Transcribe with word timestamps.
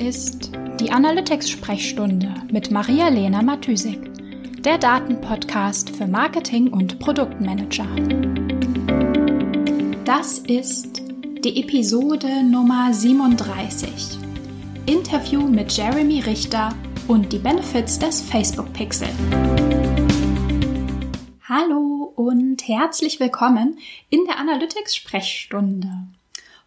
ist 0.00 0.52
die 0.80 0.90
Analytics-Sprechstunde 0.90 2.34
mit 2.50 2.70
Maria-Lena 2.70 3.42
Matysik, 3.42 4.00
der 4.62 4.78
Datenpodcast 4.78 5.90
für 5.94 6.06
Marketing 6.06 6.68
und 6.72 6.98
Produktmanager. 6.98 7.86
Das 10.06 10.38
ist 10.38 11.02
die 11.44 11.60
Episode 11.60 12.42
Nummer 12.42 12.94
37. 12.94 14.18
Interview 14.86 15.42
mit 15.42 15.70
Jeremy 15.76 16.20
Richter 16.20 16.74
und 17.06 17.30
die 17.30 17.38
Benefits 17.38 17.98
des 17.98 18.22
Facebook 18.22 18.72
Pixel. 18.72 19.08
Hallo 21.46 22.10
und 22.16 22.66
herzlich 22.66 23.20
willkommen 23.20 23.78
in 24.08 24.24
der 24.24 24.38
Analytics-Sprechstunde. 24.38 25.90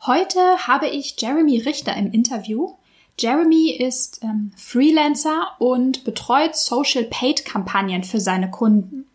Heute 0.05 0.39
habe 0.67 0.87
ich 0.87 1.15
Jeremy 1.17 1.57
Richter 1.57 1.97
im 1.97 2.11
Interview. 2.11 2.73
Jeremy 3.19 3.71
ist 3.71 4.21
ähm, 4.23 4.51
Freelancer 4.55 5.55
und 5.59 6.03
betreut 6.03 6.55
Social 6.55 7.03
Paid 7.03 7.45
Kampagnen 7.45 8.03
für 8.03 8.19
seine 8.19 8.49
Kunden. 8.49 9.05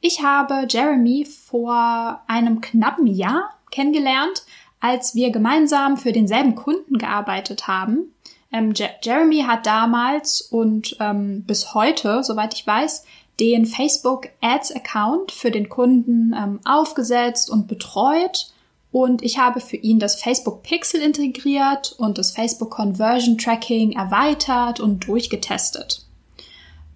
Ich 0.00 0.22
habe 0.22 0.66
Jeremy 0.68 1.24
vor 1.24 2.20
einem 2.26 2.60
knappen 2.60 3.06
Jahr 3.06 3.50
kennengelernt, 3.70 4.44
als 4.78 5.14
wir 5.14 5.30
gemeinsam 5.30 5.96
für 5.96 6.12
denselben 6.12 6.54
Kunden 6.54 6.98
gearbeitet 6.98 7.66
haben. 7.66 8.12
Ähm, 8.52 8.74
Jeremy 9.02 9.44
hat 9.48 9.66
damals 9.66 10.42
und 10.42 10.96
ähm, 11.00 11.42
bis 11.44 11.74
heute, 11.74 12.22
soweit 12.22 12.52
ich 12.52 12.66
weiß, 12.66 13.04
den 13.40 13.66
Facebook 13.66 14.28
Ads 14.42 14.72
Account 14.72 15.32
für 15.32 15.50
den 15.50 15.68
Kunden 15.68 16.34
ähm, 16.36 16.60
aufgesetzt 16.64 17.50
und 17.50 17.66
betreut 17.66 18.52
und 18.94 19.24
ich 19.24 19.38
habe 19.38 19.58
für 19.58 19.76
ihn 19.76 19.98
das 19.98 20.22
Facebook 20.22 20.62
Pixel 20.62 21.00
integriert 21.00 21.96
und 21.98 22.16
das 22.16 22.30
Facebook 22.30 22.70
Conversion 22.70 23.36
Tracking 23.36 23.90
erweitert 23.90 24.78
und 24.78 25.08
durchgetestet. 25.08 26.06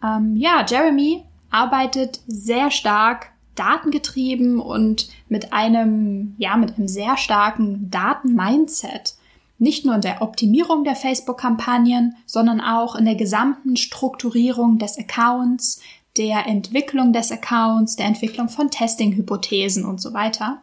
Ähm, 0.05 0.37
ja, 0.37 0.65
Jeremy 0.65 1.25
arbeitet 1.51 2.21
sehr 2.29 2.71
stark 2.71 3.33
datengetrieben 3.57 4.61
und 4.61 5.09
mit 5.29 5.53
einem, 5.53 6.37
ja, 6.39 6.57
mit 6.57 6.79
einem 6.79 6.87
sehr 6.87 7.17
starken 7.17 7.91
Daten-Mindset. 7.91 9.17
Nicht 9.59 9.85
nur 9.85 9.97
in 9.97 10.01
der 10.01 10.23
Optimierung 10.23 10.85
der 10.85 10.95
Facebook-Kampagnen, 10.95 12.15
sondern 12.27 12.61
auch 12.61 12.95
in 12.95 13.07
der 13.07 13.17
gesamten 13.17 13.77
Strukturierung 13.77 14.79
des 14.79 14.97
Accounts, 14.99 15.81
der 16.19 16.47
Entwicklung 16.47 17.13
des 17.13 17.31
Accounts, 17.31 17.97
der 17.97 18.07
Entwicklung 18.07 18.49
von 18.49 18.71
Testing-Hypothesen 18.71 19.85
und 19.85 20.01
so 20.01 20.13
weiter. 20.13 20.61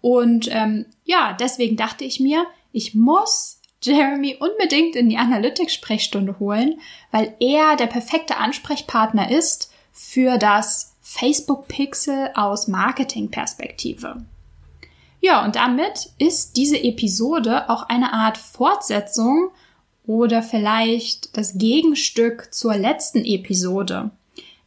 Und 0.00 0.48
ähm, 0.50 0.86
ja, 1.04 1.36
deswegen 1.38 1.76
dachte 1.76 2.04
ich 2.04 2.20
mir, 2.20 2.46
ich 2.72 2.94
muss 2.94 3.60
Jeremy 3.82 4.36
unbedingt 4.40 4.96
in 4.96 5.08
die 5.08 5.18
Analytics-Sprechstunde 5.18 6.38
holen, 6.38 6.80
weil 7.10 7.34
er 7.38 7.76
der 7.76 7.86
perfekte 7.86 8.38
Ansprechpartner 8.38 9.30
ist 9.30 9.70
für 9.92 10.38
das 10.38 10.94
Facebook 11.02 11.68
Pixel 11.68 12.30
aus 12.34 12.66
Marketing-Perspektive. 12.66 14.24
Ja, 15.20 15.44
und 15.44 15.56
damit 15.56 16.10
ist 16.18 16.56
diese 16.56 16.82
Episode 16.82 17.70
auch 17.70 17.88
eine 17.88 18.12
Art 18.12 18.36
Fortsetzung 18.36 19.50
oder 20.06 20.42
vielleicht 20.42 21.36
das 21.36 21.56
Gegenstück 21.56 22.52
zur 22.52 22.76
letzten 22.76 23.24
Episode. 23.24 24.10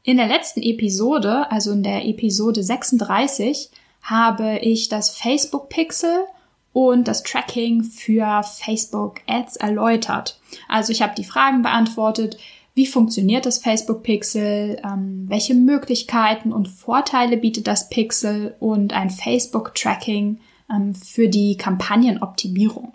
In 0.07 0.15
der 0.15 0.27
letzten 0.27 0.61
Episode, 0.61 1.51
also 1.51 1.73
in 1.73 1.83
der 1.83 2.05
Episode 2.05 2.63
36, 2.63 3.69
habe 4.03 4.57
ich 4.59 4.87
das 4.87 5.09
Facebook 5.09 5.67
Pixel 5.67 6.23
und 6.71 7.09
das 7.09 7.23
Tracking 7.23 7.83
für 7.83 8.41
Facebook 8.41 9.19
Ads 9.27 9.57
erläutert. 9.57 10.39
Also 10.69 10.93
ich 10.93 11.01
habe 11.01 11.13
die 11.13 11.25
Fragen 11.25 11.61
beantwortet, 11.61 12.37
wie 12.73 12.87
funktioniert 12.87 13.45
das 13.45 13.57
Facebook 13.57 14.01
Pixel, 14.03 14.81
ähm, 14.81 15.25
welche 15.27 15.55
Möglichkeiten 15.55 16.53
und 16.53 16.69
Vorteile 16.69 17.35
bietet 17.35 17.67
das 17.67 17.89
Pixel 17.89 18.55
und 18.61 18.93
ein 18.93 19.09
Facebook 19.09 19.75
Tracking 19.75 20.39
ähm, 20.73 20.95
für 20.95 21.27
die 21.27 21.57
Kampagnenoptimierung. 21.57 22.93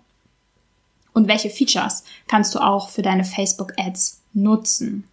Und 1.12 1.29
welche 1.29 1.50
Features 1.50 2.05
kannst 2.27 2.55
du 2.55 2.59
auch 2.61 2.89
für 2.89 3.03
deine 3.03 3.25
Facebook 3.25 3.75
Ads 3.77 4.23
nutzen? 4.33 5.05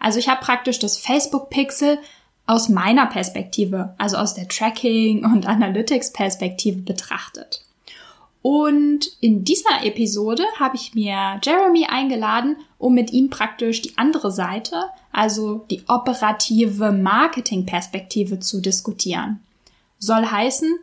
Also 0.00 0.18
ich 0.18 0.28
habe 0.28 0.44
praktisch 0.44 0.78
das 0.78 0.96
Facebook 0.96 1.50
Pixel 1.50 1.98
aus 2.46 2.68
meiner 2.68 3.06
Perspektive, 3.06 3.94
also 3.98 4.16
aus 4.16 4.34
der 4.34 4.48
Tracking- 4.48 5.24
und 5.32 5.46
Analytics-Perspektive 5.46 6.80
betrachtet. 6.80 7.64
Und 8.40 9.10
in 9.20 9.44
dieser 9.44 9.84
Episode 9.84 10.44
habe 10.58 10.76
ich 10.76 10.94
mir 10.94 11.40
Jeremy 11.42 11.86
eingeladen, 11.86 12.56
um 12.78 12.94
mit 12.94 13.12
ihm 13.12 13.30
praktisch 13.30 13.82
die 13.82 13.98
andere 13.98 14.30
Seite, 14.30 14.84
also 15.12 15.66
die 15.70 15.82
operative 15.88 16.92
Marketing-Perspektive 16.92 18.40
zu 18.40 18.60
diskutieren. 18.60 19.40
Soll 19.98 20.24
heißen, 20.24 20.78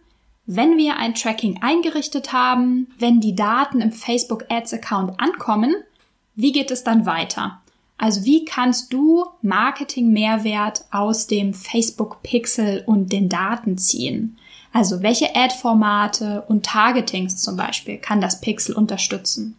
wenn 0.45 0.77
wir 0.77 0.97
ein 0.97 1.15
Tracking 1.15 1.63
eingerichtet 1.63 2.33
haben, 2.33 2.87
wenn 2.99 3.19
die 3.19 3.35
Daten 3.35 3.81
im 3.81 3.91
Facebook 3.91 4.45
Ads 4.49 4.73
Account 4.73 5.19
ankommen, 5.19 5.73
wie 6.35 6.51
geht 6.51 6.69
es 6.69 6.83
dann 6.83 7.05
weiter? 7.05 7.61
Also 7.97 8.25
wie 8.25 8.45
kannst 8.45 8.91
du 8.91 9.25
Marketing-Mehrwert 9.41 10.85
aus 10.91 11.27
dem 11.27 11.53
Facebook 11.53 12.21
Pixel 12.23 12.83
und 12.85 13.11
den 13.13 13.29
Daten 13.29 13.77
ziehen? 13.77 14.37
Also 14.73 15.01
welche 15.01 15.33
Ad-Formate 15.35 16.43
und 16.49 16.65
Targetings 16.65 17.37
zum 17.37 17.55
Beispiel 17.55 17.97
kann 17.97 18.19
das 18.19 18.41
Pixel 18.41 18.75
unterstützen? 18.75 19.55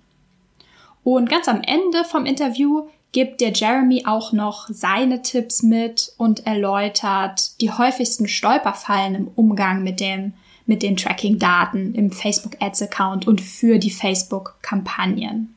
Und 1.03 1.31
ganz 1.31 1.49
am 1.49 1.63
Ende 1.63 2.05
vom 2.05 2.27
Interview 2.27 2.89
gibt 3.13 3.41
der 3.41 3.53
Jeremy 3.53 4.05
auch 4.05 4.33
noch 4.33 4.69
seine 4.69 5.23
Tipps 5.23 5.63
mit 5.63 6.13
und 6.19 6.47
erläutert 6.47 7.59
die 7.63 7.71
häufigsten 7.71 8.29
Stolperfallen 8.29 9.15
im 9.15 9.29
Umgang 9.35 9.83
mit 9.83 10.01
dem 10.01 10.35
mit 10.67 10.83
den 10.83 10.97
Tracking-Daten 10.97 11.95
im 11.95 12.11
Facebook 12.11 12.61
Ads 12.61 12.83
Account 12.83 13.27
und 13.27 13.41
für 13.41 13.79
die 13.79 13.91
Facebook 13.91 14.57
Kampagnen. 14.61 15.56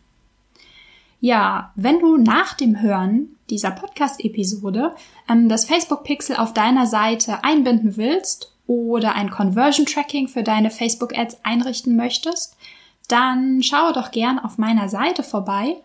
Ja, 1.20 1.74
wenn 1.76 2.00
du 2.00 2.18
nach 2.18 2.54
dem 2.54 2.82
Hören 2.82 3.36
dieser 3.50 3.72
Podcast-Episode 3.72 4.96
ähm, 5.30 5.50
das 5.50 5.66
Facebook 5.66 6.04
Pixel 6.04 6.38
auf 6.38 6.54
deiner 6.54 6.86
Seite 6.86 7.44
einbinden 7.44 7.98
willst 7.98 8.54
oder 8.68 9.16
ein 9.16 9.30
Conversion 9.30 9.86
Tracking 9.86 10.28
für 10.28 10.44
deine 10.44 10.72
Facebook 10.72 11.18
Ads 11.18 11.40
einrichten 11.44 11.96
möchtest, 11.96 12.58
dann 13.08 13.64
schaue 13.64 13.94
doch 13.94 14.12
gern 14.12 14.40
auf 14.40 14.58
meiner 14.58 14.88
Seite 14.88 15.24
vorbei 15.24 15.78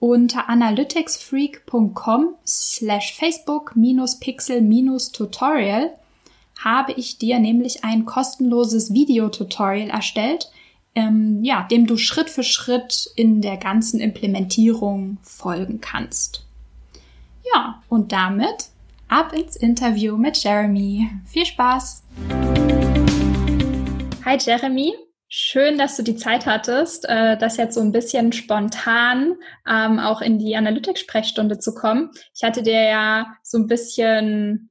unter 0.00 0.48
analyticsfreak.com 0.48 2.34
slash 2.46 3.14
Facebook-Pixel-Tutorial 3.14 5.90
habe 6.64 6.92
ich 6.92 7.18
dir 7.18 7.40
nämlich 7.40 7.84
ein 7.84 8.04
kostenloses 8.04 8.92
Videotutorial 8.92 9.90
erstellt, 9.90 10.50
ähm, 10.98 11.44
ja, 11.44 11.62
dem 11.70 11.86
du 11.86 11.96
Schritt 11.96 12.28
für 12.28 12.42
Schritt 12.42 13.08
in 13.14 13.40
der 13.40 13.56
ganzen 13.56 14.00
Implementierung 14.00 15.18
folgen 15.22 15.80
kannst. 15.80 16.44
Ja, 17.54 17.80
und 17.88 18.10
damit 18.10 18.70
ab 19.06 19.32
ins 19.32 19.54
Interview 19.54 20.16
mit 20.16 20.42
Jeremy. 20.42 21.08
Viel 21.24 21.46
Spaß! 21.46 22.02
Hi 24.24 24.36
Jeremy, 24.40 24.92
schön, 25.28 25.78
dass 25.78 25.96
du 25.96 26.02
die 26.02 26.16
Zeit 26.16 26.46
hattest, 26.46 27.08
äh, 27.08 27.38
das 27.38 27.56
jetzt 27.56 27.76
so 27.76 27.80
ein 27.80 27.92
bisschen 27.92 28.32
spontan 28.32 29.36
ähm, 29.70 30.00
auch 30.00 30.20
in 30.20 30.40
die 30.40 30.56
Analytics-Sprechstunde 30.56 31.60
zu 31.60 31.74
kommen. 31.74 32.10
Ich 32.34 32.42
hatte 32.42 32.64
dir 32.64 32.82
ja 32.82 33.36
so 33.44 33.56
ein 33.58 33.68
bisschen 33.68 34.68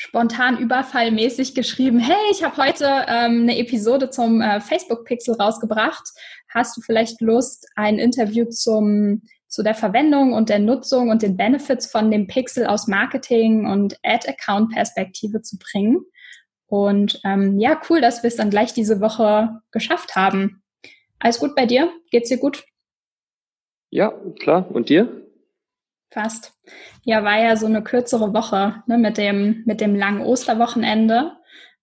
spontan 0.00 0.56
überfallmäßig 0.56 1.54
geschrieben, 1.54 1.98
hey, 1.98 2.16
ich 2.30 2.42
habe 2.42 2.56
heute 2.56 2.86
ähm, 3.06 3.42
eine 3.42 3.58
Episode 3.58 4.08
zum 4.08 4.40
äh, 4.40 4.58
Facebook 4.62 5.04
Pixel 5.04 5.34
rausgebracht. 5.34 6.08
Hast 6.48 6.74
du 6.74 6.80
vielleicht 6.80 7.20
Lust, 7.20 7.68
ein 7.76 7.98
Interview 7.98 8.46
zum 8.46 9.20
zu 9.46 9.62
der 9.62 9.74
Verwendung 9.74 10.32
und 10.32 10.48
der 10.48 10.58
Nutzung 10.58 11.10
und 11.10 11.20
den 11.20 11.36
Benefits 11.36 11.90
von 11.90 12.10
dem 12.10 12.28
Pixel 12.28 12.66
aus 12.66 12.86
Marketing 12.86 13.66
und 13.66 13.98
Ad-Account-Perspektive 14.02 15.42
zu 15.42 15.58
bringen? 15.58 16.00
Und 16.66 17.20
ähm, 17.24 17.58
ja, 17.58 17.78
cool, 17.90 18.00
dass 18.00 18.22
wir 18.22 18.28
es 18.28 18.36
dann 18.36 18.48
gleich 18.48 18.72
diese 18.72 19.02
Woche 19.02 19.60
geschafft 19.70 20.16
haben. 20.16 20.62
Alles 21.18 21.40
gut 21.40 21.54
bei 21.54 21.66
dir? 21.66 21.92
Geht's 22.10 22.30
dir 22.30 22.38
gut? 22.38 22.64
Ja, 23.90 24.14
klar. 24.38 24.66
Und 24.70 24.88
dir? 24.88 25.26
Fast. 26.10 26.52
Ja, 27.04 27.22
war 27.24 27.38
ja 27.38 27.56
so 27.56 27.66
eine 27.66 27.82
kürzere 27.82 28.34
Woche 28.34 28.82
ne, 28.86 28.98
mit, 28.98 29.16
dem, 29.16 29.62
mit 29.64 29.80
dem 29.80 29.94
langen 29.94 30.22
Osterwochenende. 30.22 31.36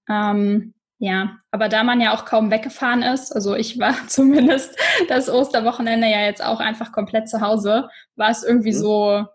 Ähm, 0.09 0.73
ja, 0.99 1.37
aber 1.51 1.69
da 1.69 1.83
man 1.83 2.01
ja 2.01 2.13
auch 2.13 2.25
kaum 2.25 2.49
weggefahren 2.49 3.03
ist, 3.03 3.31
also 3.31 3.55
ich 3.55 3.79
war 3.79 3.95
zumindest 4.07 4.77
das 5.07 5.29
Osterwochenende 5.29 6.07
ja 6.07 6.21
jetzt 6.21 6.43
auch 6.43 6.59
einfach 6.59 6.91
komplett 6.91 7.29
zu 7.29 7.41
Hause, 7.41 7.89
war 8.15 8.29
es 8.29 8.43
irgendwie 8.43 8.73
mhm. 8.73 8.79
so 8.79 9.25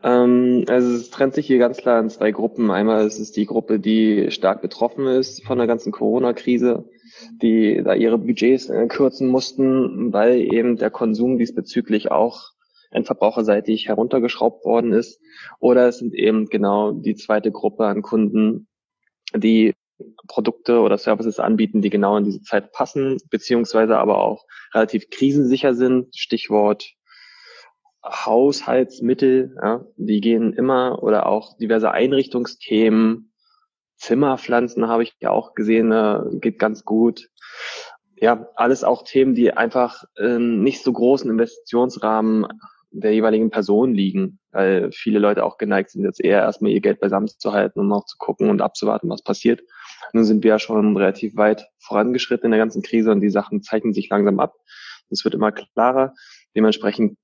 Ähm, 0.02 0.64
also 0.68 0.96
es 0.96 1.10
trennt 1.10 1.34
sich 1.34 1.46
hier 1.46 1.58
ganz 1.58 1.76
klar 1.78 2.00
in 2.00 2.10
zwei 2.10 2.32
Gruppen. 2.32 2.70
Einmal 2.70 3.06
ist 3.06 3.20
es 3.20 3.32
die 3.32 3.46
Gruppe, 3.46 3.78
die 3.78 4.30
stark 4.30 4.62
betroffen 4.62 5.06
ist 5.06 5.44
von 5.44 5.58
der 5.58 5.66
ganzen 5.66 5.92
Corona-Krise, 5.92 6.88
die 7.40 7.82
da 7.84 7.94
ihre 7.94 8.18
Budgets 8.18 8.68
äh, 8.68 8.86
kürzen 8.88 9.28
mussten, 9.28 10.12
weil 10.12 10.40
eben 10.40 10.76
der 10.76 10.90
Konsum 10.90 11.38
diesbezüglich 11.38 12.10
auch 12.10 12.55
endverbraucherseitig 12.96 13.88
heruntergeschraubt 13.88 14.64
worden 14.64 14.92
ist. 14.92 15.20
Oder 15.60 15.88
es 15.88 15.98
sind 15.98 16.14
eben 16.14 16.46
genau 16.46 16.92
die 16.92 17.14
zweite 17.14 17.52
Gruppe 17.52 17.86
an 17.86 18.02
Kunden, 18.02 18.66
die 19.34 19.74
Produkte 20.28 20.80
oder 20.80 20.98
Services 20.98 21.38
anbieten, 21.38 21.80
die 21.80 21.90
genau 21.90 22.16
in 22.16 22.24
diese 22.24 22.42
Zeit 22.42 22.72
passen, 22.72 23.18
beziehungsweise 23.30 23.98
aber 23.98 24.18
auch 24.18 24.44
relativ 24.74 25.08
krisensicher 25.10 25.74
sind. 25.74 26.16
Stichwort 26.16 26.92
Haushaltsmittel, 28.04 29.56
ja, 29.62 29.84
die 29.96 30.20
gehen 30.20 30.52
immer 30.52 31.02
oder 31.02 31.26
auch 31.26 31.56
diverse 31.56 31.90
Einrichtungsthemen, 31.90 33.32
Zimmerpflanzen 33.96 34.88
habe 34.88 35.02
ich 35.02 35.14
ja 35.20 35.30
auch 35.30 35.54
gesehen, 35.54 35.90
äh, 35.92 36.20
geht 36.40 36.58
ganz 36.58 36.84
gut. 36.84 37.28
Ja, 38.16 38.48
alles 38.54 38.84
auch 38.84 39.02
Themen, 39.04 39.34
die 39.34 39.52
einfach 39.52 40.04
äh, 40.16 40.38
nicht 40.38 40.82
so 40.82 40.92
großen 40.92 41.30
Investitionsrahmen 41.30 42.46
der 42.90 43.12
jeweiligen 43.12 43.50
Person 43.50 43.94
liegen, 43.94 44.38
weil 44.52 44.90
viele 44.92 45.18
Leute 45.18 45.44
auch 45.44 45.58
geneigt 45.58 45.90
sind, 45.90 46.04
jetzt 46.04 46.20
eher 46.20 46.40
erstmal 46.40 46.70
ihr 46.70 46.80
Geld 46.80 47.00
beisammen 47.00 47.28
zu 47.28 47.52
halten, 47.52 47.80
um 47.80 47.92
auch 47.92 48.06
zu 48.06 48.16
gucken 48.18 48.48
und 48.48 48.62
abzuwarten, 48.62 49.08
was 49.08 49.22
passiert. 49.22 49.62
Nun 50.12 50.24
sind 50.24 50.44
wir 50.44 50.50
ja 50.50 50.58
schon 50.58 50.96
relativ 50.96 51.36
weit 51.36 51.66
vorangeschritten 51.78 52.46
in 52.46 52.50
der 52.52 52.60
ganzen 52.60 52.82
Krise 52.82 53.10
und 53.10 53.20
die 53.20 53.30
Sachen 53.30 53.62
zeichnen 53.62 53.92
sich 53.92 54.08
langsam 54.08 54.40
ab. 54.40 54.54
Es 55.10 55.24
wird 55.24 55.34
immer 55.34 55.52
klarer. 55.52 56.14
Dementsprechend 56.54 57.18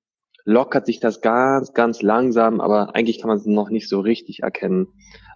lockert 0.45 0.87
sich 0.87 1.01
das 1.01 1.21
ganz, 1.21 1.73
ganz 1.73 2.03
langsam, 2.03 2.61
aber 2.61 2.95
eigentlich 2.95 3.21
kann 3.21 3.29
man 3.29 3.39
es 3.39 3.47
noch 3.47 3.71
nicht 3.71 3.89
so 3.89 4.01
richtig 4.01 4.41
erkennen. 4.41 4.89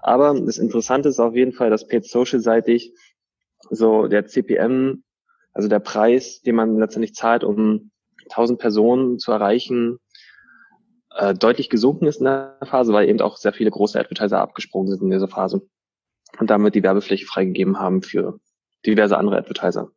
Aber 0.02 0.38
das 0.38 0.58
Interessante 0.58 1.08
ist 1.08 1.20
auf 1.20 1.34
jeden 1.34 1.52
Fall, 1.52 1.70
dass 1.70 1.86
Paid 1.86 2.04
Social 2.04 2.40
seitig 2.40 2.92
so 3.70 4.06
der 4.06 4.26
CPM, 4.26 5.04
also 5.52 5.68
der 5.68 5.80
Preis, 5.80 6.42
den 6.42 6.56
man 6.56 6.78
letztendlich 6.78 7.14
zahlt, 7.14 7.44
um 7.44 7.90
1000 8.30 8.58
Personen 8.58 9.18
zu 9.18 9.32
erreichen, 9.32 9.98
äh, 11.16 11.34
deutlich 11.34 11.70
gesunken 11.70 12.06
ist 12.06 12.18
in 12.18 12.24
der 12.24 12.58
Phase, 12.64 12.92
weil 12.92 13.08
eben 13.08 13.20
auch 13.20 13.36
sehr 13.36 13.52
viele 13.52 13.70
große 13.70 13.98
Advertiser 13.98 14.40
abgesprungen 14.40 14.88
sind 14.88 15.02
in 15.02 15.10
dieser 15.10 15.28
Phase 15.28 15.62
und 16.38 16.50
damit 16.50 16.74
die 16.74 16.82
Werbefläche 16.82 17.26
freigegeben 17.26 17.78
haben 17.78 18.02
für 18.02 18.38
diverse 18.84 19.16
andere 19.16 19.38
Advertiser. 19.38 19.88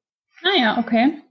Ah 0.43 0.59
ja, 0.59 0.77
okay. 0.79 1.21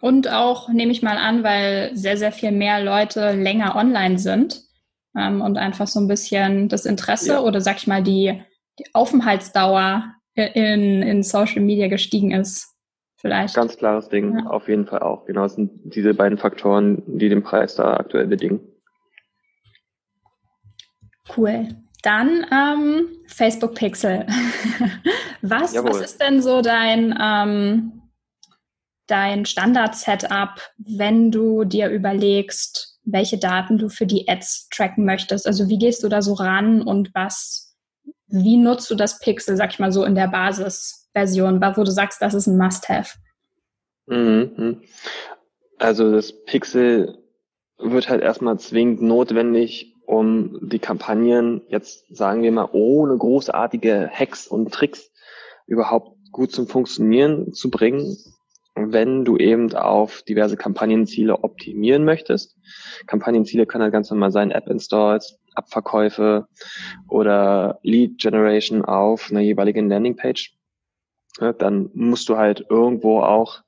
Und 0.00 0.30
auch, 0.30 0.68
nehme 0.68 0.92
ich 0.92 1.02
mal 1.02 1.16
an, 1.16 1.42
weil 1.42 1.90
sehr, 1.94 2.16
sehr 2.16 2.32
viel 2.32 2.52
mehr 2.52 2.82
Leute 2.82 3.32
länger 3.32 3.74
online 3.76 4.18
sind 4.18 4.62
ähm, 5.16 5.40
und 5.40 5.56
einfach 5.56 5.86
so 5.86 5.98
ein 6.00 6.08
bisschen 6.08 6.68
das 6.68 6.84
Interesse 6.84 7.34
ja. 7.34 7.40
oder 7.40 7.60
sag 7.60 7.78
ich 7.78 7.86
mal 7.86 8.02
die, 8.02 8.42
die 8.78 8.84
Aufenthaltsdauer 8.92 10.14
in, 10.34 11.02
in 11.02 11.22
Social 11.22 11.62
Media 11.62 11.88
gestiegen 11.88 12.32
ist. 12.32 12.74
Vielleicht. 13.16 13.54
Ganz 13.54 13.78
klares 13.78 14.10
Ding, 14.10 14.36
ja. 14.36 14.46
auf 14.46 14.68
jeden 14.68 14.86
Fall 14.86 14.98
auch. 14.98 15.24
Genau, 15.24 15.46
es 15.46 15.54
sind 15.54 15.70
diese 15.84 16.12
beiden 16.12 16.36
Faktoren, 16.36 17.02
die 17.06 17.30
den 17.30 17.42
Preis 17.42 17.74
da 17.74 17.94
aktuell 17.94 18.26
bedingen. 18.26 18.60
Cool. 21.36 21.68
Dann 22.02 22.46
ähm, 22.52 23.08
Facebook 23.26 23.74
Pixel. 23.74 24.26
was, 25.42 25.74
was 25.74 26.00
ist 26.00 26.20
denn 26.20 26.42
so 26.42 26.60
dein, 26.60 27.18
ähm, 27.20 28.02
dein 29.06 29.46
Standard-Setup, 29.46 30.60
wenn 30.76 31.30
du 31.30 31.64
dir 31.64 31.88
überlegst, 31.88 32.98
welche 33.04 33.38
Daten 33.38 33.78
du 33.78 33.88
für 33.88 34.06
die 34.06 34.28
Ads 34.28 34.68
tracken 34.68 35.04
möchtest? 35.04 35.46
Also 35.46 35.68
wie 35.68 35.78
gehst 35.78 36.02
du 36.02 36.08
da 36.08 36.20
so 36.20 36.34
ran 36.34 36.82
und 36.82 37.10
was, 37.14 37.74
wie 38.26 38.56
nutzt 38.56 38.90
du 38.90 38.94
das 38.94 39.18
Pixel, 39.18 39.56
sag 39.56 39.72
ich 39.72 39.78
mal 39.78 39.92
so, 39.92 40.04
in 40.04 40.14
der 40.14 40.28
Basisversion, 40.28 41.60
wo 41.60 41.84
du 41.84 41.90
sagst, 41.90 42.20
das 42.20 42.34
ist 42.34 42.46
ein 42.46 42.58
Must-Have? 42.58 43.16
Mhm. 44.06 44.82
Also 45.78 46.12
das 46.12 46.32
Pixel 46.44 47.18
wird 47.78 48.08
halt 48.08 48.22
erstmal 48.22 48.58
zwingend 48.58 49.02
notwendig, 49.02 49.93
um 50.06 50.58
die 50.62 50.78
Kampagnen 50.78 51.62
jetzt, 51.68 52.04
sagen 52.14 52.42
wir 52.42 52.52
mal, 52.52 52.68
ohne 52.72 53.16
großartige 53.16 54.10
Hacks 54.12 54.46
und 54.46 54.72
Tricks 54.72 55.10
überhaupt 55.66 56.16
gut 56.30 56.52
zum 56.52 56.66
Funktionieren 56.66 57.52
zu 57.52 57.70
bringen, 57.70 58.16
wenn 58.74 59.24
du 59.24 59.36
eben 59.36 59.72
auf 59.74 60.22
diverse 60.22 60.56
Kampagnenziele 60.56 61.44
optimieren 61.44 62.04
möchtest. 62.04 62.56
Kampagnenziele 63.06 63.66
können 63.66 63.82
halt 63.84 63.92
ganz 63.92 64.10
normal 64.10 64.32
sein, 64.32 64.50
App-Installs, 64.50 65.38
Abverkäufe 65.54 66.48
oder 67.08 67.78
Lead 67.82 68.18
Generation 68.18 68.84
auf 68.84 69.30
einer 69.30 69.40
jeweiligen 69.40 69.88
Landingpage. 69.88 70.56
Dann 71.58 71.90
musst 71.94 72.28
du 72.28 72.36
halt 72.36 72.66
irgendwo 72.68 73.20
auch 73.20 73.62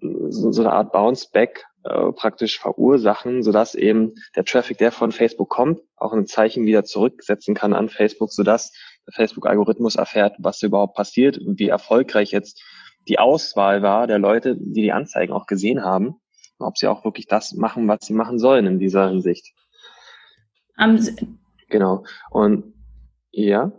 so 0.00 0.62
eine 0.62 0.72
Art 0.72 0.92
Bounce-Back 0.92 1.66
äh, 1.84 2.12
praktisch 2.12 2.60
verursachen, 2.60 3.42
sodass 3.42 3.74
eben 3.74 4.14
der 4.36 4.44
Traffic, 4.44 4.78
der 4.78 4.92
von 4.92 5.12
Facebook 5.12 5.48
kommt, 5.48 5.80
auch 5.96 6.12
ein 6.12 6.26
Zeichen 6.26 6.64
wieder 6.64 6.84
zurücksetzen 6.84 7.54
kann 7.54 7.74
an 7.74 7.88
Facebook, 7.88 8.32
sodass 8.32 8.72
der 9.06 9.14
Facebook-Algorithmus 9.14 9.96
erfährt, 9.96 10.36
was 10.38 10.62
überhaupt 10.62 10.94
passiert 10.94 11.38
und 11.38 11.58
wie 11.58 11.68
erfolgreich 11.68 12.30
jetzt 12.30 12.62
die 13.08 13.18
Auswahl 13.18 13.82
war 13.82 14.06
der 14.06 14.18
Leute, 14.18 14.56
die 14.56 14.82
die 14.82 14.92
Anzeigen 14.92 15.32
auch 15.32 15.46
gesehen 15.46 15.82
haben, 15.82 16.20
ob 16.58 16.78
sie 16.78 16.86
auch 16.86 17.04
wirklich 17.04 17.26
das 17.26 17.52
machen, 17.54 17.88
was 17.88 18.00
sie 18.02 18.14
machen 18.14 18.38
sollen 18.38 18.66
in 18.66 18.78
dieser 18.78 19.08
Hinsicht. 19.08 19.52
Um, 20.78 20.98
genau. 21.68 22.04
Und 22.30 22.74
ja. 23.30 23.72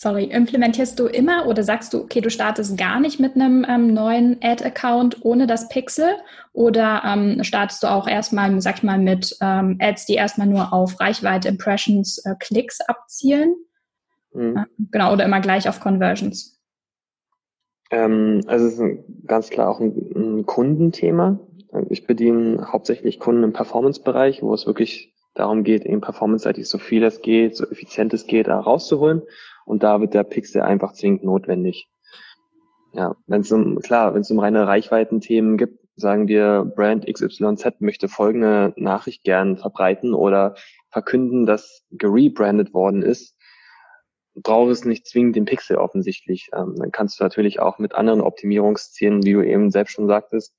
Sorry, 0.00 0.26
implementierst 0.26 0.96
du 1.00 1.06
immer 1.06 1.48
oder 1.48 1.64
sagst 1.64 1.92
du, 1.92 2.02
okay, 2.02 2.20
du 2.20 2.30
startest 2.30 2.78
gar 2.78 3.00
nicht 3.00 3.18
mit 3.18 3.34
einem 3.34 3.66
ähm, 3.68 3.92
neuen 3.92 4.38
Ad-Account 4.40 5.24
ohne 5.24 5.48
das 5.48 5.68
Pixel 5.68 6.06
oder 6.52 7.02
ähm, 7.04 7.42
startest 7.42 7.82
du 7.82 7.88
auch 7.88 8.06
erstmal, 8.06 8.60
sag 8.60 8.76
ich 8.76 8.82
mal, 8.84 9.00
mit 9.00 9.36
ähm, 9.40 9.76
Ads, 9.80 10.06
die 10.06 10.14
erstmal 10.14 10.46
nur 10.46 10.72
auf 10.72 11.00
Reichweite, 11.00 11.48
Impressions, 11.48 12.18
äh, 12.24 12.36
Klicks 12.38 12.80
abzielen? 12.80 13.56
Mhm. 14.32 14.66
Genau, 14.92 15.12
oder 15.12 15.24
immer 15.24 15.40
gleich 15.40 15.68
auf 15.68 15.80
Conversions? 15.80 16.60
Ähm, 17.90 18.42
also 18.46 18.66
es 18.66 18.78
ist 18.78 19.26
ganz 19.26 19.50
klar 19.50 19.68
auch 19.68 19.80
ein, 19.80 20.12
ein 20.14 20.46
Kundenthema. 20.46 21.40
Ich 21.88 22.06
bediene 22.06 22.68
hauptsächlich 22.70 23.18
Kunden 23.18 23.42
im 23.42 23.52
Performance-Bereich, 23.52 24.44
wo 24.44 24.54
es 24.54 24.64
wirklich 24.64 25.12
darum 25.34 25.64
geht, 25.64 25.84
eben 25.84 26.00
performance-seitig 26.00 26.68
so 26.68 26.78
viel 26.78 27.02
es 27.02 27.20
geht, 27.20 27.56
so 27.56 27.68
effizient 27.68 28.14
es 28.14 28.28
geht, 28.28 28.46
da 28.46 28.60
rauszuholen. 28.60 29.22
Und 29.68 29.82
da 29.82 30.00
wird 30.00 30.14
der 30.14 30.24
Pixel 30.24 30.62
einfach 30.62 30.94
zwingend 30.94 31.24
notwendig. 31.24 31.88
Ja, 32.94 33.16
wenn 33.26 33.42
es 33.42 33.52
um, 33.52 33.78
klar, 33.80 34.14
wenn 34.14 34.22
es 34.22 34.30
um 34.30 34.38
reine 34.38 34.66
Reichweitenthemen 34.66 35.58
gibt, 35.58 35.78
sagen 35.94 36.26
wir, 36.26 36.64
Brand 36.74 37.06
XYZ 37.06 37.80
möchte 37.80 38.08
folgende 38.08 38.72
Nachricht 38.76 39.24
gern 39.24 39.58
verbreiten 39.58 40.14
oder 40.14 40.54
verkünden, 40.88 41.44
dass 41.44 41.82
gerebrandet 41.90 42.72
worden 42.72 43.02
ist, 43.02 43.36
braucht 44.34 44.70
es 44.70 44.86
nicht 44.86 45.06
zwingend 45.06 45.36
den 45.36 45.44
Pixel 45.44 45.76
offensichtlich. 45.76 46.48
Ähm, 46.54 46.76
dann 46.78 46.90
kannst 46.90 47.20
du 47.20 47.24
natürlich 47.24 47.60
auch 47.60 47.78
mit 47.78 47.94
anderen 47.94 48.22
Optimierungszielen, 48.22 49.22
wie 49.24 49.34
du 49.34 49.42
eben 49.42 49.70
selbst 49.70 49.92
schon 49.92 50.06
sagtest, 50.06 50.54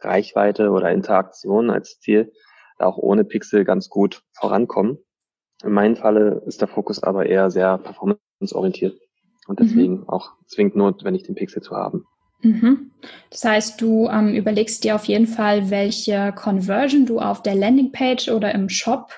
Reichweite 0.00 0.68
oder 0.70 0.90
Interaktion 0.90 1.70
als 1.70 1.98
Ziel, 2.00 2.30
auch 2.78 2.98
ohne 2.98 3.24
Pixel 3.24 3.64
ganz 3.64 3.88
gut 3.88 4.22
vorankommen. 4.34 4.98
In 5.62 5.72
meinem 5.72 5.96
Falle 5.96 6.42
ist 6.46 6.60
der 6.60 6.68
Fokus 6.68 7.02
aber 7.02 7.24
eher 7.24 7.50
sehr 7.50 7.78
performanceorientiert 8.40 9.00
und 9.46 9.60
mhm. 9.60 9.64
deswegen 9.64 9.94
mhm. 10.00 10.08
auch 10.08 10.32
zwingend 10.46 10.76
notwendig, 10.76 11.24
den 11.24 11.34
Pixel 11.34 11.62
zu 11.62 11.76
haben. 11.76 12.04
Mhm. 12.42 12.90
Das 13.30 13.44
heißt, 13.44 13.80
du 13.80 14.08
ähm, 14.08 14.34
überlegst 14.34 14.82
dir 14.84 14.94
auf 14.94 15.04
jeden 15.04 15.26
Fall, 15.26 15.70
welche 15.70 16.32
Conversion 16.34 17.04
du 17.06 17.20
auf 17.20 17.42
der 17.42 17.54
Landingpage 17.54 18.28
oder 18.28 18.54
im 18.54 18.68
Shop 18.68 19.12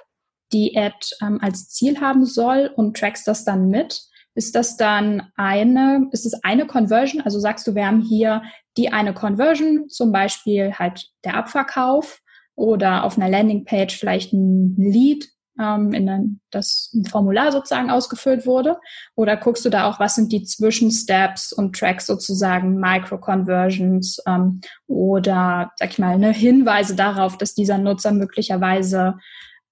die 0.52 0.76
Ad 0.76 0.96
ähm, 1.22 1.38
als 1.40 1.68
Ziel 1.68 2.00
haben 2.00 2.26
soll 2.26 2.70
und 2.74 2.96
trackst 2.96 3.26
das 3.26 3.44
dann 3.44 3.68
mit. 3.68 4.02
Ist 4.34 4.54
das 4.54 4.76
dann 4.76 5.30
eine, 5.36 6.08
ist 6.10 6.26
es 6.26 6.42
eine 6.42 6.66
Conversion? 6.66 7.20
Also 7.20 7.38
sagst 7.38 7.66
du, 7.66 7.74
wir 7.74 7.86
haben 7.86 8.00
hier 8.00 8.42
die 8.76 8.88
eine 8.88 9.14
Conversion, 9.14 9.88
zum 9.88 10.10
Beispiel 10.10 10.72
halt 10.72 11.10
der 11.24 11.34
Abverkauf 11.36 12.20
oder 12.54 13.04
auf 13.04 13.16
einer 13.16 13.28
Landingpage 13.28 13.96
vielleicht 13.96 14.32
ein 14.32 14.74
Lead, 14.76 15.28
ähm, 15.62 15.92
in 15.92 16.09
ein, 16.09 16.40
das 16.50 16.90
ein 16.95 17.04
Formular 17.04 17.52
sozusagen 17.52 17.90
ausgefüllt 17.90 18.47
wurde? 18.47 18.78
Oder 19.14 19.37
guckst 19.37 19.64
du 19.64 19.71
da 19.71 19.88
auch, 19.88 20.00
was 20.00 20.16
sind 20.16 20.33
die 20.33 20.42
Zwischensteps 20.42 21.52
und 21.52 21.76
Tracks 21.76 22.07
sozusagen, 22.07 22.78
Micro-Conversions 22.78 24.23
ähm, 24.26 24.61
oder, 24.87 25.71
sag 25.76 25.90
ich 25.90 25.99
mal, 25.99 26.19
ne, 26.19 26.33
Hinweise 26.33 26.97
darauf, 26.97 27.38
dass 27.38 27.54
dieser 27.54 27.78
Nutzer 27.78 28.12
möglicherweise 28.12 29.14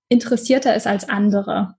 interessierter 0.09 0.75
ist 0.75 0.87
als 0.87 1.09
andere? 1.09 1.75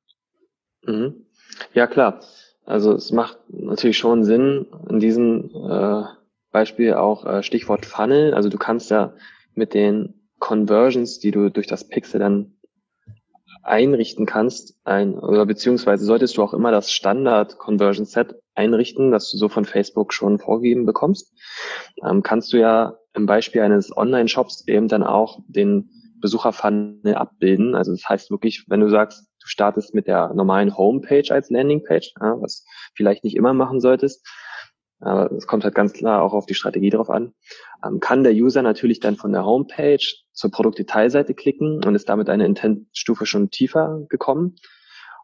Mhm. 0.86 1.26
Ja, 1.74 1.88
klar. 1.88 2.22
Also 2.66 2.94
es 2.94 3.12
macht 3.12 3.38
natürlich 3.50 3.98
schon 3.98 4.24
Sinn, 4.24 4.68
in 4.90 5.00
diesem 5.00 5.50
äh, 5.70 6.04
Beispiel 6.52 6.94
auch 6.94 7.26
äh, 7.26 7.44
Stichwort 7.44 7.86
Funnel. 7.86 8.34
Also 8.34 8.50
du 8.50 8.58
kannst 8.58 8.92
ja 8.92 9.14
mit 9.56 9.74
den 9.74 10.22
Conversions, 10.40 11.20
die 11.20 11.32
du 11.32 11.50
durch 11.50 11.68
das 11.68 11.88
Pixel 11.88 12.20
dann 12.20 12.54
einrichten 13.64 14.26
kannst, 14.26 14.76
ein, 14.84 15.18
oder 15.18 15.46
beziehungsweise 15.46 16.06
solltest 16.06 16.38
du 16.38 16.44
auch 16.44 16.54
immer 16.54 16.72
das 16.72 16.92
Standard 16.92 17.58
Conversion 17.58 18.06
Set 18.06 18.36
einrichten, 18.56 19.12
das 19.12 19.32
du 19.32 19.38
so 19.38 19.50
von 19.50 19.66
Facebook 19.66 20.14
schon 20.14 20.40
vorgegeben 20.40 20.86
bekommst, 20.86 21.34
ähm, 22.04 22.24
kannst 22.24 22.54
du 22.54 22.58
ja 22.58 22.98
im 23.14 23.26
Beispiel 23.26 23.62
eines 23.62 23.96
Online-Shops 23.96 24.68
eben 24.68 24.88
dann 24.88 25.04
auch 25.04 25.40
den 25.48 25.90
Besucherfunnel 26.22 27.16
abbilden. 27.16 27.76
Also 27.76 27.92
das 27.92 28.08
heißt 28.08 28.32
wirklich, 28.32 28.66
wenn 28.68 28.80
du 28.80 28.90
sagst, 28.90 29.28
du 29.42 29.48
startest 29.48 29.94
mit 29.94 30.08
der 30.08 30.34
normalen 30.34 30.78
Homepage 30.78 31.30
als 31.30 31.50
Landingpage, 31.50 32.14
ja, 32.22 32.40
was 32.40 32.66
vielleicht 32.96 33.24
nicht 33.24 33.36
immer 33.36 33.54
machen 33.54 33.82
solltest, 33.82 34.26
aber 35.02 35.32
es 35.32 35.48
kommt 35.48 35.64
halt 35.64 35.76
ganz 35.76 35.94
klar 35.94 36.22
auch 36.22 36.34
auf 36.34 36.46
die 36.46 36.54
Strategie 36.54 36.92
drauf 36.92 37.10
an, 37.10 37.34
ähm, 37.84 38.00
kann 38.00 38.24
der 38.24 38.34
User 38.34 38.62
natürlich 38.62 39.00
dann 39.00 39.16
von 39.16 39.32
der 39.32 39.46
Homepage 39.46 40.06
zur 40.32 40.52
Produktdetailseite 40.52 41.34
klicken 41.34 41.84
und 41.84 41.96
ist 41.96 42.08
damit 42.08 42.30
eine 42.30 42.46
Intent-Stufe 42.46 43.26
schon 43.26 43.50
tiefer 43.50 44.06
gekommen, 44.10 44.56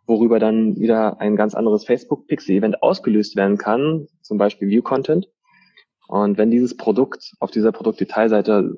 worüber 0.06 0.40
dann 0.40 0.78
wieder 0.78 1.20
ein 1.22 1.36
ganz 1.36 1.54
anderes 1.54 1.86
Facebook-Pixel-Event 1.86 2.82
ausgelöst 2.82 3.36
werden 3.36 3.58
kann, 3.58 4.08
zum 4.22 4.38
Beispiel 4.38 4.70
View-Content. 4.70 5.28
Und 6.08 6.38
wenn 6.38 6.52
dieses 6.52 6.76
Produkt 6.76 7.34
auf 7.40 7.52
dieser 7.52 7.72
Produktdetailseite 7.72 8.78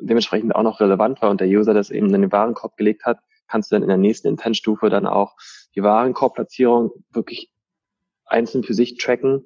dementsprechend 0.00 0.54
auch 0.54 0.62
noch 0.62 0.80
relevant 0.80 1.20
war 1.20 1.30
und 1.30 1.40
der 1.40 1.48
User 1.48 1.74
das 1.74 1.90
eben 1.90 2.12
in 2.12 2.22
den 2.22 2.32
Warenkorb 2.32 2.76
gelegt 2.76 3.04
hat, 3.04 3.18
kannst 3.48 3.70
du 3.70 3.76
dann 3.76 3.82
in 3.82 3.88
der 3.88 3.98
nächsten 3.98 4.28
Intent-Stufe 4.28 4.88
dann 4.88 5.06
auch 5.06 5.34
die 5.74 5.82
Warenkorbplatzierung 5.82 6.90
wirklich 7.12 7.52
einzeln 8.24 8.62
für 8.62 8.74
sich 8.74 8.96
tracken 8.96 9.44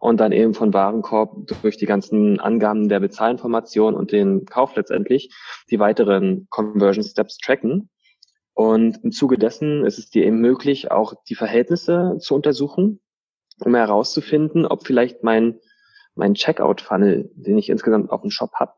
und 0.00 0.18
dann 0.20 0.32
eben 0.32 0.54
von 0.54 0.72
Warenkorb 0.72 1.46
durch 1.62 1.76
die 1.76 1.86
ganzen 1.86 2.40
Angaben 2.40 2.88
der 2.88 3.00
Bezahlinformation 3.00 3.94
und 3.94 4.12
den 4.12 4.44
Kauf 4.44 4.76
letztendlich 4.76 5.34
die 5.70 5.78
weiteren 5.78 6.46
Conversion 6.50 7.04
Steps 7.04 7.38
tracken. 7.38 7.90
Und 8.54 9.04
im 9.04 9.12
Zuge 9.12 9.38
dessen 9.38 9.84
ist 9.84 9.98
es 9.98 10.10
dir 10.10 10.24
eben 10.24 10.40
möglich, 10.40 10.90
auch 10.90 11.14
die 11.28 11.36
Verhältnisse 11.36 12.16
zu 12.18 12.34
untersuchen, 12.34 13.00
um 13.60 13.74
herauszufinden, 13.74 14.66
ob 14.66 14.86
vielleicht 14.86 15.22
mein, 15.22 15.60
mein 16.14 16.34
Checkout-Funnel, 16.34 17.30
den 17.34 17.58
ich 17.58 17.68
insgesamt 17.68 18.10
auf 18.10 18.22
dem 18.22 18.30
Shop 18.30 18.52
habe, 18.54 18.72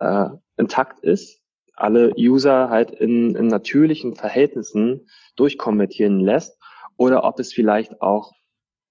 äh, 0.00 0.28
intakt 0.56 1.00
ist, 1.00 1.40
alle 1.74 2.12
User 2.16 2.68
halt 2.68 2.90
in, 2.90 3.34
in 3.36 3.46
natürlichen 3.46 4.14
Verhältnissen 4.14 5.08
durchkonvertieren 5.36 6.20
lässt 6.20 6.58
oder 6.96 7.24
ob 7.24 7.38
es 7.38 7.52
vielleicht 7.52 8.00
auch 8.02 8.32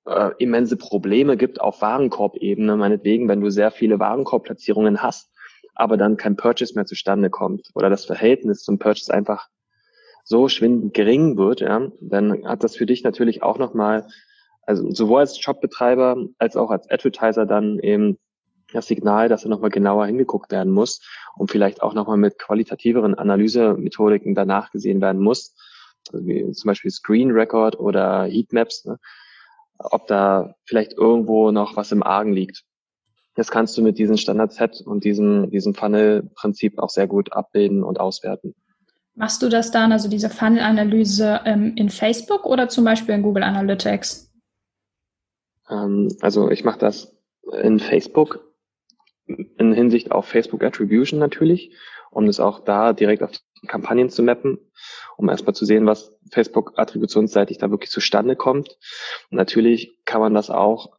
äh, 0.05 0.31
immense 0.39 0.77
Probleme 0.77 1.37
gibt 1.37 1.61
auf 1.61 1.81
Warenkorbebene, 1.81 2.75
meinetwegen, 2.75 3.27
wenn 3.27 3.41
du 3.41 3.49
sehr 3.49 3.71
viele 3.71 3.99
Warenkorbplatzierungen 3.99 5.01
hast, 5.01 5.31
aber 5.75 5.97
dann 5.97 6.17
kein 6.17 6.35
Purchase 6.35 6.73
mehr 6.75 6.85
zustande 6.85 7.29
kommt 7.29 7.69
oder 7.75 7.89
das 7.89 8.05
Verhältnis 8.05 8.63
zum 8.63 8.79
Purchase 8.79 9.13
einfach 9.13 9.47
so 10.23 10.47
schwindend 10.47 10.93
gering 10.93 11.37
wird, 11.37 11.61
ja, 11.61 11.91
dann 11.99 12.47
hat 12.47 12.63
das 12.63 12.75
für 12.75 12.85
dich 12.85 13.03
natürlich 13.03 13.43
auch 13.43 13.57
nochmal, 13.57 14.07
also 14.63 14.89
sowohl 14.91 15.21
als 15.21 15.39
Shopbetreiber 15.39 16.17
als 16.37 16.55
auch 16.55 16.69
als 16.69 16.89
Advertiser 16.89 17.45
dann 17.45 17.79
eben 17.79 18.17
das 18.71 18.87
Signal, 18.87 19.27
dass 19.27 19.43
da 19.43 19.49
nochmal 19.49 19.69
genauer 19.69 20.05
hingeguckt 20.05 20.51
werden 20.51 20.71
muss 20.71 21.01
und 21.35 21.51
vielleicht 21.51 21.81
auch 21.81 21.93
nochmal 21.93 22.17
mit 22.17 22.39
qualitativeren 22.39 23.15
Analysemethodiken 23.15 24.35
danach 24.35 24.71
gesehen 24.71 25.01
werden 25.01 25.21
muss, 25.21 25.55
also 26.11 26.25
wie 26.25 26.49
zum 26.51 26.69
Beispiel 26.69 26.91
Screen 26.91 27.31
Record 27.31 27.79
oder 27.79 28.25
Heatmaps, 28.25 28.85
ne, 28.85 28.99
ob 29.83 30.07
da 30.07 30.55
vielleicht 30.65 30.93
irgendwo 30.93 31.51
noch 31.51 31.75
was 31.75 31.91
im 31.91 32.03
Argen 32.03 32.33
liegt. 32.33 32.63
Das 33.35 33.49
kannst 33.49 33.77
du 33.77 33.81
mit 33.81 33.97
diesem 33.97 34.17
Standard-Set 34.17 34.81
und 34.85 35.03
diesem, 35.03 35.49
diesem 35.49 35.73
Funnel-Prinzip 35.73 36.79
auch 36.79 36.89
sehr 36.89 37.07
gut 37.07 37.31
abbilden 37.33 37.83
und 37.83 37.99
auswerten. 37.99 38.53
Machst 39.15 39.41
du 39.41 39.49
das 39.49 39.71
dann, 39.71 39.91
also 39.91 40.09
diese 40.09 40.29
Funnel-Analyse 40.29 41.41
ähm, 41.45 41.73
in 41.75 41.89
Facebook 41.89 42.45
oder 42.45 42.69
zum 42.69 42.83
Beispiel 42.83 43.15
in 43.15 43.21
Google 43.21 43.43
Analytics? 43.43 44.31
Ähm, 45.69 46.09
also 46.21 46.49
ich 46.49 46.63
mache 46.63 46.79
das 46.79 47.15
in 47.61 47.79
Facebook 47.79 48.51
in 49.27 49.73
Hinsicht 49.73 50.11
auf 50.11 50.25
Facebook 50.25 50.63
Attribution 50.63 51.19
natürlich, 51.19 51.75
um 52.09 52.25
das 52.25 52.39
auch 52.39 52.63
da 52.63 52.93
direkt 52.93 53.23
auf 53.23 53.31
Kampagnen 53.67 54.09
zu 54.09 54.23
mappen, 54.23 54.57
um 55.17 55.29
erstmal 55.29 55.55
zu 55.55 55.65
sehen, 55.65 55.85
was 55.85 56.17
Facebook 56.31 56.73
attributionsseitig 56.77 57.57
da 57.57 57.69
wirklich 57.69 57.91
zustande 57.91 58.35
kommt. 58.35 58.77
Und 59.29 59.37
natürlich 59.37 59.99
kann 60.05 60.21
man 60.21 60.33
das 60.33 60.49
auch 60.49 60.97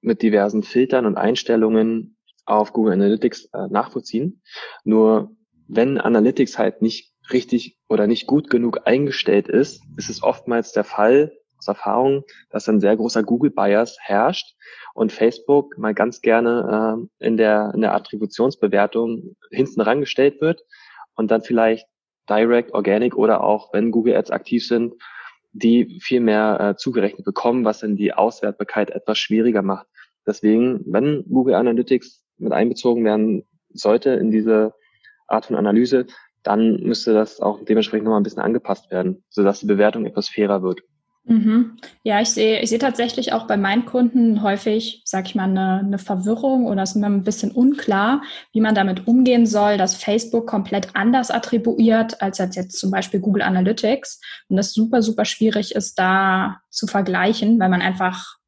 mit 0.00 0.22
diversen 0.22 0.62
Filtern 0.62 1.06
und 1.06 1.16
Einstellungen 1.16 2.16
auf 2.44 2.72
Google 2.72 2.94
Analytics 2.94 3.46
äh, 3.52 3.68
nachvollziehen. 3.68 4.42
Nur 4.84 5.34
wenn 5.68 5.98
Analytics 5.98 6.58
halt 6.58 6.82
nicht 6.82 7.12
richtig 7.30 7.78
oder 7.88 8.06
nicht 8.06 8.26
gut 8.26 8.50
genug 8.50 8.80
eingestellt 8.86 9.48
ist, 9.48 9.82
ist 9.96 10.10
es 10.10 10.22
oftmals 10.22 10.72
der 10.72 10.84
Fall 10.84 11.32
aus 11.58 11.68
Erfahrung, 11.68 12.24
dass 12.50 12.68
ein 12.68 12.80
sehr 12.80 12.96
großer 12.96 13.22
Google 13.22 13.50
Bias 13.50 13.96
herrscht 14.00 14.56
und 14.94 15.12
Facebook 15.12 15.78
mal 15.78 15.94
ganz 15.94 16.20
gerne 16.20 17.06
äh, 17.20 17.26
in 17.26 17.36
der 17.36 17.72
in 17.74 17.80
der 17.80 17.94
Attributionsbewertung 17.94 19.36
hinten 19.50 19.80
rangestellt 19.80 20.40
wird 20.40 20.62
und 21.14 21.30
dann 21.30 21.42
vielleicht 21.42 21.86
Direct, 22.28 22.72
Organic 22.74 23.16
oder 23.16 23.42
auch, 23.42 23.72
wenn 23.72 23.90
Google 23.90 24.16
Ads 24.16 24.30
aktiv 24.30 24.66
sind, 24.66 24.94
die 25.52 26.00
viel 26.00 26.20
mehr 26.20 26.58
äh, 26.60 26.76
zugerechnet 26.76 27.24
bekommen, 27.24 27.64
was 27.64 27.80
dann 27.80 27.96
die 27.96 28.14
Auswertbarkeit 28.14 28.90
etwas 28.90 29.18
schwieriger 29.18 29.62
macht. 29.62 29.86
Deswegen, 30.26 30.80
wenn 30.86 31.24
Google 31.28 31.54
Analytics 31.54 32.24
mit 32.38 32.52
einbezogen 32.52 33.04
werden 33.04 33.44
sollte 33.70 34.10
in 34.10 34.30
diese 34.30 34.74
Art 35.26 35.46
von 35.46 35.56
Analyse, 35.56 36.06
dann 36.42 36.80
müsste 36.80 37.12
das 37.12 37.40
auch 37.40 37.64
dementsprechend 37.64 38.04
nochmal 38.04 38.20
ein 38.20 38.24
bisschen 38.24 38.42
angepasst 38.42 38.90
werden, 38.90 39.24
sodass 39.28 39.60
die 39.60 39.66
Bewertung 39.66 40.06
etwas 40.06 40.28
fairer 40.28 40.62
wird. 40.62 40.82
Mhm. 41.24 41.76
Ja, 42.02 42.20
ich 42.20 42.30
sehe, 42.30 42.60
ich 42.60 42.70
sehe 42.70 42.80
tatsächlich 42.80 43.32
auch 43.32 43.46
bei 43.46 43.56
meinen 43.56 43.86
Kunden 43.86 44.42
häufig, 44.42 45.02
sag 45.04 45.26
ich 45.26 45.36
mal, 45.36 45.44
eine, 45.44 45.78
eine 45.78 45.98
Verwirrung 45.98 46.66
oder 46.66 46.82
es 46.82 46.90
ist 46.90 46.96
mir 46.96 47.06
ein 47.06 47.22
bisschen 47.22 47.52
unklar, 47.52 48.22
wie 48.52 48.60
man 48.60 48.74
damit 48.74 49.06
umgehen 49.06 49.46
soll, 49.46 49.78
dass 49.78 49.94
Facebook 49.94 50.48
komplett 50.48 50.96
anders 50.96 51.30
attribuiert 51.30 52.20
als 52.20 52.38
jetzt 52.38 52.76
zum 52.78 52.90
Beispiel 52.90 53.20
Google 53.20 53.42
Analytics 53.42 54.20
und 54.48 54.56
das 54.56 54.72
super, 54.72 55.00
super 55.00 55.24
schwierig 55.24 55.76
ist, 55.76 55.96
da 55.96 56.60
zu 56.70 56.88
vergleichen, 56.88 57.60
weil 57.60 57.68
man 57.68 57.82
einfach 57.82 58.38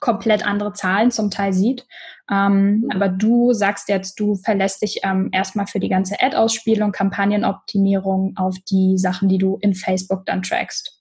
komplett 0.00 0.46
andere 0.46 0.72
Zahlen 0.72 1.10
zum 1.10 1.30
Teil 1.30 1.52
sieht. 1.52 1.86
Ähm, 2.30 2.80
mhm. 2.80 2.90
aber 2.92 3.08
du 3.08 3.52
sagst 3.52 3.88
jetzt, 3.88 4.18
du 4.18 4.34
verlässt 4.34 4.82
dich 4.82 5.00
ähm, 5.04 5.28
erstmal 5.32 5.66
für 5.66 5.78
die 5.78 5.88
ganze 5.88 6.20
Ad-Ausspielung, 6.20 6.90
Kampagnenoptimierung 6.90 8.36
auf 8.36 8.56
die 8.68 8.98
Sachen, 8.98 9.28
die 9.28 9.38
du 9.38 9.58
in 9.60 9.74
Facebook 9.74 10.26
dann 10.26 10.42
trackst. 10.42 10.95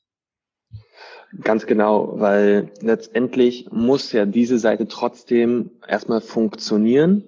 Ganz 1.41 1.65
genau, 1.65 2.19
weil 2.19 2.71
letztendlich 2.81 3.69
muss 3.71 4.11
ja 4.11 4.25
diese 4.25 4.57
Seite 4.57 4.87
trotzdem 4.87 5.71
erstmal 5.87 6.21
funktionieren. 6.21 7.23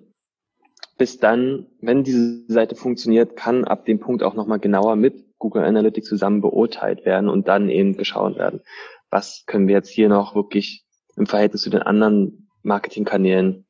Bis 0.97 1.19
dann, 1.19 1.67
wenn 1.81 2.03
diese 2.03 2.45
Seite 2.47 2.75
funktioniert, 2.75 3.35
kann 3.35 3.65
ab 3.65 3.85
dem 3.85 3.99
Punkt 3.99 4.23
auch 4.23 4.33
nochmal 4.33 4.59
genauer 4.59 4.95
mit 4.95 5.25
Google 5.37 5.63
Analytics 5.63 6.07
zusammen 6.07 6.41
beurteilt 6.41 7.05
werden 7.05 7.29
und 7.29 7.47
dann 7.47 7.69
eben 7.69 7.95
geschaut 7.95 8.37
werden, 8.37 8.61
was 9.09 9.43
können 9.45 9.67
wir 9.67 9.75
jetzt 9.75 9.89
hier 9.89 10.09
noch 10.09 10.35
wirklich 10.35 10.85
im 11.15 11.27
Verhältnis 11.27 11.61
zu 11.61 11.69
den 11.69 11.81
anderen 11.81 12.49
Marketingkanälen 12.63 13.65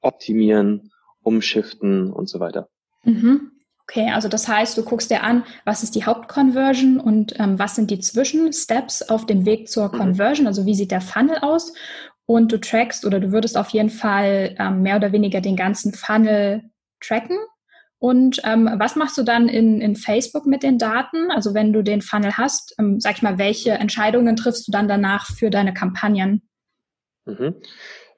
optimieren, 0.00 0.90
umschiften 1.22 2.12
und 2.12 2.28
so 2.28 2.40
weiter. 2.40 2.68
Mhm. 3.04 3.51
Okay, 3.88 4.10
also 4.10 4.28
das 4.28 4.46
heißt, 4.46 4.76
du 4.78 4.84
guckst 4.84 5.10
dir 5.10 5.22
an, 5.22 5.44
was 5.64 5.82
ist 5.82 5.94
die 5.94 6.04
Hauptconversion 6.04 7.00
und 7.00 7.38
ähm, 7.38 7.58
was 7.58 7.74
sind 7.74 7.90
die 7.90 7.98
Zwischensteps 7.98 9.02
auf 9.02 9.26
dem 9.26 9.44
Weg 9.44 9.68
zur 9.68 9.92
mhm. 9.92 9.98
Conversion, 9.98 10.46
also 10.46 10.66
wie 10.66 10.74
sieht 10.74 10.92
der 10.92 11.00
Funnel 11.00 11.38
aus 11.38 11.72
und 12.26 12.52
du 12.52 12.60
trackst 12.60 13.04
oder 13.04 13.20
du 13.20 13.32
würdest 13.32 13.58
auf 13.58 13.70
jeden 13.70 13.90
Fall 13.90 14.54
ähm, 14.58 14.82
mehr 14.82 14.96
oder 14.96 15.12
weniger 15.12 15.40
den 15.40 15.56
ganzen 15.56 15.92
Funnel 15.92 16.62
tracken. 17.00 17.38
Und 17.98 18.40
ähm, 18.44 18.68
was 18.78 18.96
machst 18.96 19.16
du 19.16 19.22
dann 19.22 19.48
in, 19.48 19.80
in 19.80 19.94
Facebook 19.94 20.46
mit 20.46 20.62
den 20.62 20.78
Daten? 20.78 21.30
Also 21.30 21.54
wenn 21.54 21.72
du 21.72 21.82
den 21.82 22.02
Funnel 22.02 22.36
hast, 22.36 22.74
ähm, 22.78 22.98
sag 22.98 23.16
ich 23.16 23.22
mal, 23.22 23.38
welche 23.38 23.72
Entscheidungen 23.72 24.34
triffst 24.34 24.66
du 24.66 24.72
dann 24.72 24.88
danach 24.88 25.26
für 25.26 25.50
deine 25.50 25.72
Kampagnen? 25.72 26.42
Mhm. 27.26 27.54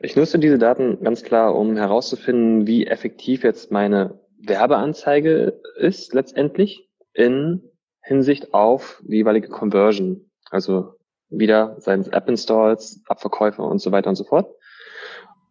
Ich 0.00 0.16
nutze 0.16 0.38
diese 0.38 0.58
Daten 0.58 1.02
ganz 1.02 1.22
klar, 1.22 1.54
um 1.54 1.76
herauszufinden, 1.76 2.66
wie 2.66 2.86
effektiv 2.86 3.44
jetzt 3.44 3.70
meine 3.70 4.18
Werbeanzeige 4.46 5.60
ist 5.76 6.14
letztendlich 6.14 6.88
in 7.12 7.62
Hinsicht 8.02 8.52
auf 8.52 9.02
die 9.04 9.16
jeweilige 9.16 9.48
Conversion. 9.48 10.30
Also 10.50 10.94
wieder 11.30 11.76
seines 11.78 12.08
App-Installs, 12.08 13.02
Abverkäufe 13.06 13.62
und 13.62 13.80
so 13.80 13.92
weiter 13.92 14.10
und 14.10 14.16
so 14.16 14.24
fort. 14.24 14.54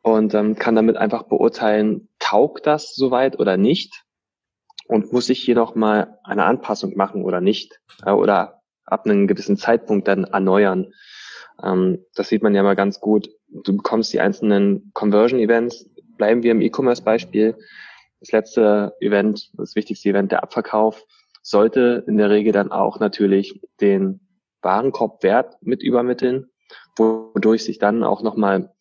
Und 0.02 0.34
ähm, 0.34 0.56
kann 0.56 0.76
damit 0.76 0.98
einfach 0.98 1.24
beurteilen, 1.24 2.10
taugt 2.20 2.68
das 2.68 2.94
soweit 2.94 3.40
oder 3.40 3.58
nicht? 3.58 4.04
Und 4.88 5.14
muss 5.14 5.30
ich 5.30 5.40
hier 5.40 5.56
noch 5.56 5.76
mal 5.76 6.20
eine 6.24 6.44
Anpassung 6.44 6.96
machen 6.96 7.24
oder 7.24 7.42
nicht? 7.42 7.80
Äh, 8.06 8.12
oder 8.12 8.62
ab 8.86 9.06
einem 9.06 9.28
gewissen 9.28 9.58
Zeitpunkt 9.58 10.08
dann 10.08 10.26
erneuern. 10.26 10.94
Ähm, 11.64 12.06
das 12.16 12.30
sieht 12.30 12.44
man 12.44 12.54
ja 12.54 12.64
mal 12.64 12.76
ganz 12.76 13.00
gut. 13.00 13.30
Du 13.48 13.78
bekommst 13.78 14.12
die 14.14 14.20
einzelnen 14.20 14.92
Conversion-Events. 14.94 15.90
Bleiben 16.18 16.44
wir 16.44 16.52
im 16.52 16.62
E-Commerce-Beispiel. 16.62 17.58
Das 18.24 18.32
letzte 18.32 18.96
Event, 19.02 19.52
das 19.58 19.76
wichtigste 19.76 20.08
Event, 20.08 20.32
der 20.32 20.44
Abverkauf, 20.44 21.06
sollte 21.42 22.06
in 22.08 22.18
der 22.18 22.30
Regel 22.30 22.54
dann 22.54 22.72
auch 22.72 23.02
natürlich 23.02 23.60
den 23.82 24.22
Warenkorbwert 24.62 25.58
mit 25.60 25.84
übermitteln, 25.84 26.50
wodurch 26.96 27.66
sich 27.66 27.80
dann 27.80 28.02
auch 28.02 28.24
nochmal 28.24 28.74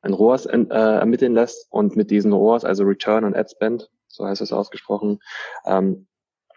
ein 0.00 0.12
ROAS 0.12 0.46
äh, 0.46 0.68
ermitteln 0.68 1.34
lässt 1.34 1.66
und 1.72 1.96
mit 1.96 2.12
diesen 2.12 2.32
ROAS, 2.32 2.64
also 2.64 2.84
Return 2.84 3.24
on 3.24 3.34
Ad 3.34 3.50
Spend, 3.50 3.90
so 4.06 4.26
heißt 4.26 4.40
es 4.40 4.52
ausgesprochen, 4.52 5.18
ähm, 5.66 6.06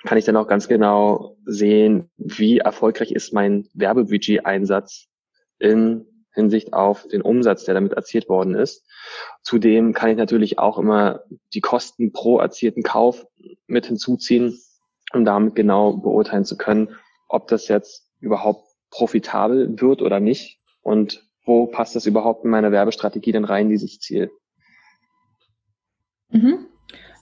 kann 0.03 0.19
ich 0.19 0.25
dann 0.25 0.37
auch 0.37 0.47
ganz 0.47 0.67
genau 0.67 1.37
sehen, 1.45 2.11
wie 2.17 2.59
erfolgreich 2.59 3.11
ist 3.11 3.33
mein 3.33 3.67
Werbebudget-Einsatz 3.73 5.07
in 5.57 6.05
Hinsicht 6.37 6.73
auf 6.73 7.07
den 7.07 7.21
Umsatz, 7.21 7.65
der 7.65 7.73
damit 7.73 7.93
erzielt 7.93 8.29
worden 8.29 8.55
ist. 8.55 8.85
Zudem 9.41 9.93
kann 9.93 10.11
ich 10.11 10.17
natürlich 10.17 10.59
auch 10.59 10.77
immer 10.77 11.23
die 11.53 11.61
Kosten 11.61 12.13
pro 12.13 12.37
erzielten 12.39 12.83
Kauf 12.83 13.25
mit 13.65 13.87
hinzuziehen, 13.87 14.57
um 15.13 15.25
damit 15.25 15.55
genau 15.55 15.93
beurteilen 15.93 16.45
zu 16.45 16.55
können, 16.55 16.95
ob 17.27 17.47
das 17.47 17.67
jetzt 17.67 18.07
überhaupt 18.19 18.63
profitabel 18.91 19.81
wird 19.81 20.01
oder 20.01 20.19
nicht 20.19 20.59
und 20.81 21.27
wo 21.43 21.65
passt 21.65 21.95
das 21.95 22.05
überhaupt 22.05 22.45
in 22.45 22.51
meine 22.51 22.71
Werbestrategie 22.71 23.31
denn 23.31 23.45
rein, 23.45 23.69
dieses 23.69 23.99
Ziel. 23.99 24.29
Mhm. 26.29 26.66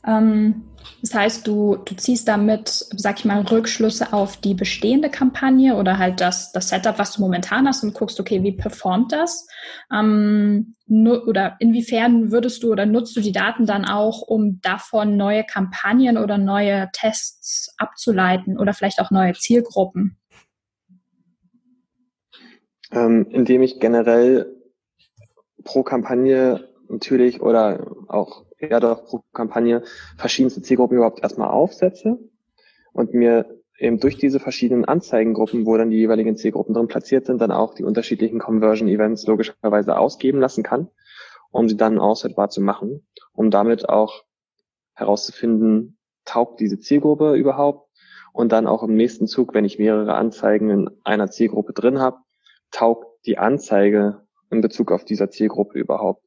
Ähm, 0.05 0.63
das 1.01 1.13
heißt, 1.13 1.47
du, 1.47 1.77
du 1.77 1.95
ziehst 1.95 2.27
damit, 2.27 2.69
sag 2.69 3.19
ich 3.19 3.25
mal, 3.25 3.41
Rückschlüsse 3.41 4.13
auf 4.13 4.37
die 4.37 4.53
bestehende 4.53 5.09
Kampagne 5.09 5.75
oder 5.75 5.97
halt 5.97 6.21
das, 6.21 6.51
das 6.51 6.69
Setup, 6.69 6.97
was 6.99 7.13
du 7.13 7.21
momentan 7.21 7.67
hast 7.67 7.83
und 7.83 7.93
guckst, 7.93 8.19
okay, 8.19 8.43
wie 8.43 8.51
performt 8.51 9.11
das? 9.11 9.47
Ähm, 9.91 10.75
oder 10.87 11.55
inwiefern 11.59 12.31
würdest 12.31 12.63
du 12.63 12.71
oder 12.71 12.85
nutzt 12.85 13.15
du 13.15 13.21
die 13.21 13.31
Daten 13.31 13.65
dann 13.65 13.85
auch, 13.85 14.21
um 14.21 14.61
davon 14.61 15.17
neue 15.17 15.43
Kampagnen 15.43 16.17
oder 16.17 16.37
neue 16.37 16.89
Tests 16.93 17.73
abzuleiten 17.77 18.57
oder 18.57 18.73
vielleicht 18.73 18.99
auch 18.99 19.11
neue 19.11 19.33
Zielgruppen? 19.33 20.17
Ähm, 22.91 23.27
indem 23.31 23.63
ich 23.63 23.79
generell 23.79 24.55
pro 25.63 25.81
Kampagne 25.83 26.69
natürlich 26.87 27.41
oder 27.41 27.87
auch 28.07 28.45
ja 28.69 28.79
doch 28.79 29.05
pro 29.05 29.23
Kampagne 29.33 29.83
verschiedenste 30.17 30.61
Zielgruppen 30.61 30.97
überhaupt 30.97 31.21
erstmal 31.21 31.49
aufsetze 31.49 32.19
und 32.93 33.13
mir 33.13 33.61
eben 33.77 33.99
durch 33.99 34.17
diese 34.17 34.39
verschiedenen 34.39 34.85
Anzeigengruppen, 34.85 35.65
wo 35.65 35.77
dann 35.77 35.89
die 35.89 35.97
jeweiligen 35.97 36.37
Zielgruppen 36.37 36.73
drin 36.73 36.87
platziert 36.87 37.25
sind, 37.25 37.41
dann 37.41 37.51
auch 37.51 37.73
die 37.73 37.83
unterschiedlichen 37.83 38.39
Conversion 38.39 38.87
Events 38.87 39.25
logischerweise 39.27 39.97
ausgeben 39.97 40.39
lassen 40.39 40.63
kann, 40.63 40.89
um 41.51 41.67
sie 41.67 41.77
dann 41.77 41.99
auswertbar 41.99 42.49
zu 42.49 42.61
machen, 42.61 43.05
um 43.33 43.51
damit 43.51 43.89
auch 43.89 44.23
herauszufinden, 44.93 45.97
taugt 46.23 46.59
diese 46.59 46.79
Zielgruppe 46.79 47.35
überhaupt 47.35 47.89
und 48.33 48.51
dann 48.51 48.67
auch 48.67 48.83
im 48.83 48.95
nächsten 48.95 49.27
Zug, 49.27 49.53
wenn 49.53 49.65
ich 49.65 49.79
mehrere 49.79 50.15
Anzeigen 50.15 50.69
in 50.69 50.89
einer 51.03 51.29
Zielgruppe 51.29 51.73
drin 51.73 51.99
habe, 51.99 52.17
taugt 52.71 53.07
die 53.25 53.37
Anzeige 53.37 54.25
in 54.49 54.61
Bezug 54.61 54.91
auf 54.91 55.05
dieser 55.05 55.29
Zielgruppe 55.29 55.79
überhaupt. 55.79 56.23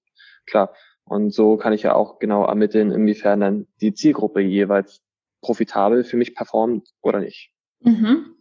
Klar, 0.47 0.75
und 1.09 1.33
so 1.33 1.57
kann 1.57 1.73
ich 1.73 1.83
ja 1.83 1.95
auch 1.95 2.19
genau 2.19 2.45
ermitteln, 2.45 2.93
inwiefern 2.93 3.41
dann 3.41 3.67
die 3.81 3.95
Zielgruppe 3.95 4.41
jeweils 4.41 5.01
profitabel 5.41 6.05
für 6.05 6.17
mich 6.17 6.35
performt 6.35 6.89
oder 7.01 7.21
nicht. 7.21 7.51
Mhm. 7.81 8.35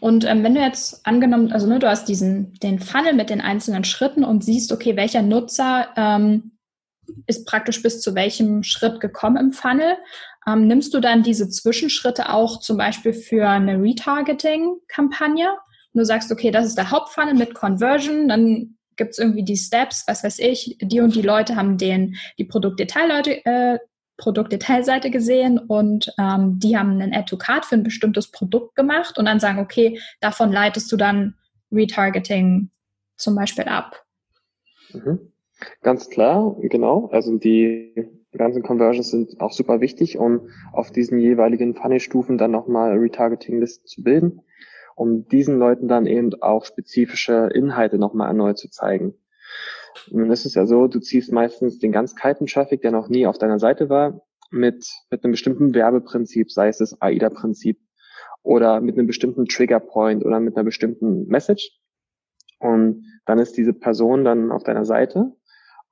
Und 0.00 0.24
ähm, 0.24 0.42
wenn 0.42 0.54
du 0.54 0.60
jetzt 0.60 1.06
angenommen, 1.06 1.52
also 1.52 1.66
ne, 1.66 1.78
du 1.78 1.88
hast 1.88 2.08
diesen 2.08 2.54
den 2.62 2.78
Funnel 2.78 3.14
mit 3.14 3.30
den 3.30 3.40
einzelnen 3.40 3.84
Schritten 3.84 4.24
und 4.24 4.44
siehst, 4.44 4.72
okay, 4.72 4.96
welcher 4.96 5.22
Nutzer 5.22 5.88
ähm, 5.96 6.52
ist 7.26 7.46
praktisch 7.46 7.82
bis 7.82 8.00
zu 8.00 8.14
welchem 8.14 8.62
Schritt 8.62 9.00
gekommen 9.00 9.36
im 9.36 9.52
Funnel, 9.52 9.96
ähm, 10.46 10.66
nimmst 10.66 10.94
du 10.94 11.00
dann 11.00 11.22
diese 11.22 11.48
Zwischenschritte 11.48 12.30
auch 12.30 12.60
zum 12.60 12.76
Beispiel 12.76 13.12
für 13.12 13.48
eine 13.48 13.80
Retargeting-Kampagne? 13.80 15.48
Du 15.94 16.04
sagst, 16.04 16.32
okay, 16.32 16.50
das 16.50 16.66
ist 16.66 16.76
der 16.76 16.90
Hauptfunnel 16.90 17.34
mit 17.34 17.54
Conversion, 17.54 18.28
dann 18.28 18.76
gibt 18.96 19.12
es 19.12 19.18
irgendwie 19.18 19.44
die 19.44 19.56
Steps, 19.56 20.04
was 20.06 20.24
weiß 20.24 20.38
ich, 20.40 20.78
die 20.80 21.00
und 21.00 21.14
die 21.14 21.22
Leute 21.22 21.56
haben 21.56 21.78
den, 21.78 22.16
die 22.38 22.44
Produktdetailleute, 22.44 23.44
äh, 23.44 23.78
Produktdetailseite 24.16 25.10
gesehen 25.10 25.58
und 25.58 26.12
ähm, 26.18 26.58
die 26.60 26.76
haben 26.76 27.00
einen 27.00 27.12
Add-to-Card 27.12 27.64
für 27.64 27.74
ein 27.74 27.82
bestimmtes 27.82 28.30
Produkt 28.30 28.76
gemacht 28.76 29.18
und 29.18 29.24
dann 29.24 29.40
sagen, 29.40 29.58
okay, 29.58 29.98
davon 30.20 30.52
leitest 30.52 30.90
du 30.92 30.96
dann 30.96 31.34
Retargeting 31.72 32.70
zum 33.16 33.34
Beispiel 33.34 33.64
ab. 33.64 34.04
Mhm. 34.92 35.32
Ganz 35.82 36.10
klar, 36.10 36.56
genau. 36.60 37.08
Also 37.10 37.38
die 37.38 37.94
ganzen 38.32 38.62
Conversions 38.62 39.10
sind 39.10 39.40
auch 39.40 39.52
super 39.52 39.80
wichtig, 39.80 40.18
um 40.18 40.48
auf 40.72 40.90
diesen 40.90 41.18
jeweiligen 41.18 41.74
Funnel-Stufen 41.74 42.38
dann 42.38 42.50
nochmal 42.50 42.96
Retargeting-Listen 42.96 43.86
zu 43.86 44.02
bilden 44.02 44.42
um 44.94 45.26
diesen 45.28 45.58
Leuten 45.58 45.88
dann 45.88 46.06
eben 46.06 46.30
auch 46.42 46.64
spezifische 46.64 47.50
Inhalte 47.52 47.98
nochmal 47.98 48.28
erneut 48.28 48.58
zu 48.58 48.70
zeigen. 48.70 49.14
Nun 50.10 50.30
ist 50.30 50.46
es 50.46 50.54
ja 50.54 50.66
so, 50.66 50.86
du 50.86 51.00
ziehst 51.00 51.32
meistens 51.32 51.78
den 51.78 51.92
ganz 51.92 52.16
kalten 52.16 52.46
Traffic, 52.46 52.82
der 52.82 52.90
noch 52.90 53.08
nie 53.08 53.26
auf 53.26 53.38
deiner 53.38 53.58
Seite 53.58 53.88
war, 53.88 54.22
mit, 54.50 54.86
mit 55.10 55.24
einem 55.24 55.32
bestimmten 55.32 55.74
Werbeprinzip, 55.74 56.50
sei 56.50 56.68
es 56.68 56.78
das 56.78 57.00
AIDA-Prinzip 57.00 57.78
oder 58.42 58.80
mit 58.80 58.96
einem 58.96 59.06
bestimmten 59.06 59.46
Triggerpoint 59.46 60.24
oder 60.24 60.40
mit 60.40 60.56
einer 60.56 60.64
bestimmten 60.64 61.26
Message. 61.26 61.70
Und 62.58 63.04
dann 63.26 63.38
ist 63.38 63.56
diese 63.56 63.72
Person 63.72 64.24
dann 64.24 64.52
auf 64.52 64.62
deiner 64.62 64.84
Seite 64.84 65.32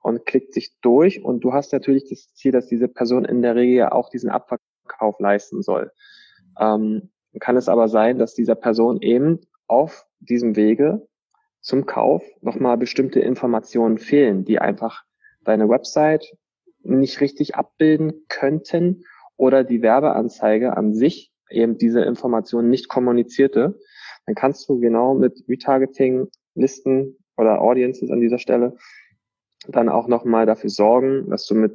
und 0.03 0.27
klickt 0.27 0.53
sich 0.53 0.77
durch 0.81 1.25
und 1.25 1.41
du 1.45 1.53
hast 1.53 1.73
natürlich 1.73 2.09
das 2.09 2.33
Ziel, 2.35 2.53
dass 2.53 2.67
diese 2.67 2.89
Person 2.89 3.25
in 3.25 3.43
der 3.43 3.55
Regel 3.55 3.87
auch 3.87 4.11
diesen 4.11 4.31
Abverkauf 4.31 5.19
leisten 5.19 5.63
soll. 5.63 5.91
Ähm, 6.59 7.12
kann 7.41 7.57
es 7.57 7.69
aber 7.69 7.89
sein, 7.89 8.19
dass 8.19 8.35
dieser 8.35 8.55
Person 8.55 9.01
eben 9.01 9.41
auf 9.67 10.07
diesem 10.21 10.57
Wege 10.57 11.07
zum 11.61 11.87
Kauf 11.87 12.25
nochmal 12.41 12.77
bestimmte 12.77 13.21
Informationen 13.21 13.99
fehlen, 13.99 14.45
die 14.45 14.59
einfach 14.59 15.05
deine 15.45 15.69
Website 15.69 16.37
nicht 16.83 17.21
richtig 17.21 17.55
abbilden 17.55 18.27
könnten 18.29 19.05
oder 19.37 19.65
die 19.65 19.83
Werbeanzeige 19.83 20.77
an 20.77 20.93
sich 20.93 21.33
eben 21.51 21.79
diese 21.79 22.03
Informationen 22.03 22.71
nicht 22.71 22.89
kommunizierte, 22.89 23.79
dann 24.27 24.35
kannst 24.35 24.69
du 24.69 24.79
genau 24.81 25.15
mit 25.15 25.45
Retargeting, 25.49 26.29
Listen 26.55 27.17
oder 27.37 27.61
Audiences 27.61 28.11
an 28.11 28.21
dieser 28.21 28.39
Stelle 28.39 28.77
dann 29.69 29.89
auch 29.89 30.09
nochmal 30.09 30.47
dafür 30.47 30.71
sorgen, 30.71 31.31
dass 31.31 31.47
du 31.47 31.55
mit 31.55 31.73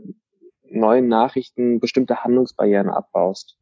neuen 0.63 1.07
Nachrichten 1.07 1.79
bestimmte 1.79 2.23
Handlungsbarrieren 2.23 2.89
abbaust. 2.89 3.57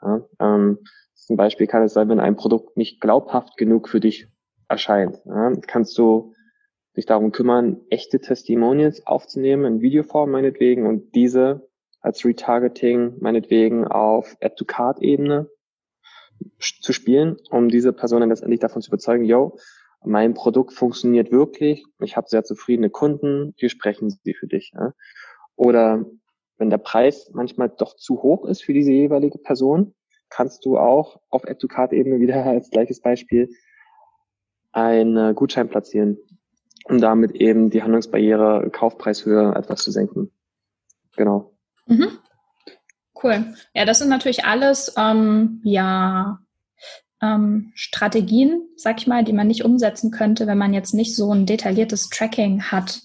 Ja, 0.00 0.26
ähm, 0.40 0.78
zum 1.26 1.36
Beispiel 1.36 1.66
kann 1.66 1.82
es 1.82 1.92
sein, 1.92 2.08
wenn 2.08 2.20
ein 2.20 2.36
Produkt 2.36 2.76
nicht 2.76 3.00
glaubhaft 3.00 3.56
genug 3.56 3.88
für 3.88 4.00
dich 4.00 4.26
erscheint, 4.68 5.20
ja, 5.24 5.52
kannst 5.66 5.96
du 5.98 6.34
dich 6.96 7.06
darum 7.06 7.32
kümmern, 7.32 7.80
echte 7.90 8.20
Testimonials 8.20 9.06
aufzunehmen 9.06 9.64
in 9.64 9.80
Videoform 9.80 10.30
meinetwegen 10.30 10.86
und 10.86 11.14
diese 11.14 11.68
als 12.00 12.24
Retargeting 12.24 13.18
meinetwegen 13.20 13.86
auf 13.86 14.36
Add-to-Card-Ebene 14.40 15.48
zu 16.58 16.92
spielen, 16.92 17.36
um 17.50 17.68
diese 17.68 17.92
Person 17.92 18.20
dann 18.20 18.30
letztendlich 18.30 18.60
davon 18.60 18.82
zu 18.82 18.90
überzeugen, 18.90 19.24
yo, 19.24 19.56
mein 20.04 20.34
Produkt 20.34 20.72
funktioniert 20.72 21.30
wirklich, 21.30 21.84
ich 22.00 22.16
habe 22.16 22.28
sehr 22.28 22.42
zufriedene 22.42 22.90
Kunden, 22.90 23.54
hier 23.56 23.68
sprechen 23.68 24.10
sie 24.10 24.34
für 24.34 24.48
dich. 24.48 24.72
Ja? 24.74 24.92
Oder 25.54 26.04
wenn 26.58 26.70
der 26.70 26.78
Preis 26.78 27.30
manchmal 27.32 27.68
doch 27.68 27.94
zu 27.94 28.22
hoch 28.22 28.44
ist 28.46 28.64
für 28.64 28.72
diese 28.72 28.90
jeweilige 28.90 29.38
Person, 29.38 29.94
kannst 30.32 30.64
du 30.64 30.78
auch 30.78 31.20
auf 31.28 31.46
Add-to-Card-Ebene 31.46 32.20
wieder 32.20 32.44
als 32.46 32.70
gleiches 32.70 33.00
Beispiel 33.00 33.50
einen 34.72 35.34
Gutschein 35.34 35.68
platzieren, 35.68 36.16
um 36.84 36.98
damit 36.98 37.32
eben 37.32 37.68
die 37.68 37.82
Handlungsbarriere 37.82 38.70
Kaufpreishöhe 38.70 39.54
etwas 39.54 39.82
zu 39.82 39.90
senken. 39.90 40.30
Genau. 41.16 41.52
Mhm. 41.86 42.18
Cool. 43.22 43.54
Ja, 43.74 43.84
das 43.84 43.98
sind 43.98 44.08
natürlich 44.08 44.46
alles 44.46 44.94
ähm, 44.96 45.60
ja 45.62 46.38
ähm, 47.22 47.72
Strategien, 47.74 48.66
sag 48.76 48.98
ich 48.98 49.06
mal, 49.06 49.24
die 49.24 49.34
man 49.34 49.46
nicht 49.46 49.64
umsetzen 49.64 50.10
könnte, 50.10 50.46
wenn 50.46 50.58
man 50.58 50.74
jetzt 50.74 50.92
nicht 50.94 51.14
so 51.14 51.32
ein 51.32 51.46
detailliertes 51.46 52.08
Tracking 52.08 52.64
hat. 52.64 53.02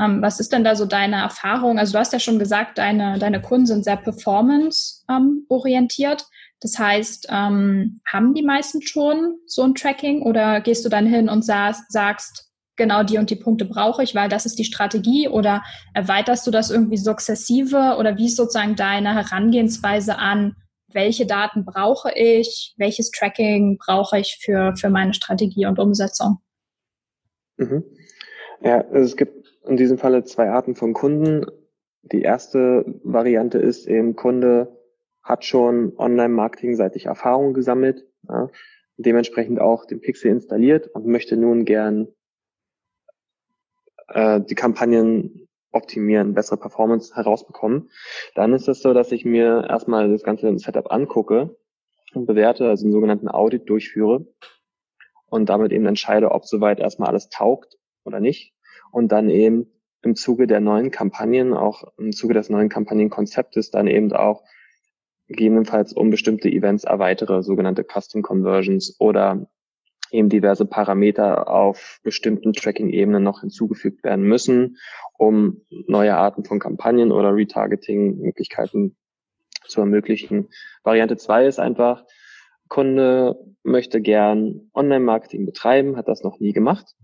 Ähm, 0.00 0.22
was 0.22 0.40
ist 0.40 0.52
denn 0.52 0.64
da 0.64 0.74
so 0.76 0.86
deine 0.86 1.16
Erfahrung? 1.16 1.78
Also 1.78 1.92
du 1.92 1.98
hast 1.98 2.14
ja 2.14 2.20
schon 2.20 2.38
gesagt, 2.38 2.78
deine, 2.78 3.18
deine 3.18 3.42
Kunden 3.42 3.66
sind 3.66 3.84
sehr 3.84 3.98
performance-orientiert. 3.98 6.24
Das 6.60 6.78
heißt, 6.78 7.28
ähm, 7.30 8.00
haben 8.06 8.34
die 8.34 8.42
meisten 8.42 8.82
schon 8.82 9.38
so 9.46 9.62
ein 9.62 9.74
Tracking 9.74 10.22
oder 10.22 10.60
gehst 10.60 10.84
du 10.84 10.88
dann 10.88 11.06
hin 11.06 11.28
und 11.28 11.42
sagst, 11.42 11.90
sagst 11.90 12.50
genau 12.76 13.02
die 13.02 13.18
und 13.18 13.30
die 13.30 13.36
Punkte 13.36 13.64
brauche 13.64 14.02
ich, 14.02 14.14
weil 14.14 14.28
das 14.28 14.46
ist 14.46 14.58
die 14.58 14.64
Strategie 14.64 15.28
oder 15.28 15.62
erweiterst 15.94 16.46
du 16.46 16.50
das 16.50 16.70
irgendwie 16.70 16.96
sukzessive 16.96 17.96
oder 17.98 18.16
wie 18.16 18.26
ist 18.26 18.36
sozusagen 18.36 18.76
deine 18.76 19.14
Herangehensweise 19.14 20.18
an, 20.18 20.56
welche 20.92 21.26
Daten 21.26 21.64
brauche 21.64 22.12
ich, 22.14 22.74
welches 22.76 23.10
Tracking 23.10 23.78
brauche 23.78 24.18
ich 24.18 24.38
für, 24.42 24.74
für 24.76 24.90
meine 24.90 25.14
Strategie 25.14 25.66
und 25.66 25.78
Umsetzung? 25.78 26.38
Mhm. 27.56 27.84
Ja, 28.62 28.80
also 28.80 29.04
es 29.04 29.16
gibt 29.16 29.46
in 29.66 29.76
diesem 29.76 29.98
Falle 29.98 30.24
zwei 30.24 30.50
Arten 30.50 30.74
von 30.74 30.92
Kunden. 30.92 31.46
Die 32.02 32.22
erste 32.22 32.84
Variante 33.04 33.58
ist 33.58 33.86
eben 33.86 34.16
Kunde 34.16 34.79
hat 35.22 35.44
schon 35.44 35.96
Online-Marketing-seitig 35.96 37.06
Erfahrung 37.06 37.54
gesammelt, 37.54 38.06
ja, 38.28 38.48
dementsprechend 38.96 39.60
auch 39.60 39.86
den 39.86 40.00
Pixel 40.00 40.30
installiert 40.30 40.88
und 40.88 41.06
möchte 41.06 41.36
nun 41.36 41.64
gern 41.64 42.08
äh, 44.08 44.40
die 44.40 44.54
Kampagnen 44.54 45.48
optimieren, 45.72 46.34
bessere 46.34 46.58
Performance 46.58 47.14
herausbekommen, 47.14 47.90
dann 48.34 48.52
ist 48.52 48.68
es 48.68 48.82
so, 48.82 48.92
dass 48.92 49.12
ich 49.12 49.24
mir 49.24 49.66
erstmal 49.68 50.10
das 50.10 50.22
ganze 50.22 50.56
Setup 50.58 50.90
angucke 50.90 51.56
und 52.12 52.26
bewerte, 52.26 52.68
also 52.68 52.84
einen 52.84 52.92
sogenannten 52.92 53.28
Audit 53.28 53.68
durchführe 53.68 54.26
und 55.26 55.48
damit 55.48 55.72
eben 55.72 55.86
entscheide, 55.86 56.32
ob 56.32 56.44
soweit 56.44 56.80
erstmal 56.80 57.08
alles 57.08 57.28
taugt 57.28 57.76
oder 58.04 58.20
nicht 58.20 58.54
und 58.90 59.12
dann 59.12 59.30
eben 59.30 59.72
im 60.02 60.16
Zuge 60.16 60.46
der 60.46 60.60
neuen 60.60 60.90
Kampagnen, 60.90 61.52
auch 61.52 61.84
im 61.98 62.12
Zuge 62.12 62.34
des 62.34 62.50
neuen 62.50 62.68
Kampagnenkonzeptes 62.68 63.70
dann 63.70 63.86
eben 63.86 64.12
auch 64.12 64.42
gegebenenfalls 65.30 65.92
um 65.92 66.10
bestimmte 66.10 66.48
Events 66.48 66.84
erweitere, 66.84 67.42
sogenannte 67.42 67.84
Custom 67.84 68.22
Conversions 68.22 68.96
oder 68.98 69.46
eben 70.10 70.28
diverse 70.28 70.66
Parameter 70.66 71.48
auf 71.48 72.00
bestimmten 72.02 72.52
Tracking-Ebenen 72.52 73.22
noch 73.22 73.40
hinzugefügt 73.40 74.02
werden 74.02 74.24
müssen, 74.24 74.76
um 75.16 75.62
neue 75.86 76.16
Arten 76.16 76.44
von 76.44 76.58
Kampagnen 76.58 77.12
oder 77.12 77.34
Retargeting-Möglichkeiten 77.34 78.96
zu 79.68 79.80
ermöglichen. 79.80 80.48
Variante 80.82 81.16
zwei 81.16 81.46
ist 81.46 81.60
einfach, 81.60 82.04
Kunde 82.68 83.36
möchte 83.62 84.00
gern 84.00 84.68
Online-Marketing 84.74 85.46
betreiben, 85.46 85.96
hat 85.96 86.08
das 86.08 86.24
noch 86.24 86.40
nie 86.40 86.52
gemacht. 86.52 86.96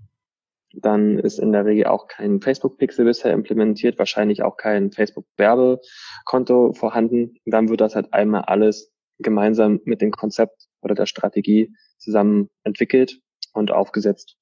Dann 0.72 1.18
ist 1.18 1.38
in 1.38 1.52
der 1.52 1.64
Regel 1.64 1.87
auch 1.87 2.07
kein 2.07 2.40
Facebook-Pixel 2.40 3.05
bisher 3.05 3.33
implementiert, 3.33 3.98
wahrscheinlich 3.98 4.42
auch 4.42 4.57
kein 4.57 4.92
Facebook-Werbekonto 4.92 6.72
vorhanden. 6.72 7.35
Dann 7.46 7.68
wird 7.68 7.81
das 7.81 7.94
halt 7.94 8.12
einmal 8.12 8.42
alles 8.42 8.92
gemeinsam 9.18 9.81
mit 9.85 10.00
dem 10.00 10.11
Konzept 10.11 10.66
oder 10.83 10.94
der 10.94 11.07
Strategie 11.07 11.72
zusammen 11.98 12.50
entwickelt 12.64 13.20
und 13.52 13.70
aufgesetzt. 13.70 14.37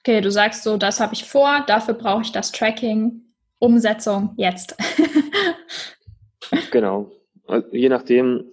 Okay, 0.00 0.20
du 0.20 0.30
sagst 0.30 0.62
so, 0.62 0.76
das 0.76 1.00
habe 1.00 1.14
ich 1.14 1.24
vor, 1.24 1.64
dafür 1.66 1.94
brauche 1.94 2.22
ich 2.22 2.32
das 2.32 2.52
Tracking, 2.52 3.22
Umsetzung 3.58 4.32
jetzt. 4.36 4.76
genau. 6.70 7.10
Je 7.72 7.88
nachdem, 7.88 8.50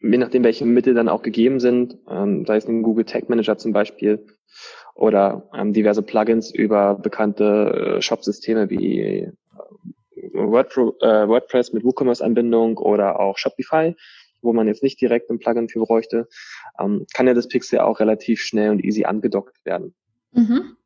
je 0.00 0.18
nachdem, 0.18 0.42
welche 0.42 0.64
Mittel 0.64 0.94
dann 0.94 1.08
auch 1.08 1.22
gegeben 1.22 1.60
sind, 1.60 1.98
ähm, 2.08 2.44
sei 2.46 2.56
es 2.56 2.66
ein 2.66 2.82
Google 2.82 3.04
Tag 3.04 3.28
Manager 3.28 3.58
zum 3.58 3.72
Beispiel 3.72 4.26
oder 4.98 5.48
ähm, 5.54 5.72
diverse 5.72 6.02
Plugins 6.02 6.52
über 6.52 6.96
bekannte 6.96 7.98
äh, 7.98 8.02
Shop-Systeme 8.02 8.68
wie 8.68 9.00
äh, 9.00 9.32
WordPress, 10.34 10.92
äh, 11.00 11.28
WordPress 11.28 11.72
mit 11.72 11.84
WooCommerce-Anbindung 11.84 12.76
oder 12.78 13.20
auch 13.20 13.38
Shopify 13.38 13.94
wo 14.42 14.52
man 14.52 14.66
jetzt 14.66 14.82
nicht 14.82 15.00
direkt 15.00 15.30
ein 15.30 15.38
Plugin 15.38 15.68
für 15.68 15.80
bräuchte, 15.80 16.28
ähm, 16.78 17.06
kann 17.12 17.26
ja 17.26 17.34
das 17.34 17.48
Pixel 17.48 17.80
auch 17.80 18.00
relativ 18.00 18.40
schnell 18.40 18.70
und 18.70 18.84
easy 18.84 19.04
angedockt 19.04 19.64
werden. 19.64 19.94
Mhm. 20.32 20.76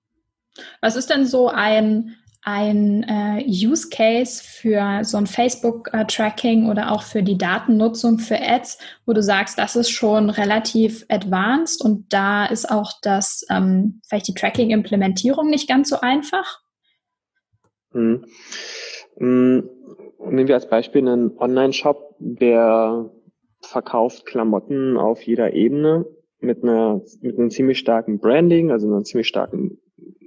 Was 0.81 0.96
ist 0.96 1.11
denn 1.11 1.27
so 1.27 1.48
ein, 1.48 2.16
ein 2.42 3.05
äh, 3.05 3.44
Use 3.46 3.88
Case 3.88 4.42
für 4.42 5.05
so 5.05 5.16
ein 5.16 5.26
Facebook-Tracking 5.26 6.68
oder 6.68 6.90
auch 6.90 7.02
für 7.02 7.22
die 7.22 7.38
Datennutzung 7.38 8.18
für 8.18 8.37
Ads, 8.40 8.78
wo 9.07 9.12
du 9.12 9.22
sagst, 9.22 9.59
das 9.59 9.76
ist 9.76 9.90
schon 9.90 10.28
relativ 10.28 11.07
advanced 11.09 11.85
und 11.85 12.12
da 12.12 12.46
ist 12.46 12.68
auch 12.68 12.92
das 13.02 13.46
ähm, 13.48 14.00
vielleicht 14.09 14.26
die 14.26 14.35
Tracking-Implementierung 14.35 15.50
nicht 15.50 15.68
ganz 15.68 15.88
so 15.88 16.00
einfach? 16.00 16.61
Mhm. 17.92 18.24
Mhm. 19.18 19.70
Nehmen 20.18 20.48
wir 20.48 20.57
als 20.57 20.68
Beispiel 20.68 21.07
einen 21.07 21.37
Online-Shop, 21.38 22.16
der 22.18 23.11
verkauft 23.61 24.26
Klamotten 24.26 24.96
auf 24.96 25.22
jeder 25.22 25.52
Ebene 25.52 26.07
mit 26.40 26.64
einer 26.64 27.00
mit 27.20 27.38
einem 27.38 27.50
ziemlich 27.50 27.78
starken 27.78 28.18
Branding, 28.18 28.72
also 28.72 28.88
einer 28.88 29.05
ziemlich 29.05 29.28
starken 29.28 29.78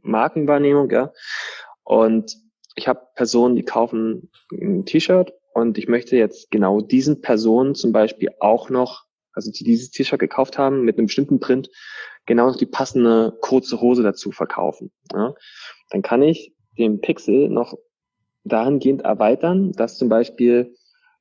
Markenwahrnehmung, 0.01 0.89
ja. 0.89 1.11
Und 1.85 2.35
ich 2.75 2.89
habe 2.89 3.07
Personen, 3.15 3.55
die 3.55 3.63
kaufen 3.63 4.29
ein 4.51 4.85
T-Shirt 4.85 5.31
und 5.53 5.77
ich 5.77 5.87
möchte 5.87 6.17
jetzt 6.17 6.51
genau 6.51 6.81
diesen 6.81 7.21
Personen 7.21 7.75
zum 7.75 7.93
Beispiel 7.93 8.29
auch 8.41 8.69
noch, 8.69 9.05
also 9.31 9.49
die 9.51 9.63
dieses 9.63 9.91
T-Shirt 9.91 10.19
gekauft 10.19 10.57
haben 10.57 10.83
mit 10.83 10.97
einem 10.97 11.05
bestimmten 11.07 11.39
Print, 11.39 11.69
genau 12.25 12.47
noch 12.47 12.57
die 12.57 12.65
passende 12.65 13.37
kurze 13.39 13.79
Hose 13.79 14.03
dazu 14.03 14.31
verkaufen. 14.31 14.91
Ja. 15.13 15.33
Dann 15.91 16.01
kann 16.01 16.21
ich 16.21 16.53
den 16.77 16.99
Pixel 16.99 17.49
noch 17.49 17.77
dahingehend 18.43 19.03
erweitern, 19.03 19.71
dass 19.71 19.97
zum 19.97 20.09
Beispiel 20.09 20.75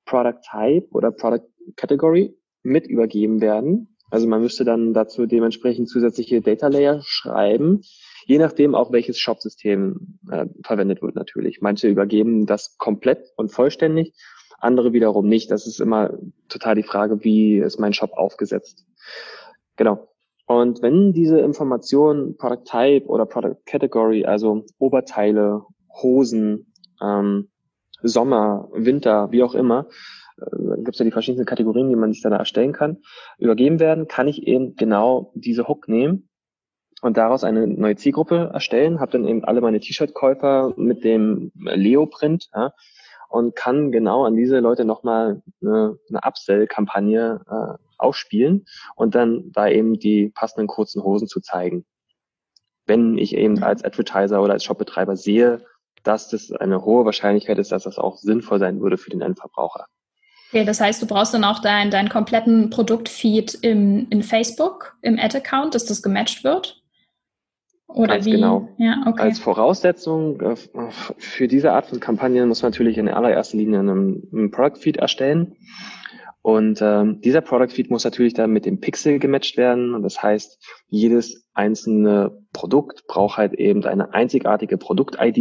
Product 0.04 0.40
Type 0.50 0.88
oder 0.90 1.12
Product 1.12 1.46
Category 1.76 2.36
mit 2.62 2.86
übergeben 2.86 3.40
werden. 3.40 3.96
Also 4.10 4.26
man 4.26 4.42
müsste 4.42 4.64
dann 4.64 4.94
dazu 4.94 5.26
dementsprechend 5.26 5.88
zusätzliche 5.88 6.40
Data 6.40 6.68
Layer 6.68 7.00
schreiben, 7.04 7.82
je 8.26 8.38
nachdem 8.38 8.74
auch 8.74 8.92
welches 8.92 9.18
Shop-System 9.18 10.18
äh, 10.30 10.46
verwendet 10.62 11.02
wird 11.02 11.14
natürlich. 11.14 11.60
Manche 11.60 11.88
übergeben 11.88 12.46
das 12.46 12.76
komplett 12.78 13.32
und 13.36 13.50
vollständig, 13.50 14.14
andere 14.58 14.92
wiederum 14.92 15.28
nicht. 15.28 15.50
Das 15.50 15.66
ist 15.66 15.80
immer 15.80 16.18
total 16.48 16.74
die 16.74 16.82
Frage, 16.82 17.22
wie 17.22 17.58
ist 17.58 17.78
mein 17.78 17.92
Shop 17.92 18.12
aufgesetzt. 18.12 18.86
Genau. 19.76 20.08
Und 20.46 20.82
wenn 20.82 21.12
diese 21.12 21.38
Informationen 21.40 22.36
Product 22.36 22.64
Type 22.64 23.06
oder 23.06 23.26
Product 23.26 23.56
Category, 23.64 24.24
also 24.24 24.64
Oberteile, 24.78 25.62
Hosen, 26.02 26.72
ähm, 27.02 27.48
Sommer, 28.02 28.68
Winter, 28.72 29.30
wie 29.30 29.42
auch 29.42 29.54
immer, 29.54 29.88
äh, 30.36 30.76
gibt 30.76 30.94
es 30.94 30.98
ja 30.98 31.04
die 31.04 31.10
verschiedenen 31.10 31.46
Kategorien, 31.46 31.88
die 31.88 31.96
man 31.96 32.12
sich 32.12 32.22
dann 32.22 32.32
erstellen 32.32 32.72
kann, 32.72 32.98
übergeben 33.38 33.80
werden, 33.80 34.06
kann 34.06 34.28
ich 34.28 34.46
eben 34.46 34.76
genau 34.76 35.32
diese 35.34 35.66
Hook 35.66 35.88
nehmen 35.88 36.28
und 37.04 37.18
daraus 37.18 37.44
eine 37.44 37.66
neue 37.66 37.96
Zielgruppe 37.96 38.50
erstellen, 38.54 38.98
habe 38.98 39.12
dann 39.12 39.26
eben 39.26 39.44
alle 39.44 39.60
meine 39.60 39.78
T-Shirt-Käufer 39.78 40.72
mit 40.76 41.04
dem 41.04 41.52
Leo-Print 41.54 42.48
ja, 42.54 42.72
und 43.28 43.54
kann 43.54 43.92
genau 43.92 44.24
an 44.24 44.36
diese 44.36 44.58
Leute 44.60 44.86
nochmal 44.86 45.42
eine, 45.60 45.98
eine 46.08 46.20
Upsell-Kampagne 46.24 47.42
äh, 47.46 47.78
ausspielen 47.98 48.64
und 48.96 49.14
dann 49.14 49.52
da 49.52 49.68
eben 49.68 49.98
die 49.98 50.30
passenden 50.30 50.66
kurzen 50.66 51.02
Hosen 51.02 51.28
zu 51.28 51.40
zeigen. 51.40 51.84
Wenn 52.86 53.18
ich 53.18 53.36
eben 53.36 53.62
als 53.62 53.84
Advertiser 53.84 54.42
oder 54.42 54.54
als 54.54 54.64
Shopbetreiber 54.64 55.16
sehe, 55.16 55.62
dass 56.04 56.30
das 56.30 56.52
eine 56.52 56.86
hohe 56.86 57.04
Wahrscheinlichkeit 57.04 57.58
ist, 57.58 57.70
dass 57.70 57.84
das 57.84 57.98
auch 57.98 58.16
sinnvoll 58.16 58.58
sein 58.58 58.80
würde 58.80 58.96
für 58.96 59.10
den 59.10 59.20
Endverbraucher. 59.20 59.86
Okay, 60.48 60.64
das 60.64 60.80
heißt, 60.80 61.02
du 61.02 61.06
brauchst 61.06 61.34
dann 61.34 61.44
auch 61.44 61.58
deinen 61.58 61.90
dein 61.90 62.08
kompletten 62.08 62.70
Produktfeed 62.70 63.58
im, 63.60 64.06
in 64.08 64.22
Facebook, 64.22 64.96
im 65.02 65.18
Ad-Account, 65.18 65.74
dass 65.74 65.84
das 65.84 66.02
gematcht 66.02 66.44
wird? 66.44 66.83
Oder 67.86 68.14
Ganz 68.14 68.26
wie? 68.26 68.32
genau. 68.32 68.68
Ja, 68.78 69.04
okay. 69.06 69.22
Als 69.22 69.38
Voraussetzung 69.38 70.40
äh, 70.40 70.56
für 71.18 71.48
diese 71.48 71.72
Art 71.72 71.86
von 71.86 72.00
Kampagnen 72.00 72.48
muss 72.48 72.62
man 72.62 72.72
natürlich 72.72 72.98
in 72.98 73.08
allererster 73.08 73.56
Linie 73.56 73.80
einen, 73.80 74.28
einen 74.32 74.50
Product 74.50 74.78
Feed 74.80 74.96
erstellen. 74.96 75.56
Und 76.42 76.80
ähm, 76.82 77.20
dieser 77.22 77.40
Product 77.40 77.70
Feed 77.74 77.90
muss 77.90 78.04
natürlich 78.04 78.34
dann 78.34 78.50
mit 78.50 78.66
dem 78.66 78.80
Pixel 78.80 79.18
gematcht 79.18 79.56
werden. 79.56 79.94
Und 79.94 80.02
das 80.02 80.22
heißt, 80.22 80.62
jedes 80.88 81.46
einzelne 81.54 82.38
Produkt 82.52 83.06
braucht 83.06 83.38
halt 83.38 83.54
eben 83.54 83.84
eine 83.84 84.12
einzigartige 84.12 84.76
Produkt-ID, 84.76 85.36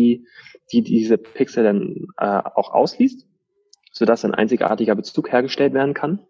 die 0.72 0.82
diese 0.82 1.18
Pixel 1.18 1.64
dann 1.64 2.08
äh, 2.18 2.42
auch 2.56 2.74
ausliest, 2.74 3.28
sodass 3.92 4.24
ein 4.24 4.34
einzigartiger 4.34 4.96
Bezug 4.96 5.32
hergestellt 5.32 5.74
werden 5.74 5.94
kann. 5.94 6.26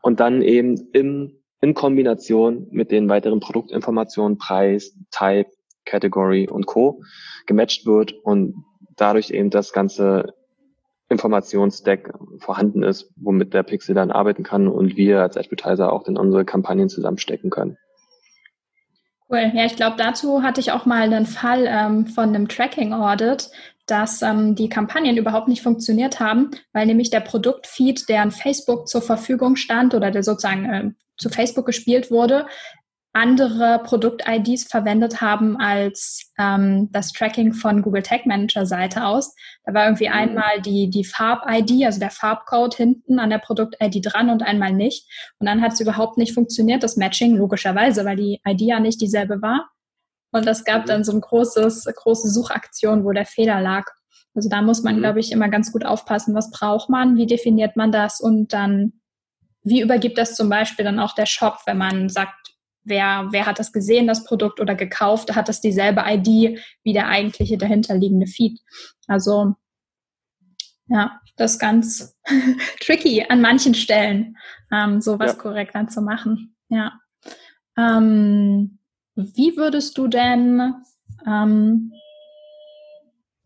Und 0.00 0.20
dann 0.20 0.42
eben 0.42 0.90
im 0.92 1.40
in 1.60 1.74
Kombination 1.74 2.68
mit 2.70 2.90
den 2.90 3.08
weiteren 3.08 3.40
Produktinformationen, 3.40 4.38
Preis, 4.38 4.94
Type, 5.10 5.50
Category 5.84 6.48
und 6.48 6.66
Co. 6.66 7.02
gematcht 7.46 7.86
wird 7.86 8.12
und 8.12 8.64
dadurch 8.96 9.30
eben 9.30 9.50
das 9.50 9.72
ganze 9.72 10.34
Informationsdeck 11.08 12.12
vorhanden 12.38 12.82
ist, 12.82 13.10
womit 13.16 13.54
der 13.54 13.62
Pixel 13.62 13.94
dann 13.94 14.10
arbeiten 14.10 14.42
kann 14.42 14.68
und 14.68 14.96
wir 14.96 15.22
als 15.22 15.36
Advertiser 15.36 15.92
auch 15.92 16.06
in 16.06 16.18
unsere 16.18 16.44
Kampagnen 16.44 16.88
zusammenstecken 16.88 17.50
können. 17.50 17.78
Cool. 19.30 19.52
Ja, 19.54 19.64
ich 19.64 19.76
glaube, 19.76 19.96
dazu 19.98 20.42
hatte 20.42 20.60
ich 20.60 20.72
auch 20.72 20.86
mal 20.86 21.02
einen 21.02 21.26
Fall 21.26 21.66
ähm, 21.66 22.06
von 22.06 22.30
einem 22.30 22.48
Tracking-Audit, 22.48 23.50
dass 23.86 24.22
ähm, 24.22 24.54
die 24.54 24.68
Kampagnen 24.68 25.16
überhaupt 25.16 25.48
nicht 25.48 25.62
funktioniert 25.62 26.20
haben, 26.20 26.50
weil 26.72 26.86
nämlich 26.86 27.10
der 27.10 27.20
Produktfeed, 27.20 28.08
der 28.08 28.22
an 28.22 28.30
Facebook 28.30 28.88
zur 28.88 29.02
Verfügung 29.02 29.56
stand 29.56 29.94
oder 29.94 30.10
der 30.10 30.22
sozusagen 30.22 30.64
äh, 30.66 30.90
zu 31.18 31.28
Facebook 31.28 31.66
gespielt 31.66 32.10
wurde, 32.10 32.46
andere 33.18 33.80
Produkt-IDs 33.84 34.64
verwendet 34.64 35.20
haben 35.20 35.56
als 35.56 36.30
ähm, 36.38 36.88
das 36.92 37.12
Tracking 37.12 37.52
von 37.52 37.82
Google 37.82 38.02
Tag 38.02 38.26
Manager 38.26 38.66
Seite 38.66 39.04
aus. 39.06 39.34
Da 39.64 39.74
war 39.74 39.86
irgendwie 39.86 40.08
mhm. 40.08 40.14
einmal 40.14 40.60
die, 40.60 40.90
die 40.90 41.04
Farb-ID, 41.04 41.84
also 41.84 41.98
der 41.98 42.10
Farbcode 42.10 42.74
hinten 42.74 43.18
an 43.18 43.30
der 43.30 43.38
Produkt-ID 43.38 44.00
dran 44.02 44.30
und 44.30 44.42
einmal 44.42 44.72
nicht. 44.72 45.08
Und 45.38 45.46
dann 45.46 45.62
hat 45.62 45.72
es 45.72 45.80
überhaupt 45.80 46.18
nicht 46.18 46.34
funktioniert, 46.34 46.82
das 46.82 46.96
Matching, 46.96 47.36
logischerweise, 47.36 48.04
weil 48.04 48.16
die 48.16 48.40
ID 48.46 48.60
ja 48.60 48.80
nicht 48.80 49.00
dieselbe 49.00 49.40
war. 49.40 49.68
Und 50.30 50.46
es 50.46 50.64
gab 50.64 50.82
mhm. 50.82 50.86
dann 50.86 51.04
so 51.04 51.12
ein 51.12 51.20
großes, 51.20 51.86
große 51.86 52.28
Suchaktion, 52.28 53.04
wo 53.04 53.12
der 53.12 53.26
Fehler 53.26 53.60
lag. 53.60 53.86
Also 54.34 54.48
da 54.48 54.60
muss 54.60 54.82
man, 54.82 54.96
mhm. 54.96 55.00
glaube 55.00 55.20
ich, 55.20 55.32
immer 55.32 55.48
ganz 55.48 55.72
gut 55.72 55.84
aufpassen, 55.84 56.34
was 56.34 56.50
braucht 56.50 56.90
man, 56.90 57.16
wie 57.16 57.26
definiert 57.26 57.74
man 57.74 57.90
das 57.90 58.20
und 58.20 58.52
dann 58.52 58.92
wie 59.68 59.80
übergibt 59.80 60.18
das 60.18 60.34
zum 60.34 60.48
Beispiel 60.48 60.84
dann 60.84 60.98
auch 60.98 61.14
der 61.14 61.26
Shop, 61.26 61.58
wenn 61.66 61.78
man 61.78 62.08
sagt, 62.08 62.54
wer, 62.84 63.28
wer 63.30 63.46
hat 63.46 63.58
das 63.58 63.72
gesehen, 63.72 64.06
das 64.06 64.24
Produkt 64.24 64.60
oder 64.60 64.74
gekauft, 64.74 65.34
hat 65.34 65.48
das 65.48 65.60
dieselbe 65.60 66.02
ID 66.06 66.58
wie 66.82 66.92
der 66.92 67.08
eigentliche 67.08 67.58
dahinterliegende 67.58 68.26
Feed. 68.26 68.60
Also 69.06 69.54
ja, 70.86 71.20
das 71.36 71.52
ist 71.52 71.58
ganz 71.58 72.16
tricky 72.80 73.24
an 73.28 73.40
manchen 73.40 73.74
Stellen, 73.74 74.36
ähm, 74.72 75.00
sowas 75.00 75.32
ja. 75.32 75.38
korrekt 75.38 75.74
dann 75.74 75.88
zu 75.88 76.00
machen. 76.00 76.56
Ja. 76.68 76.98
Ähm, 77.76 78.78
wie 79.14 79.56
würdest 79.56 79.98
du 79.98 80.08
denn 80.08 80.74
ähm, 81.26 81.92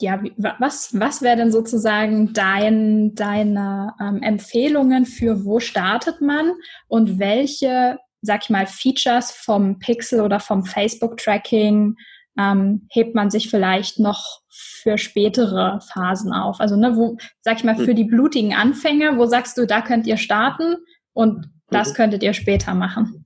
ja, 0.02 0.20
was, 0.58 0.98
was 0.98 1.22
wäre 1.22 1.36
denn 1.36 1.52
sozusagen 1.52 2.32
dein, 2.32 3.14
deine 3.14 3.94
ähm, 4.00 4.22
Empfehlungen 4.22 5.06
für 5.06 5.44
wo 5.44 5.60
startet 5.60 6.20
man 6.20 6.52
und 6.88 7.18
welche, 7.18 7.98
sag 8.20 8.42
ich 8.42 8.50
mal, 8.50 8.66
Features 8.66 9.30
vom 9.30 9.78
Pixel 9.78 10.20
oder 10.20 10.40
vom 10.40 10.64
Facebook-Tracking 10.64 11.96
ähm, 12.38 12.86
hebt 12.90 13.14
man 13.14 13.30
sich 13.30 13.48
vielleicht 13.48 13.98
noch 13.98 14.40
für 14.50 14.98
spätere 14.98 15.80
Phasen 15.92 16.32
auf? 16.32 16.60
Also, 16.60 16.76
ne, 16.76 16.96
wo, 16.96 17.16
sag 17.40 17.58
ich 17.58 17.64
mal, 17.64 17.76
für 17.76 17.88
hm. 17.88 17.96
die 17.96 18.04
blutigen 18.04 18.54
Anfänger, 18.54 19.16
wo 19.16 19.26
sagst 19.26 19.56
du, 19.56 19.66
da 19.66 19.80
könnt 19.80 20.06
ihr 20.06 20.16
starten 20.16 20.76
und 21.12 21.46
das 21.70 21.90
mhm. 21.90 21.94
könntet 21.94 22.22
ihr 22.22 22.32
später 22.32 22.74
machen? 22.74 23.24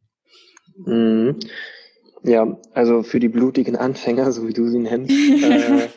Mhm. 0.85 1.39
Ja, 2.23 2.59
also 2.75 3.03
für 3.03 3.21
die 3.21 3.29
blutigen 3.29 3.77
Anfänger, 3.77 4.33
so 4.33 4.47
wie 4.49 4.53
du 4.53 4.69
sie 4.69 4.79
nennst, 4.79 5.11
äh, 5.43 5.89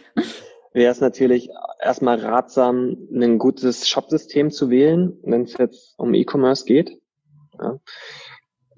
wäre 0.79 0.93
es 0.93 1.01
natürlich 1.01 1.49
erstmal 1.81 2.19
ratsam, 2.19 2.95
ein 3.13 3.37
gutes 3.37 3.87
Shop-System 3.87 4.49
zu 4.49 4.69
wählen, 4.69 5.19
wenn 5.23 5.43
es 5.43 5.57
jetzt 5.57 5.93
um 5.99 6.13
E-Commerce 6.13 6.63
geht. 6.63 6.97
Ja. 7.59 7.79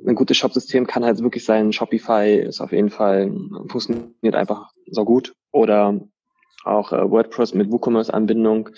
Ein 0.06 0.16
gutes 0.16 0.36
Shop-System 0.36 0.88
kann 0.88 1.06
halt 1.06 1.22
wirklich 1.22 1.46
sein, 1.46 1.72
Shopify 1.72 2.38
ist 2.40 2.60
auf 2.60 2.72
jeden 2.72 2.90
Fall, 2.90 3.32
funktioniert 3.68 4.34
einfach 4.34 4.72
so 4.90 5.06
gut. 5.06 5.36
Oder 5.52 6.02
auch 6.66 6.92
äh, 6.92 7.10
WordPress 7.10 7.54
mit 7.54 7.72
WooCommerce-Anbindung, 7.72 8.70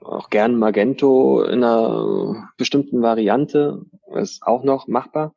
auch 0.00 0.30
gern 0.30 0.58
Magento 0.58 1.42
in 1.42 1.62
einer 1.62 2.48
bestimmten 2.56 3.02
Variante 3.02 3.82
ist 4.16 4.42
auch 4.42 4.64
noch 4.64 4.88
machbar. 4.88 5.34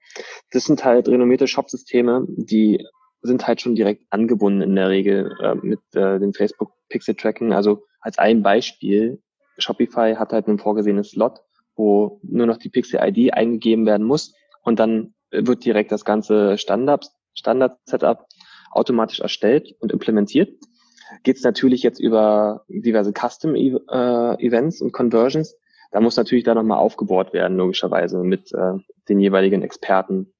Das 0.51 0.63
sind 0.63 0.85
halt 0.85 1.09
renommierte 1.09 1.47
Shop-Systeme, 1.47 2.25
die 2.29 2.85
sind 3.21 3.47
halt 3.47 3.59
schon 3.59 3.75
direkt 3.75 4.05
angebunden 4.11 4.61
in 4.61 4.75
der 4.75 4.89
Regel 4.89 5.35
äh, 5.41 5.55
mit 5.55 5.81
äh, 5.93 6.19
dem 6.19 6.33
Facebook 6.33 6.74
Pixel 6.89 7.15
Tracking. 7.15 7.53
Also 7.53 7.85
als 7.99 8.17
ein 8.17 8.43
Beispiel, 8.43 9.21
Shopify 9.57 10.15
hat 10.15 10.33
halt 10.33 10.47
ein 10.47 10.59
vorgesehenes 10.59 11.11
Slot, 11.11 11.39
wo 11.75 12.19
nur 12.23 12.45
noch 12.45 12.57
die 12.57 12.69
Pixel 12.69 12.99
ID 13.01 13.33
eingegeben 13.33 13.85
werden 13.85 14.05
muss 14.05 14.33
und 14.63 14.79
dann 14.79 15.13
wird 15.31 15.65
direkt 15.65 15.91
das 15.91 16.05
ganze 16.05 16.57
Standard, 16.57 17.11
Standard 17.33 17.77
Setup 17.85 18.25
automatisch 18.71 19.19
erstellt 19.19 19.75
und 19.79 19.91
implementiert. 19.91 20.59
Geht 21.23 21.37
es 21.37 21.43
natürlich 21.43 21.83
jetzt 21.83 21.99
über 21.99 22.65
diverse 22.67 23.13
Custom 23.13 23.55
äh, 23.55 23.69
Events 24.43 24.81
und 24.81 24.91
Conversions. 24.91 25.55
Da 25.91 26.01
muss 26.01 26.17
natürlich 26.17 26.43
da 26.43 26.53
nochmal 26.53 26.79
aufgebohrt 26.79 27.31
werden, 27.31 27.57
logischerweise, 27.57 28.19
mit 28.19 28.51
äh, 28.53 28.73
den 29.07 29.19
jeweiligen 29.19 29.61
Experten 29.61 30.33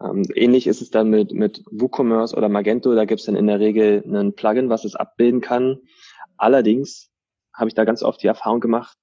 ähnlich 0.00 0.66
ist 0.66 0.82
es 0.82 0.90
dann 0.90 1.08
mit, 1.08 1.32
mit 1.32 1.64
WooCommerce 1.70 2.36
oder 2.36 2.48
Magento. 2.48 2.94
Da 2.94 3.04
gibt 3.04 3.20
es 3.20 3.26
dann 3.26 3.36
in 3.36 3.46
der 3.46 3.60
Regel 3.60 4.04
ein 4.06 4.34
Plugin, 4.34 4.68
was 4.68 4.84
es 4.84 4.94
abbilden 4.94 5.40
kann. 5.40 5.78
Allerdings 6.36 7.10
habe 7.54 7.68
ich 7.68 7.74
da 7.74 7.84
ganz 7.84 8.02
oft 8.02 8.22
die 8.22 8.26
Erfahrung 8.26 8.60
gemacht, 8.60 8.98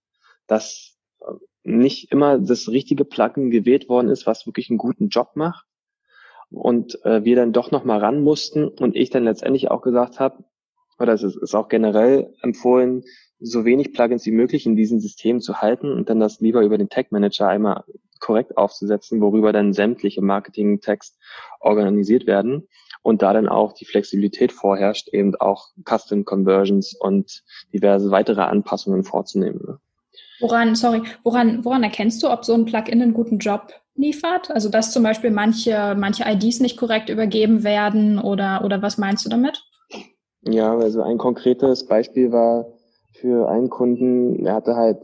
dass 0.45 0.97
äh, 1.21 1.33
nicht 1.63 2.11
immer 2.11 2.37
das 2.37 2.69
richtige 2.69 3.05
Plugin 3.05 3.49
gewählt 3.49 3.89
worden 3.89 4.09
ist, 4.09 4.27
was 4.27 4.45
wirklich 4.45 4.69
einen 4.69 4.77
guten 4.77 5.09
Job 5.09 5.31
macht. 5.35 5.65
Und 6.51 7.03
äh, 7.03 7.23
wir 7.23 7.35
dann 7.35 7.53
doch 7.53 7.71
nochmal 7.71 7.99
ran 7.99 8.21
mussten 8.21 8.67
und 8.67 8.95
ich 8.95 9.09
dann 9.09 9.23
letztendlich 9.23 9.71
auch 9.71 9.81
gesagt 9.81 10.19
habe, 10.19 10.43
oder 10.99 11.13
es 11.13 11.23
ist, 11.23 11.55
auch 11.55 11.67
generell 11.67 12.33
empfohlen, 12.41 13.03
so 13.39 13.65
wenig 13.65 13.93
Plugins 13.93 14.25
wie 14.25 14.31
möglich 14.31 14.65
in 14.65 14.75
diesem 14.75 14.99
System 14.99 15.41
zu 15.41 15.61
halten 15.61 15.91
und 15.91 16.09
dann 16.09 16.19
das 16.19 16.39
lieber 16.39 16.61
über 16.61 16.77
den 16.77 16.89
Tag 16.89 17.11
Manager 17.11 17.47
einmal 17.47 17.83
korrekt 18.19 18.57
aufzusetzen, 18.57 19.19
worüber 19.19 19.51
dann 19.51 19.73
sämtliche 19.73 20.21
Marketing-Tags 20.21 21.17
organisiert 21.59 22.25
werden 22.25 22.67
und 23.01 23.21
da 23.21 23.33
dann 23.33 23.49
auch 23.49 23.73
die 23.73 23.85
Flexibilität 23.85 24.53
vorherrscht, 24.53 25.09
eben 25.09 25.35
auch 25.35 25.67
Custom 25.87 26.23
Conversions 26.23 26.95
und 26.97 27.43
diverse 27.73 28.11
weitere 28.11 28.41
Anpassungen 28.41 29.03
vorzunehmen. 29.03 29.59
Ne? 29.67 29.79
Woran, 30.39 30.75
sorry, 30.75 31.03
woran, 31.23 31.63
woran 31.65 31.83
erkennst 31.83 32.23
du, 32.23 32.29
ob 32.29 32.45
so 32.45 32.53
ein 32.53 32.65
Plugin 32.65 33.01
einen 33.01 33.13
guten 33.13 33.39
Job 33.39 33.73
liefert? 33.95 34.51
Also 34.51 34.69
dass 34.69 34.91
zum 34.91 35.03
Beispiel 35.03 35.31
manche, 35.31 35.95
manche 35.97 36.23
IDs 36.25 36.59
nicht 36.59 36.77
korrekt 36.77 37.09
übergeben 37.09 37.63
werden 37.63 38.19
oder, 38.19 38.63
oder 38.63 38.81
was 38.81 38.97
meinst 38.97 39.25
du 39.25 39.29
damit? 39.29 39.63
Ja, 40.45 40.77
also 40.77 41.01
ein 41.01 41.17
konkretes 41.17 41.85
Beispiel 41.87 42.31
war 42.31 42.67
für 43.13 43.49
einen 43.49 43.69
Kunden, 43.69 44.45
er 44.45 44.55
hatte 44.55 44.75
halt 44.75 44.97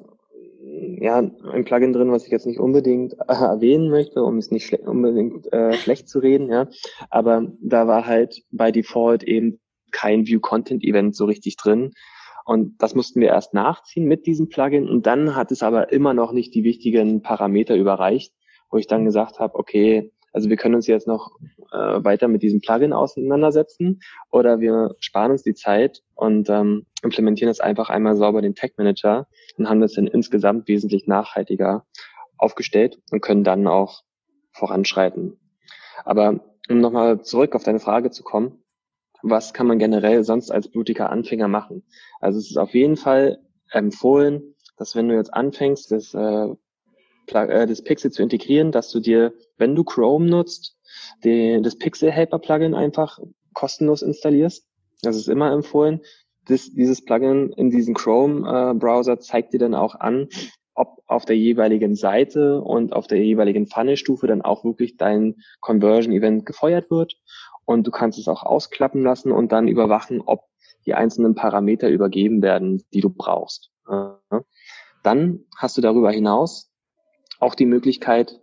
ja, 0.61 1.17
ein 1.17 1.65
Plugin 1.65 1.93
drin, 1.93 2.11
was 2.11 2.25
ich 2.25 2.31
jetzt 2.31 2.45
nicht 2.45 2.59
unbedingt 2.59 3.13
äh, 3.13 3.33
erwähnen 3.33 3.89
möchte, 3.89 4.23
um 4.23 4.37
es 4.37 4.51
nicht 4.51 4.65
schle 4.65 4.79
unbedingt 4.79 5.51
äh, 5.51 5.73
schlecht 5.73 6.09
zu 6.09 6.19
reden, 6.19 6.49
ja. 6.49 6.67
Aber 7.09 7.47
da 7.61 7.87
war 7.87 8.05
halt 8.05 8.43
bei 8.51 8.71
Default 8.71 9.23
eben 9.23 9.59
kein 9.91 10.27
View-Content-Event 10.27 11.15
so 11.15 11.25
richtig 11.25 11.57
drin. 11.57 11.91
Und 12.45 12.81
das 12.81 12.95
mussten 12.95 13.21
wir 13.21 13.29
erst 13.29 13.53
nachziehen 13.53 14.05
mit 14.05 14.25
diesem 14.25 14.49
Plugin. 14.49 14.89
Und 14.89 15.05
dann 15.05 15.35
hat 15.35 15.51
es 15.51 15.63
aber 15.63 15.91
immer 15.91 16.13
noch 16.13 16.31
nicht 16.31 16.53
die 16.55 16.63
wichtigen 16.63 17.21
Parameter 17.21 17.75
überreicht, 17.75 18.33
wo 18.69 18.77
ich 18.77 18.87
dann 18.87 19.05
gesagt 19.05 19.39
habe, 19.39 19.55
okay, 19.55 20.11
Also 20.33 20.49
wir 20.49 20.57
können 20.57 20.75
uns 20.75 20.87
jetzt 20.87 21.07
noch 21.07 21.31
äh, 21.71 22.03
weiter 22.03 22.27
mit 22.27 22.41
diesem 22.41 22.61
Plugin 22.61 22.93
auseinandersetzen 22.93 24.01
oder 24.31 24.59
wir 24.59 24.95
sparen 24.99 25.31
uns 25.31 25.43
die 25.43 25.53
Zeit 25.53 26.03
und 26.15 26.49
ähm, 26.49 26.85
implementieren 27.03 27.49
das 27.49 27.59
einfach 27.59 27.89
einmal 27.89 28.15
sauber 28.15 28.41
den 28.41 28.55
Tag 28.55 28.77
Manager 28.77 29.27
und 29.57 29.69
haben 29.69 29.81
das 29.81 29.93
dann 29.93 30.07
insgesamt 30.07 30.67
wesentlich 30.67 31.07
nachhaltiger 31.07 31.85
aufgestellt 32.37 32.99
und 33.11 33.21
können 33.21 33.43
dann 33.43 33.67
auch 33.67 34.03
voranschreiten. 34.51 35.39
Aber 36.05 36.39
um 36.69 36.79
nochmal 36.79 37.21
zurück 37.21 37.55
auf 37.55 37.63
deine 37.63 37.79
Frage 37.79 38.11
zu 38.11 38.23
kommen, 38.23 38.63
was 39.21 39.53
kann 39.53 39.67
man 39.67 39.79
generell 39.79 40.23
sonst 40.23 40.51
als 40.51 40.69
blutiger 40.69 41.09
Anfänger 41.09 41.47
machen? 41.47 41.83
Also 42.19 42.39
es 42.39 42.49
ist 42.49 42.57
auf 42.57 42.73
jeden 42.73 42.95
Fall 42.95 43.39
empfohlen, 43.71 44.55
dass 44.77 44.95
wenn 44.95 45.09
du 45.09 45.15
jetzt 45.15 45.33
anfängst, 45.33 45.91
das, 45.91 46.13
äh, 46.13 46.47
äh, 47.27 47.67
das 47.67 47.83
Pixel 47.83 48.11
zu 48.11 48.23
integrieren, 48.23 48.71
dass 48.71 48.91
du 48.91 48.99
dir, 48.99 49.33
wenn 49.59 49.75
du 49.75 49.83
Chrome 49.83 50.27
nutzt, 50.27 50.75
die, 51.23 51.61
das 51.61 51.77
Pixel 51.77 52.11
Helper 52.11 52.39
Plugin 52.39 52.73
einfach 52.73 53.19
kostenlos 53.53 54.01
installierst. 54.01 54.65
Das 55.01 55.15
ist 55.15 55.27
immer 55.27 55.51
empfohlen. 55.51 56.01
Das, 56.45 56.71
dieses 56.71 57.03
Plugin 57.03 57.51
in 57.53 57.69
diesem 57.69 57.93
Chrome-Browser 57.93 59.13
äh, 59.13 59.19
zeigt 59.19 59.53
dir 59.53 59.59
dann 59.59 59.75
auch 59.75 59.95
an, 59.95 60.29
ob 60.73 61.03
auf 61.07 61.25
der 61.25 61.37
jeweiligen 61.37 61.95
Seite 61.95 62.61
und 62.61 62.93
auf 62.93 63.07
der 63.07 63.23
jeweiligen 63.23 63.67
Funnelstufe 63.67 64.27
dann 64.27 64.41
auch 64.41 64.63
wirklich 64.63 64.97
dein 64.97 65.35
Conversion-Event 65.59 66.45
gefeuert 66.45 66.89
wird. 66.89 67.17
Und 67.65 67.85
du 67.85 67.91
kannst 67.91 68.17
es 68.17 68.27
auch 68.27 68.43
ausklappen 68.43 69.03
lassen 69.03 69.31
und 69.31 69.51
dann 69.51 69.67
überwachen, 69.67 70.21
ob 70.21 70.45
die 70.85 70.95
einzelnen 70.95 71.35
Parameter 71.35 71.89
übergeben 71.89 72.41
werden, 72.41 72.83
die 72.93 73.01
du 73.01 73.09
brauchst. 73.09 73.71
Dann 75.03 75.45
hast 75.57 75.77
du 75.77 75.81
darüber 75.81 76.11
hinaus 76.11 76.71
auch 77.39 77.55
die 77.55 77.65
Möglichkeit, 77.65 78.39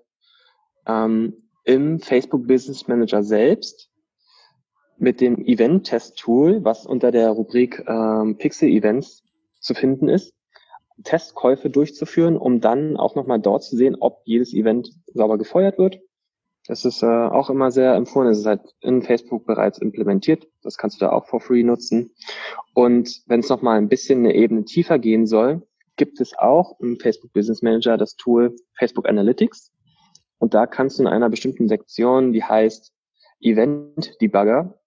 ähm, 0.86 1.34
im 1.64 1.98
Facebook 2.00 2.46
Business 2.46 2.86
Manager 2.86 3.22
selbst 3.22 3.90
mit 4.98 5.20
dem 5.20 5.44
Event-Test-Tool, 5.44 6.64
was 6.64 6.86
unter 6.86 7.10
der 7.10 7.30
Rubrik 7.30 7.84
ähm, 7.86 8.36
Pixel 8.38 8.68
Events 8.68 9.24
zu 9.60 9.74
finden 9.74 10.08
ist, 10.08 10.32
Testkäufe 11.04 11.68
durchzuführen, 11.68 12.36
um 12.36 12.60
dann 12.60 12.96
auch 12.96 13.14
nochmal 13.14 13.40
dort 13.40 13.64
zu 13.64 13.76
sehen, 13.76 13.96
ob 13.98 14.22
jedes 14.24 14.54
Event 14.54 14.90
sauber 15.12 15.36
gefeuert 15.38 15.78
wird. 15.78 16.00
Das 16.66 16.84
ist 16.84 17.02
äh, 17.02 17.06
auch 17.06 17.50
immer 17.50 17.70
sehr 17.70 17.94
empfohlen. 17.94 18.30
Es 18.30 18.38
ist 18.38 18.46
halt 18.46 18.62
in 18.80 19.02
Facebook 19.02 19.46
bereits 19.46 19.78
implementiert. 19.78 20.48
Das 20.62 20.76
kannst 20.76 21.00
du 21.00 21.04
da 21.04 21.12
auch 21.12 21.26
for 21.26 21.40
free 21.40 21.62
nutzen. 21.62 22.12
Und 22.74 23.22
wenn 23.26 23.40
es 23.40 23.48
nochmal 23.48 23.78
ein 23.78 23.88
bisschen 23.88 24.20
eine 24.20 24.34
Ebene 24.34 24.64
tiefer 24.64 24.98
gehen 24.98 25.26
soll, 25.26 25.62
gibt 25.96 26.20
es 26.20 26.36
auch 26.36 26.78
im 26.80 26.98
Facebook 26.98 27.32
Business 27.32 27.62
Manager 27.62 27.96
das 27.96 28.16
Tool 28.16 28.56
Facebook 28.76 29.08
Analytics. 29.08 29.72
Und 30.38 30.54
da 30.54 30.66
kannst 30.66 30.98
du 30.98 31.02
in 31.02 31.08
einer 31.08 31.30
bestimmten 31.30 31.68
Sektion, 31.68 32.32
die 32.32 32.44
heißt 32.44 32.92
Event 33.40 34.20
Debugger, 34.20 34.78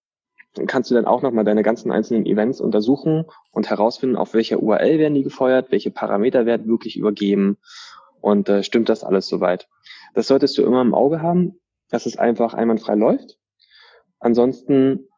kannst 0.66 0.90
du 0.90 0.94
dann 0.94 1.06
auch 1.06 1.22
nochmal 1.22 1.44
deine 1.44 1.62
ganzen 1.62 1.92
einzelnen 1.92 2.26
Events 2.26 2.60
untersuchen 2.60 3.24
und 3.52 3.70
herausfinden, 3.70 4.16
auf 4.16 4.34
welcher 4.34 4.60
URL 4.60 4.98
werden 4.98 5.14
die 5.14 5.22
gefeuert, 5.22 5.70
welche 5.70 5.90
Parameter 5.90 6.46
werden 6.46 6.68
wirklich 6.68 6.96
übergeben 6.96 7.58
und 8.20 8.48
äh, 8.48 8.62
stimmt 8.62 8.88
das 8.88 9.04
alles 9.04 9.28
soweit. 9.28 9.68
Das 10.14 10.26
solltest 10.26 10.58
du 10.58 10.62
immer 10.64 10.80
im 10.80 10.94
Auge 10.94 11.22
haben, 11.22 11.60
dass 11.88 12.06
es 12.06 12.18
einfach 12.18 12.54
einwandfrei 12.54 12.94
läuft. 12.94 13.38
Ansonsten, 14.18 15.08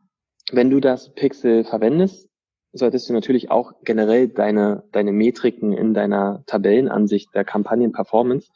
wenn 0.51 0.71
du 0.71 0.81
das 0.81 1.13
Pixel 1.15 1.65
verwendest, 1.65 2.29
solltest 2.73 3.09
du 3.09 3.13
natürlich 3.13 3.51
auch 3.51 3.73
generell 3.85 4.29
deine, 4.29 4.85
deine 4.93 5.13
Metriken 5.13 5.73
in 5.73 5.93
deiner 5.95 6.43
Tabellenansicht 6.47 7.35
der 7.35 7.45
Kampagnenperformance 7.45 8.51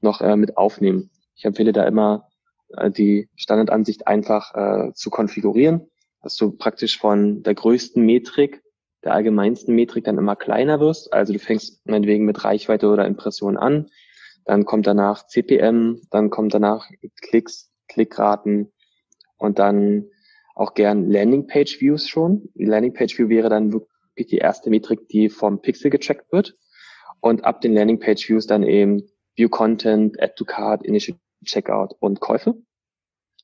noch 0.00 0.20
äh, 0.20 0.36
mit 0.36 0.56
aufnehmen. 0.56 1.10
Ich 1.40 1.44
empfehle 1.44 1.72
da 1.72 1.84
immer, 1.84 2.28
äh, 2.76 2.90
die 2.90 3.28
Standardansicht 3.34 4.06
einfach 4.06 4.54
äh, 4.54 4.92
zu 4.94 5.10
konfigurieren 5.10 5.90
dass 6.22 6.36
du 6.36 6.50
praktisch 6.52 6.98
von 6.98 7.42
der 7.42 7.54
größten 7.54 8.04
Metrik, 8.04 8.62
der 9.04 9.14
allgemeinsten 9.14 9.74
Metrik 9.74 10.04
dann 10.04 10.18
immer 10.18 10.36
kleiner 10.36 10.80
wirst. 10.80 11.12
Also 11.12 11.32
du 11.32 11.38
fängst 11.38 11.86
meinetwegen 11.86 12.26
mit 12.26 12.44
Reichweite 12.44 12.88
oder 12.88 13.06
Impression 13.06 13.56
an, 13.56 13.90
dann 14.44 14.64
kommt 14.64 14.86
danach 14.86 15.26
CPM, 15.26 16.02
dann 16.10 16.30
kommt 16.30 16.54
danach 16.54 16.88
Klicks, 17.22 17.70
Klickraten 17.88 18.72
und 19.36 19.58
dann 19.58 20.06
auch 20.54 20.74
gern 20.74 21.08
Landingpage 21.08 21.80
Views 21.80 22.08
schon. 22.08 22.48
Die 22.54 22.64
Landingpage 22.66 23.18
View 23.18 23.28
wäre 23.28 23.48
dann 23.48 23.72
wirklich 23.72 24.26
die 24.26 24.38
erste 24.38 24.68
Metrik, 24.68 25.08
die 25.08 25.30
vom 25.30 25.62
Pixel 25.62 25.90
gecheckt 25.90 26.30
wird. 26.32 26.56
Und 27.20 27.44
ab 27.44 27.60
den 27.60 27.74
Landingpage 27.74 28.28
Views 28.28 28.46
dann 28.46 28.62
eben 28.62 29.02
View 29.34 29.48
Content, 29.48 30.20
Add 30.20 30.34
to 30.36 30.44
Card, 30.44 30.84
Initial 30.84 31.18
Checkout 31.44 31.94
und 32.00 32.20
Käufe 32.20 32.54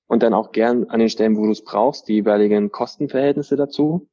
und 0.06 0.22
dann 0.22 0.34
auch 0.34 0.52
gern 0.52 0.84
an 0.90 1.00
den 1.00 1.08
Stellen, 1.08 1.36
wo 1.36 1.44
du 1.44 1.52
es 1.52 1.64
brauchst, 1.64 2.08
die 2.08 2.14
jeweiligen 2.14 2.70
Kostenverhältnisse 2.70 3.56
dazu 3.56 4.08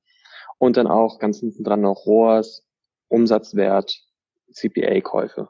und 0.57 0.77
dann 0.77 0.87
auch 0.87 1.19
ganz 1.19 1.39
hinten 1.39 1.63
dran 1.63 1.81
noch 1.81 2.05
ROAS, 2.05 2.65
Umsatzwert, 3.09 4.01
CPA-Käufe. 4.51 5.49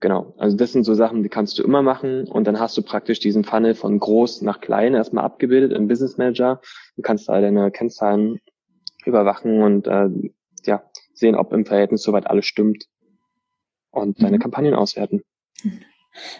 Genau, 0.00 0.34
also 0.36 0.56
das 0.56 0.72
sind 0.72 0.82
so 0.82 0.94
Sachen, 0.94 1.22
die 1.22 1.28
kannst 1.28 1.58
du 1.58 1.62
immer 1.62 1.80
machen 1.82 2.26
und 2.26 2.44
dann 2.48 2.58
hast 2.58 2.76
du 2.76 2.82
praktisch 2.82 3.20
diesen 3.20 3.44
Funnel 3.44 3.76
von 3.76 4.00
groß 4.00 4.42
nach 4.42 4.60
klein 4.60 4.94
erstmal 4.94 5.24
abgebildet 5.24 5.72
im 5.72 5.86
Business 5.86 6.18
Manager. 6.18 6.60
Du 6.96 7.02
kannst 7.02 7.28
da 7.28 7.40
deine 7.40 7.70
Kennzahlen 7.70 8.40
überwachen 9.04 9.62
und 9.62 9.86
äh, 9.86 10.08
ja, 10.64 10.82
sehen, 11.14 11.36
ob 11.36 11.52
im 11.52 11.66
Verhältnis 11.66 12.02
soweit 12.02 12.26
alles 12.26 12.46
stimmt 12.46 12.86
und 13.90 14.20
deine 14.20 14.38
mhm. 14.38 14.42
Kampagnen 14.42 14.74
auswerten. 14.74 15.22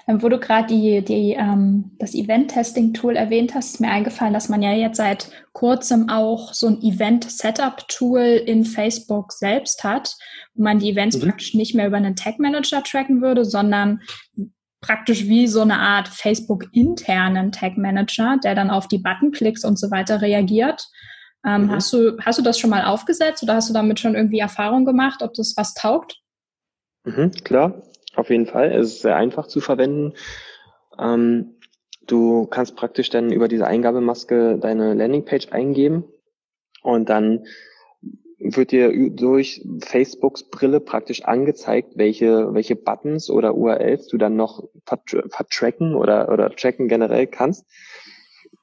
Ähm, 0.06 0.22
wo 0.22 0.28
du 0.28 0.38
gerade 0.38 0.68
die, 0.68 1.02
die, 1.02 1.32
ähm, 1.32 1.92
das 1.98 2.14
Event-Testing-Tool 2.14 3.16
erwähnt 3.16 3.54
hast, 3.54 3.74
ist 3.74 3.80
mir 3.80 3.90
eingefallen, 3.90 4.34
dass 4.34 4.48
man 4.48 4.62
ja 4.62 4.72
jetzt 4.72 4.98
seit 4.98 5.30
kurzem 5.52 6.08
auch 6.08 6.52
so 6.52 6.66
ein 6.66 6.82
Event-Setup-Tool 6.82 8.20
in 8.20 8.64
Facebook 8.64 9.32
selbst 9.32 9.84
hat, 9.84 10.16
wo 10.54 10.62
man 10.62 10.78
die 10.78 10.90
Events 10.90 11.16
mhm. 11.16 11.22
praktisch 11.22 11.54
nicht 11.54 11.74
mehr 11.74 11.86
über 11.86 11.96
einen 11.96 12.16
Tag-Manager 12.16 12.82
tracken 12.82 13.22
würde, 13.22 13.44
sondern 13.44 14.00
praktisch 14.80 15.26
wie 15.26 15.46
so 15.46 15.62
eine 15.62 15.78
Art 15.78 16.08
Facebook-internen 16.08 17.52
Tag-Manager, 17.52 18.38
der 18.42 18.54
dann 18.54 18.70
auf 18.70 18.88
die 18.88 18.98
Button-Klicks 18.98 19.64
und 19.64 19.78
so 19.78 19.90
weiter 19.90 20.20
reagiert. 20.20 20.86
Ähm, 21.46 21.62
mhm. 21.62 21.70
hast, 21.70 21.92
du, 21.92 22.18
hast 22.20 22.38
du 22.38 22.42
das 22.42 22.58
schon 22.58 22.70
mal 22.70 22.84
aufgesetzt 22.84 23.42
oder 23.42 23.54
hast 23.54 23.68
du 23.68 23.72
damit 23.72 24.00
schon 24.00 24.14
irgendwie 24.14 24.40
Erfahrung 24.40 24.84
gemacht, 24.84 25.22
ob 25.22 25.34
das 25.34 25.54
was 25.56 25.74
taugt? 25.74 26.18
Mhm, 27.04 27.32
klar, 27.44 27.82
auf 28.16 28.30
jeden 28.30 28.46
Fall. 28.46 28.72
Es 28.72 28.88
ist 28.88 29.02
sehr 29.02 29.16
einfach 29.16 29.46
zu 29.46 29.60
verwenden. 29.60 30.14
Ähm, 30.98 31.56
du 32.06 32.46
kannst 32.46 32.76
praktisch 32.76 33.10
dann 33.10 33.32
über 33.32 33.48
diese 33.48 33.66
Eingabemaske 33.66 34.58
deine 34.58 34.94
Landingpage 34.94 35.52
eingeben 35.52 36.04
und 36.82 37.08
dann 37.08 37.46
wird 38.38 38.72
dir 38.72 39.10
durch 39.10 39.64
Facebooks 39.80 40.50
Brille 40.50 40.80
praktisch 40.80 41.24
angezeigt, 41.24 41.92
welche, 41.96 42.52
welche 42.54 42.74
Buttons 42.74 43.30
oder 43.30 43.54
URLs 43.54 44.08
du 44.08 44.18
dann 44.18 44.36
noch 44.36 44.68
vertracken 44.84 45.94
oder, 45.94 46.30
oder 46.30 46.50
tracken 46.50 46.88
generell 46.88 47.28
kannst. 47.28 47.66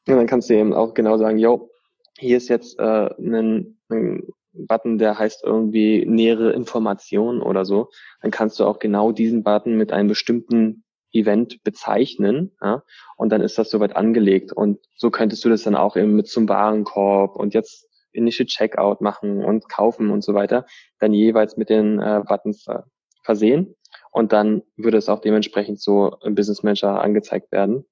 Und 0.06 0.18
dann 0.18 0.28
kannst 0.28 0.50
du 0.50 0.56
eben 0.56 0.74
auch 0.74 0.94
genau 0.94 1.18
sagen, 1.18 1.38
yo, 1.38 1.70
hier 2.18 2.38
ist 2.38 2.50
jetzt 2.50 2.78
äh, 2.78 3.10
ein, 3.20 3.78
ein 3.90 4.24
Button, 4.68 4.98
der 4.98 5.18
heißt 5.18 5.44
irgendwie 5.44 6.06
nähere 6.06 6.52
Informationen 6.52 7.42
oder 7.42 7.66
so, 7.66 7.90
dann 8.22 8.32
kannst 8.32 8.60
du 8.60 8.66
auch 8.66 8.80
genau 8.80 9.12
diesen 9.12 9.44
Button 9.44 9.76
mit 9.78 9.92
einem 9.92 10.08
bestimmten 10.08 10.84
Event 11.12 11.64
bezeichnen, 11.64 12.52
ja, 12.62 12.84
und 13.18 13.30
dann 13.32 13.42
ist 13.42 13.58
das 13.58 13.70
soweit 13.70 13.96
angelegt. 13.96 14.54
Und 14.54 14.80
so 14.96 15.10
könntest 15.10 15.44
du 15.44 15.50
das 15.50 15.64
dann 15.64 15.76
auch 15.76 15.96
eben 15.96 16.16
mit 16.16 16.28
zum 16.28 16.48
Warenkorb 16.48 17.36
und 17.36 17.54
jetzt 17.54 17.88
Initial 18.12 18.48
Checkout 18.48 19.02
machen 19.02 19.44
und 19.44 19.70
kaufen 19.70 20.10
und 20.10 20.24
so 20.24 20.34
weiter, 20.34 20.66
dann 21.00 21.14
jeweils 21.14 21.58
mit 21.58 21.70
den 21.70 22.00
äh, 22.00 22.22
Buttons 22.28 22.68
äh, 22.68 22.82
versehen. 23.24 23.76
Und 24.12 24.34
dann 24.34 24.64
würde 24.76 24.98
es 24.98 25.10
auch 25.10 25.20
dementsprechend 25.20 25.80
so 25.82 26.18
im 26.24 26.36
Business 26.36 26.64
Manager 26.64 27.02
angezeigt 27.02 27.52
werden. 27.52 27.86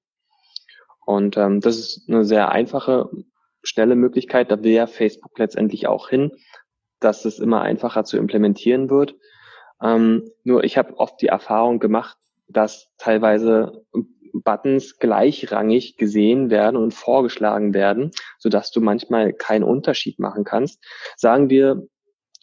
Und 1.04 1.36
ähm, 1.36 1.60
das 1.60 1.78
ist 1.78 2.08
eine 2.08 2.24
sehr 2.24 2.50
einfache, 2.50 3.08
schnelle 3.68 3.94
Möglichkeit. 3.94 4.50
Da 4.50 4.62
will 4.62 4.72
ja 4.72 4.86
Facebook 4.86 5.38
letztendlich 5.38 5.86
auch 5.86 6.08
hin, 6.08 6.32
dass 7.00 7.24
es 7.24 7.38
immer 7.38 7.62
einfacher 7.62 8.04
zu 8.04 8.16
implementieren 8.16 8.90
wird. 8.90 9.14
Ähm, 9.82 10.28
nur 10.44 10.64
ich 10.64 10.76
habe 10.76 10.98
oft 10.98 11.20
die 11.22 11.28
Erfahrung 11.28 11.78
gemacht, 11.78 12.16
dass 12.48 12.90
teilweise 12.98 13.84
Buttons 14.32 14.98
gleichrangig 14.98 15.96
gesehen 15.96 16.50
werden 16.50 16.76
und 16.76 16.94
vorgeschlagen 16.94 17.74
werden, 17.74 18.10
so 18.38 18.48
dass 18.48 18.70
du 18.70 18.80
manchmal 18.80 19.32
keinen 19.32 19.64
Unterschied 19.64 20.18
machen 20.18 20.44
kannst. 20.44 20.82
Sagen 21.16 21.50
wir, 21.50 21.86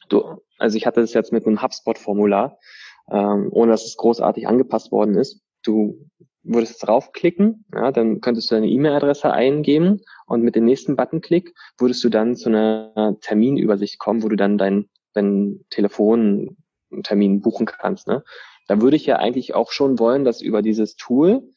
du, 0.09 0.41
also 0.57 0.77
ich 0.77 0.85
hatte 0.85 1.01
das 1.01 1.13
jetzt 1.13 1.31
mit 1.31 1.45
einem 1.45 1.61
HubSpot-Formular, 1.61 2.57
ähm, 3.11 3.49
ohne 3.51 3.71
dass 3.71 3.85
es 3.85 3.97
großartig 3.97 4.47
angepasst 4.47 4.91
worden 4.91 5.15
ist. 5.15 5.41
Du 5.63 6.09
würdest 6.45 6.85
draufklicken, 6.85 7.65
ja, 7.73 7.91
dann 7.91 8.21
könntest 8.21 8.49
du 8.49 8.55
deine 8.55 8.67
E-Mail-Adresse 8.67 9.31
eingeben 9.31 10.01
und 10.27 10.41
mit 10.41 10.55
dem 10.55 10.65
nächsten 10.65 10.95
Buttonklick 10.95 11.53
würdest 11.77 12.03
du 12.03 12.09
dann 12.09 12.35
zu 12.35 12.49
einer 12.49 13.17
Terminübersicht 13.21 13.99
kommen, 13.99 14.23
wo 14.23 14.29
du 14.29 14.35
dann 14.35 14.57
deinen 14.57 14.89
dein 15.15 15.65
Telefontermin 15.69 17.41
buchen 17.41 17.65
kannst. 17.65 18.07
Ne? 18.07 18.23
Da 18.67 18.81
würde 18.81 18.95
ich 18.95 19.05
ja 19.05 19.17
eigentlich 19.17 19.55
auch 19.55 19.71
schon 19.71 19.97
wollen, 19.99 20.23
dass 20.23 20.41
über 20.41 20.61
dieses 20.61 20.95
Tool 20.95 21.49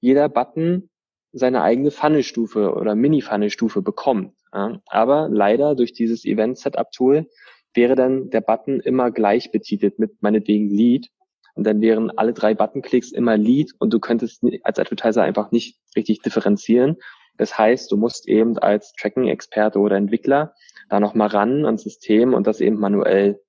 jeder 0.00 0.28
Button 0.28 0.90
seine 1.32 1.62
eigene 1.62 1.90
Funnelstufe 1.90 2.74
oder 2.74 2.94
Mini-Funnelstufe 2.94 3.82
bekommt. 3.82 4.34
Ja. 4.52 4.80
Aber 4.86 5.28
leider 5.30 5.74
durch 5.74 5.92
dieses 5.92 6.24
Event-Setup-Tool 6.24 7.28
wäre 7.72 7.96
dann 7.96 8.30
der 8.30 8.40
Button 8.40 8.80
immer 8.80 9.10
gleich 9.10 9.50
betitelt 9.50 9.98
mit 9.98 10.22
meinetwegen 10.22 10.68
Lead. 10.68 11.08
Und 11.54 11.64
dann 11.64 11.80
wären 11.80 12.10
alle 12.16 12.32
drei 12.32 12.54
Buttonklicks 12.54 13.12
immer 13.12 13.36
Lead 13.36 13.72
und 13.78 13.92
du 13.92 14.00
könntest 14.00 14.42
als 14.62 14.78
Advertiser 14.78 15.22
einfach 15.22 15.50
nicht 15.52 15.78
richtig 15.96 16.20
differenzieren. 16.22 16.96
Das 17.36 17.56
heißt, 17.58 17.90
du 17.90 17.96
musst 17.96 18.28
eben 18.28 18.58
als 18.58 18.92
Tracking-Experte 18.92 19.78
oder 19.78 19.96
Entwickler 19.96 20.54
da 20.88 21.00
nochmal 21.00 21.28
ran 21.28 21.64
ans 21.64 21.82
System 21.82 22.34
und 22.34 22.46
das 22.46 22.60
eben 22.60 22.78
manuell 22.78 23.40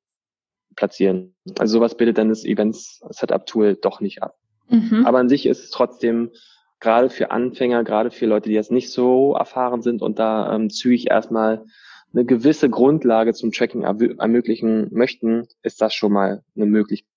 platzieren. 0.76 1.36
Also 1.58 1.78
sowas 1.78 1.96
bildet 1.96 2.18
dann 2.18 2.30
das 2.30 2.46
Events-Setup-Tool 2.46 3.76
doch 3.76 4.02
nicht 4.02 4.22
ab. 4.24 4.36
Mhm. 4.70 5.06
Aber 5.06 5.20
an 5.20 5.30
sich 5.30 5.46
ist 5.46 5.64
es 5.64 5.70
trotzdem 5.70 6.32
gerade 6.80 7.10
für 7.10 7.32
Anfänger, 7.32 7.84
gerade 7.84 8.12
für 8.12 8.26
Leute, 8.26 8.50
die 8.50 8.56
jetzt 8.56 8.72
nicht 8.72 8.92
so 8.92 9.34
erfahren 9.34 9.82
sind 9.82 10.02
und 10.02 10.20
da 10.20 10.54
ähm, 10.54 10.70
zügig 10.70 11.10
erstmal 11.10 11.66
eine 12.14 12.26
gewisse 12.26 12.70
Grundlage 12.70 13.34
zum 13.34 13.52
Tracking 13.52 13.84
ermöglichen 13.84 14.88
möchten, 14.92 15.48
ist 15.64 15.82
das 15.82 15.94
schon 15.94 16.14
mal 16.14 16.44
eine 16.56 16.66
Möglichkeit. 16.66 17.15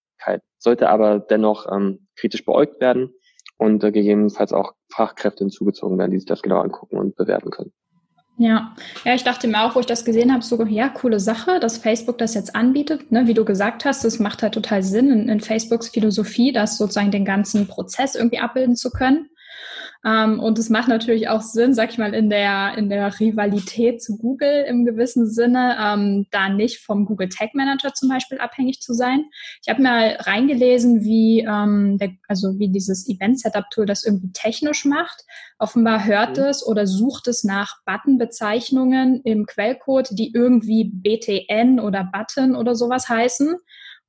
Sollte 0.59 0.89
aber 0.89 1.19
dennoch 1.21 1.67
ähm, 1.71 2.09
kritisch 2.17 2.45
beäugt 2.45 2.81
werden 2.81 3.15
und 3.59 3.83
äh, 3.85 3.93
gegebenenfalls 3.93 4.53
auch 4.53 4.73
Fachkräfte 4.93 5.45
hinzugezogen 5.45 5.99
werden, 5.99 6.13
die 6.13 6.19
sich 6.19 6.27
das 6.27 6.43
genau 6.43 6.61
angucken 6.61 6.99
und 6.99 7.17
bewerten 7.17 7.51
können. 7.51 7.73
Ja, 8.41 8.77
ja, 9.05 9.15
ich 9.15 9.25
dachte 9.25 9.49
mir 9.49 9.65
auch, 9.65 9.75
wo 9.75 9.81
ich 9.81 9.87
das 9.87 10.05
gesehen 10.05 10.33
habe, 10.33 10.45
so, 10.45 10.63
ja, 10.65 10.89
coole 10.89 11.19
Sache, 11.19 11.59
dass 11.59 11.77
Facebook 11.77 12.19
das 12.19 12.35
jetzt 12.35 12.55
anbietet. 12.55 13.11
Ne? 13.11 13.27
Wie 13.27 13.35
du 13.35 13.45
gesagt 13.45 13.85
hast, 13.85 14.05
das 14.05 14.21
macht 14.21 14.45
halt 14.45 14.55
total 14.55 14.85
Sinn 14.85 15.11
in, 15.11 15.29
in 15.29 15.41
Facebooks 15.41 15.89
Philosophie, 15.89 16.53
das 16.53 16.79
sozusagen 16.79 17.11
den 17.11 17.25
ganzen 17.25 17.67
Prozess 17.67 18.15
irgendwie 18.15 18.39
abbilden 18.39 18.77
zu 18.77 18.91
können. 18.91 19.29
Ähm, 20.05 20.39
und 20.39 20.59
es 20.59 20.71
macht 20.71 20.89
natürlich 20.89 21.29
auch 21.29 21.41
Sinn, 21.41 21.75
sag 21.75 21.91
ich 21.91 21.99
mal, 21.99 22.15
in 22.15 22.31
der, 22.31 22.75
in 22.77 22.89
der 22.89 23.19
Rivalität 23.19 24.01
zu 24.01 24.17
Google 24.17 24.65
im 24.69 24.85
gewissen 24.85 25.29
Sinne, 25.29 25.77
ähm, 25.81 26.27
da 26.31 26.49
nicht 26.49 26.79
vom 26.79 27.05
Google 27.05 27.29
Tag 27.29 27.55
Manager 27.55 27.93
zum 27.95 28.09
Beispiel 28.09 28.39
abhängig 28.39 28.81
zu 28.81 28.95
sein. 28.95 29.25
Ich 29.63 29.69
habe 29.69 29.83
mal 29.83 30.17
reingelesen, 30.21 31.03
wie, 31.03 31.41
ähm, 31.41 31.99
der, 31.99 32.11
also 32.29 32.59
wie 32.59 32.69
dieses 32.69 33.09
Event 33.09 33.41
Setup 33.41 33.65
Tool 33.71 33.87
das 33.87 34.05
irgendwie 34.05 34.33
technisch 34.33 34.85
macht. 34.85 35.25
Offenbar 35.59 36.05
hört 36.05 36.39
mhm. 36.39 36.45
es 36.45 36.65
oder 36.65 36.87
sucht 36.87 37.27
es 37.27 37.43
nach 37.43 37.79
Buttonbezeichnungen 37.85 39.21
im 39.23 39.47
Quellcode, 39.47 40.09
die 40.13 40.33
irgendwie 40.33 40.85
BTN 40.85 41.81
oder 41.81 42.05
Button 42.05 42.55
oder 42.55 42.77
sowas 42.77 43.09
heißen. 43.09 43.57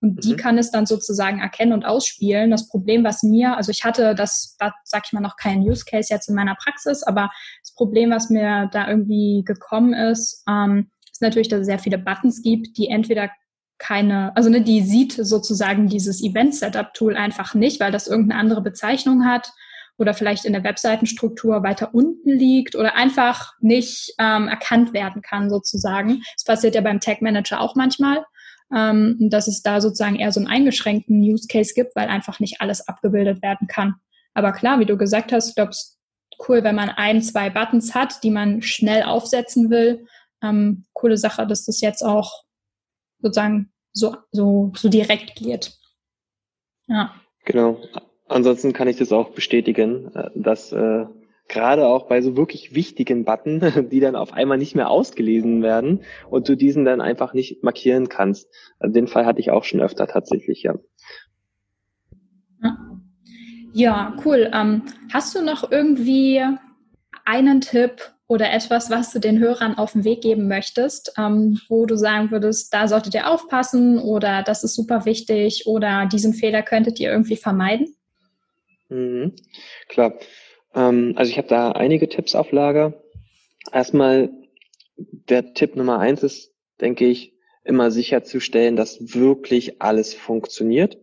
Und 0.01 0.23
die 0.23 0.33
mhm. 0.33 0.37
kann 0.37 0.57
es 0.57 0.71
dann 0.71 0.85
sozusagen 0.85 1.39
erkennen 1.39 1.73
und 1.73 1.85
ausspielen. 1.85 2.51
Das 2.51 2.69
Problem, 2.69 3.03
was 3.03 3.23
mir, 3.23 3.57
also 3.57 3.71
ich 3.71 3.83
hatte 3.83 4.15
das, 4.15 4.55
da 4.59 4.73
sag 4.83 5.05
ich 5.05 5.13
mal 5.13 5.19
noch 5.19 5.35
keinen 5.35 5.61
Use 5.61 5.83
Case 5.85 6.13
jetzt 6.13 6.29
in 6.29 6.35
meiner 6.35 6.55
Praxis, 6.55 7.03
aber 7.03 7.29
das 7.61 7.73
Problem, 7.73 8.11
was 8.11 8.29
mir 8.29 8.69
da 8.71 8.87
irgendwie 8.87 9.43
gekommen 9.45 9.93
ist, 9.93 10.43
ähm, 10.47 10.89
ist 11.11 11.21
natürlich, 11.21 11.49
dass 11.49 11.61
es 11.61 11.65
sehr 11.65 11.79
viele 11.79 11.97
Buttons 11.97 12.41
gibt, 12.41 12.77
die 12.77 12.87
entweder 12.87 13.29
keine, 13.77 14.35
also 14.35 14.49
ne, 14.49 14.61
die 14.61 14.81
sieht 14.81 15.13
sozusagen 15.13 15.87
dieses 15.87 16.21
Event 16.21 16.55
Setup 16.55 16.93
Tool 16.93 17.15
einfach 17.15 17.53
nicht, 17.53 17.79
weil 17.79 17.91
das 17.91 18.07
irgendeine 18.07 18.39
andere 18.39 18.61
Bezeichnung 18.61 19.25
hat 19.25 19.51
oder 19.97 20.13
vielleicht 20.13 20.45
in 20.45 20.53
der 20.53 20.63
Webseitenstruktur 20.63 21.63
weiter 21.63 21.93
unten 21.93 22.31
liegt 22.31 22.75
oder 22.75 22.95
einfach 22.95 23.53
nicht 23.59 24.13
ähm, 24.17 24.47
erkannt 24.47 24.93
werden 24.93 25.21
kann 25.21 25.49
sozusagen. 25.49 26.21
Das 26.35 26.45
passiert 26.45 26.75
ja 26.75 26.81
beim 26.81 26.99
Tag 26.99 27.21
Manager 27.21 27.59
auch 27.59 27.75
manchmal 27.75 28.25
ähm, 28.75 29.17
dass 29.19 29.47
es 29.47 29.61
da 29.61 29.81
sozusagen 29.81 30.15
eher 30.15 30.31
so 30.31 30.39
einen 30.39 30.47
eingeschränkten 30.47 31.19
Use 31.21 31.47
Case 31.47 31.73
gibt, 31.73 31.95
weil 31.95 32.07
einfach 32.07 32.39
nicht 32.39 32.61
alles 32.61 32.87
abgebildet 32.87 33.41
werden 33.41 33.67
kann. 33.67 33.95
Aber 34.33 34.51
klar, 34.51 34.79
wie 34.79 34.85
du 34.85 34.97
gesagt 34.97 35.31
hast, 35.31 35.49
ich 35.49 35.55
glaube, 35.55 35.71
es 35.71 35.99
cool, 36.47 36.63
wenn 36.63 36.75
man 36.75 36.89
ein, 36.89 37.21
zwei 37.21 37.49
Buttons 37.49 37.93
hat, 37.93 38.23
die 38.23 38.31
man 38.31 38.61
schnell 38.61 39.03
aufsetzen 39.03 39.69
will. 39.69 40.05
Ähm, 40.41 40.85
coole 40.93 41.17
Sache, 41.17 41.45
dass 41.45 41.65
das 41.65 41.81
jetzt 41.81 42.01
auch 42.01 42.43
sozusagen 43.21 43.71
so, 43.91 44.15
so, 44.31 44.71
so 44.75 44.89
direkt 44.89 45.35
geht. 45.35 45.77
Ja. 46.87 47.13
Genau. 47.45 47.81
Ansonsten 48.27 48.73
kann 48.73 48.87
ich 48.87 48.97
das 48.97 49.11
auch 49.11 49.31
bestätigen, 49.31 50.13
äh, 50.15 50.29
dass 50.35 50.71
äh, 50.71 51.05
gerade 51.49 51.87
auch 51.87 52.07
bei 52.07 52.21
so 52.21 52.37
wirklich 52.37 52.73
wichtigen 52.73 53.25
Button, 53.25 53.59
die 53.91 53.99
dann 53.99 54.15
auf 54.15 54.31
einmal 54.33 54.57
nicht 54.57 54.75
mehr 54.75 54.89
ausgelesen 54.89 55.61
werden 55.61 56.03
und 56.29 56.47
du 56.47 56.55
diesen 56.55 56.85
dann 56.85 57.01
einfach 57.01 57.33
nicht 57.33 57.63
markieren 57.63 58.07
kannst. 58.07 58.47
Also 58.79 58.93
den 58.93 59.07
Fall 59.07 59.25
hatte 59.25 59.41
ich 59.41 59.51
auch 59.51 59.65
schon 59.65 59.81
öfter 59.81 60.07
tatsächlich, 60.07 60.63
ja. 60.63 60.75
Ja, 63.73 64.15
cool. 64.25 64.49
Ähm, 64.53 64.83
hast 65.11 65.35
du 65.35 65.43
noch 65.43 65.71
irgendwie 65.71 66.41
einen 67.25 67.61
Tipp 67.61 68.11
oder 68.27 68.51
etwas, 68.51 68.89
was 68.89 69.11
du 69.11 69.19
den 69.19 69.39
Hörern 69.39 69.77
auf 69.77 69.93
den 69.93 70.03
Weg 70.03 70.21
geben 70.21 70.47
möchtest, 70.47 71.13
ähm, 71.17 71.59
wo 71.67 71.85
du 71.85 71.95
sagen 71.95 72.31
würdest, 72.31 72.73
da 72.73 72.87
solltet 72.87 73.13
ihr 73.13 73.29
aufpassen 73.29 73.97
oder 73.99 74.43
das 74.43 74.63
ist 74.63 74.75
super 74.75 75.05
wichtig 75.05 75.65
oder 75.65 76.07
diesen 76.07 76.33
Fehler 76.33 76.61
könntet 76.61 76.99
ihr 76.99 77.11
irgendwie 77.11 77.37
vermeiden? 77.37 77.95
Mhm. 78.89 79.33
Klar. 79.87 80.13
Ähm, 80.73 81.13
also 81.15 81.31
ich 81.31 81.37
habe 81.37 81.47
da 81.47 81.71
einige 81.71 82.09
Tipps 82.09 82.35
auf 82.35 82.51
Lager. 82.51 83.01
Erstmal 83.71 84.29
der 84.97 85.53
Tipp 85.53 85.75
Nummer 85.75 85.99
eins 85.99 86.23
ist, 86.23 86.53
denke 86.81 87.05
ich, 87.05 87.33
immer 87.63 87.91
sicherzustellen, 87.91 88.75
dass 88.75 89.13
wirklich 89.13 89.81
alles 89.81 90.13
funktioniert 90.13 90.97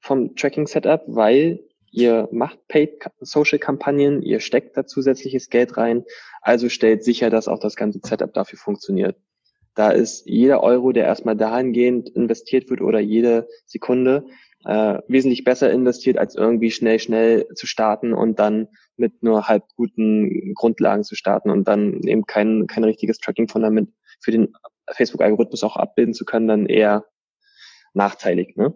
vom 0.00 0.34
Tracking 0.34 0.66
Setup, 0.66 1.02
weil 1.06 1.60
ihr 1.90 2.28
macht 2.32 2.66
Paid 2.68 3.02
Social 3.20 3.58
Kampagnen, 3.58 4.22
ihr 4.22 4.40
steckt 4.40 4.76
da 4.76 4.86
zusätzliches 4.86 5.50
Geld 5.50 5.76
rein, 5.76 6.04
also 6.40 6.68
stellt 6.68 7.04
sicher, 7.04 7.30
dass 7.30 7.48
auch 7.48 7.58
das 7.58 7.76
ganze 7.76 8.00
Setup 8.02 8.32
dafür 8.32 8.58
funktioniert. 8.58 9.16
Da 9.74 9.90
ist 9.90 10.26
jeder 10.26 10.62
Euro, 10.62 10.92
der 10.92 11.04
erstmal 11.04 11.36
dahingehend 11.36 12.08
investiert 12.10 12.70
wird 12.70 12.80
oder 12.80 12.98
jede 12.98 13.48
Sekunde, 13.66 14.26
äh, 14.64 14.98
wesentlich 15.08 15.44
besser 15.44 15.70
investiert, 15.70 16.18
als 16.18 16.34
irgendwie 16.34 16.70
schnell, 16.70 16.98
schnell 16.98 17.46
zu 17.54 17.66
starten 17.66 18.12
und 18.12 18.38
dann 18.38 18.68
mit 18.96 19.22
nur 19.22 19.48
halb 19.48 19.64
guten 19.76 20.54
Grundlagen 20.54 21.04
zu 21.04 21.14
starten 21.14 21.50
und 21.50 21.66
dann 21.66 22.02
eben 22.02 22.26
kein, 22.26 22.66
kein 22.66 22.84
richtiges 22.84 23.18
Tracking-Fundament 23.18 23.90
für 24.20 24.30
den 24.30 24.52
Facebook-Algorithmus 24.92 25.64
auch 25.64 25.76
abbilden 25.76 26.14
zu 26.14 26.24
können, 26.24 26.48
dann 26.48 26.66
eher 26.66 27.04
nachteilig. 27.94 28.56
Ne? 28.56 28.74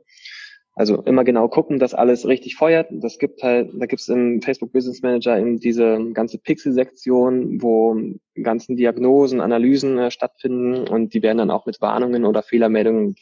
Also 0.76 1.03
immer 1.03 1.22
genau 1.22 1.49
gucken, 1.49 1.78
dass 1.78 1.95
alles 1.95 2.26
richtig 2.26 2.57
feuert. 2.57 2.89
Das 2.91 3.18
gibt 3.18 3.45
halt, 3.45 3.70
da 3.78 3.87
gibt 3.87 4.01
es 4.01 4.09
im 4.09 4.43
Facebook 4.43 4.72
Business 4.72 5.03
Manager 5.03 5.39
eben 5.39 5.61
diese 5.61 6.11
ganze 6.12 6.39
Pixel-Sektion, 6.39 7.62
wo 7.62 7.97
ganzen 8.43 8.76
Diagnosen, 8.76 9.41
Analysen 9.41 9.99
äh, 9.99 10.11
stattfinden 10.11 10.89
und 10.89 11.14
die 11.14 11.22
werden 11.22 11.39
dann 11.39 11.53
auch 11.53 11.66
mit 11.66 11.80
Warnungen 11.80 12.24
oder 12.24 12.43
Fehlermeldungen 12.43 13.14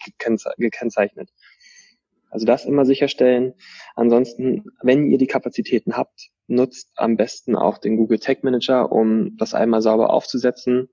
gekennzeichnet. 0.57 1.29
Also 2.33 2.47
das 2.47 2.65
immer 2.65 2.87
sicherstellen. 2.87 3.53
Ansonsten, 3.95 4.65
wenn 4.83 5.11
ihr 5.11 5.19
die 5.19 5.27
Kapazitäten 5.27 5.99
habt, 5.99 6.31
nutzt 6.47 6.91
am 6.97 7.17
besten 7.17 7.55
auch 7.55 7.77
den 7.77 7.99
Google 7.99 8.19
Tag 8.19 8.43
Manager, 8.43 8.91
um 8.91 9.37
das 9.37 9.53
einmal 9.53 9.83
sauber 9.83 10.11
aufzusetzen. 10.11 10.89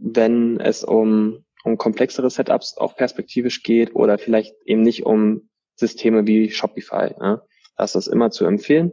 Wenn 0.00 0.60
es 0.60 0.84
um, 0.84 1.44
um 1.64 1.76
komplexere 1.78 2.30
Setups 2.30 2.78
auch 2.78 2.94
perspektivisch 2.94 3.64
geht 3.64 3.96
oder 3.96 4.18
vielleicht 4.18 4.54
eben 4.64 4.82
nicht 4.82 5.04
um 5.04 5.48
Systeme 5.74 6.28
wie 6.28 6.50
Shopify. 6.50 7.12
Ja. 7.20 7.42
Das 7.76 7.96
ist 7.96 8.06
immer 8.06 8.30
zu 8.30 8.44
empfehlen, 8.44 8.92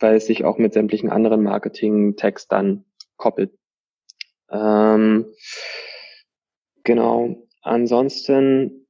weil 0.00 0.16
es 0.16 0.26
sich 0.26 0.46
auch 0.46 0.56
mit 0.56 0.72
sämtlichen 0.72 1.10
anderen 1.10 1.42
Marketing-Tags 1.42 2.48
dann 2.48 2.86
koppelt. 3.16 3.52
Ähm, 4.50 5.26
genau. 6.84 7.36
Ansonsten 7.60 8.85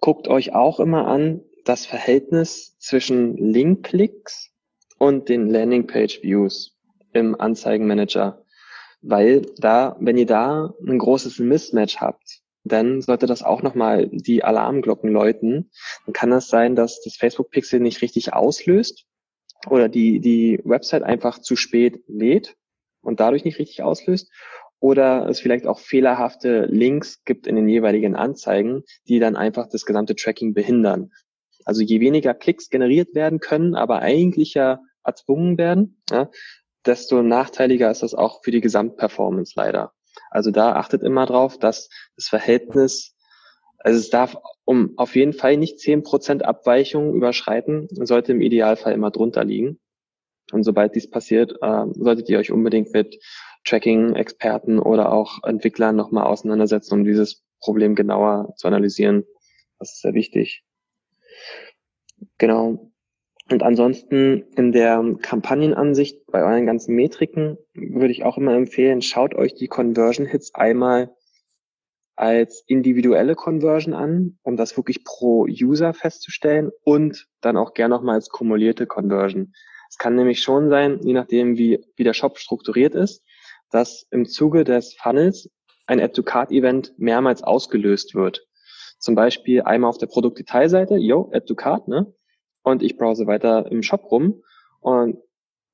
guckt 0.00 0.28
euch 0.28 0.54
auch 0.54 0.80
immer 0.80 1.06
an 1.06 1.42
das 1.64 1.86
Verhältnis 1.86 2.76
zwischen 2.78 3.36
Link-Klicks 3.36 4.50
und 4.98 5.28
den 5.28 5.48
Landingpage-Views 5.48 6.76
im 7.12 7.38
Anzeigenmanager. 7.38 8.44
Weil 9.00 9.42
da, 9.58 9.96
wenn 10.00 10.18
ihr 10.18 10.26
da 10.26 10.74
ein 10.86 10.98
großes 10.98 11.38
Mismatch 11.38 11.98
habt, 11.98 12.40
dann 12.64 13.00
sollte 13.00 13.26
das 13.26 13.42
auch 13.42 13.62
nochmal 13.62 14.08
die 14.10 14.44
Alarmglocken 14.44 15.10
läuten. 15.10 15.70
Dann 16.06 16.12
kann 16.12 16.30
das 16.30 16.48
sein, 16.48 16.74
dass 16.74 17.00
das 17.02 17.16
Facebook-Pixel 17.16 17.80
nicht 17.80 18.02
richtig 18.02 18.32
auslöst 18.32 19.06
oder 19.68 19.88
die, 19.88 20.20
die 20.20 20.60
Website 20.64 21.02
einfach 21.02 21.38
zu 21.38 21.56
spät 21.56 22.02
lädt 22.06 22.56
und 23.00 23.20
dadurch 23.20 23.44
nicht 23.44 23.58
richtig 23.58 23.82
auslöst 23.82 24.30
oder 24.80 25.28
es 25.28 25.40
vielleicht 25.40 25.66
auch 25.66 25.78
fehlerhafte 25.78 26.66
Links 26.66 27.24
gibt 27.24 27.46
in 27.46 27.56
den 27.56 27.68
jeweiligen 27.68 28.14
Anzeigen, 28.14 28.84
die 29.08 29.18
dann 29.18 29.36
einfach 29.36 29.68
das 29.68 29.84
gesamte 29.84 30.14
Tracking 30.14 30.54
behindern. 30.54 31.10
Also 31.64 31.82
je 31.82 32.00
weniger 32.00 32.34
Klicks 32.34 32.70
generiert 32.70 33.14
werden 33.14 33.40
können, 33.40 33.74
aber 33.74 34.00
eigentlich 34.00 34.54
ja 34.54 34.80
erzwungen 35.04 35.58
werden, 35.58 36.00
ja, 36.10 36.30
desto 36.86 37.22
nachteiliger 37.22 37.90
ist 37.90 38.02
das 38.02 38.14
auch 38.14 38.42
für 38.42 38.50
die 38.50 38.60
Gesamtperformance 38.60 39.52
leider. 39.56 39.92
Also 40.30 40.50
da 40.50 40.72
achtet 40.74 41.02
immer 41.02 41.26
drauf, 41.26 41.58
dass 41.58 41.88
das 42.16 42.28
Verhältnis, 42.28 43.14
also 43.78 43.98
es 43.98 44.10
darf 44.10 44.36
um 44.64 44.94
auf 44.96 45.16
jeden 45.16 45.32
Fall 45.32 45.56
nicht 45.56 45.78
zehn 45.80 46.02
Prozent 46.02 46.44
Abweichung 46.44 47.14
überschreiten, 47.14 47.88
sollte 47.90 48.32
im 48.32 48.40
Idealfall 48.40 48.92
immer 48.92 49.10
drunter 49.10 49.44
liegen. 49.44 49.80
Und 50.52 50.64
sobald 50.64 50.94
dies 50.94 51.10
passiert, 51.10 51.52
äh, 51.60 51.84
solltet 51.92 52.28
ihr 52.28 52.38
euch 52.38 52.50
unbedingt 52.50 52.92
mit 52.92 53.18
Tracking-Experten 53.64 54.78
oder 54.78 55.12
auch 55.12 55.42
Entwicklern 55.44 55.96
nochmal 55.96 56.24
auseinandersetzen, 56.24 56.94
um 56.94 57.04
dieses 57.04 57.44
Problem 57.60 57.94
genauer 57.94 58.54
zu 58.56 58.66
analysieren. 58.68 59.24
Das 59.78 59.92
ist 59.92 60.02
sehr 60.02 60.14
wichtig. 60.14 60.64
Genau. 62.38 62.92
Und 63.50 63.62
ansonsten 63.62 64.44
in 64.56 64.72
der 64.72 65.02
Kampagnenansicht 65.22 66.26
bei 66.26 66.42
euren 66.42 66.66
ganzen 66.66 66.94
Metriken 66.94 67.56
würde 67.72 68.12
ich 68.12 68.24
auch 68.24 68.36
immer 68.36 68.54
empfehlen, 68.54 69.00
schaut 69.00 69.34
euch 69.34 69.54
die 69.54 69.68
Conversion 69.68 70.26
Hits 70.26 70.54
einmal 70.54 71.14
als 72.14 72.64
individuelle 72.66 73.36
Conversion 73.36 73.94
an, 73.94 74.38
um 74.42 74.56
das 74.56 74.76
wirklich 74.76 75.04
pro 75.04 75.46
User 75.48 75.94
festzustellen 75.94 76.72
und 76.82 77.28
dann 77.40 77.56
auch 77.56 77.74
gerne 77.74 77.94
nochmal 77.94 78.16
als 78.16 78.28
kumulierte 78.28 78.86
Conversion. 78.86 79.54
Es 79.88 79.96
kann 79.96 80.16
nämlich 80.16 80.42
schon 80.42 80.68
sein, 80.68 81.00
je 81.02 81.14
nachdem 81.14 81.56
wie, 81.56 81.82
wie 81.96 82.04
der 82.04 82.12
Shop 82.12 82.38
strukturiert 82.38 82.94
ist, 82.94 83.24
dass 83.70 84.06
im 84.10 84.26
Zuge 84.26 84.64
des 84.64 84.94
Funnels 84.94 85.50
ein 85.86 86.00
Add-to-Card-Event 86.00 86.94
mehrmals 86.98 87.42
ausgelöst 87.42 88.14
wird. 88.14 88.46
Zum 88.98 89.14
Beispiel 89.14 89.62
einmal 89.62 89.90
auf 89.90 89.98
der 89.98 90.06
Produktdetailseite, 90.06 90.96
yo, 90.96 91.30
Add-to-Card, 91.32 91.88
ne? 91.88 92.12
Und 92.62 92.82
ich 92.82 92.96
browse 92.96 93.26
weiter 93.26 93.70
im 93.70 93.82
Shop 93.82 94.10
rum 94.10 94.42
und 94.80 95.18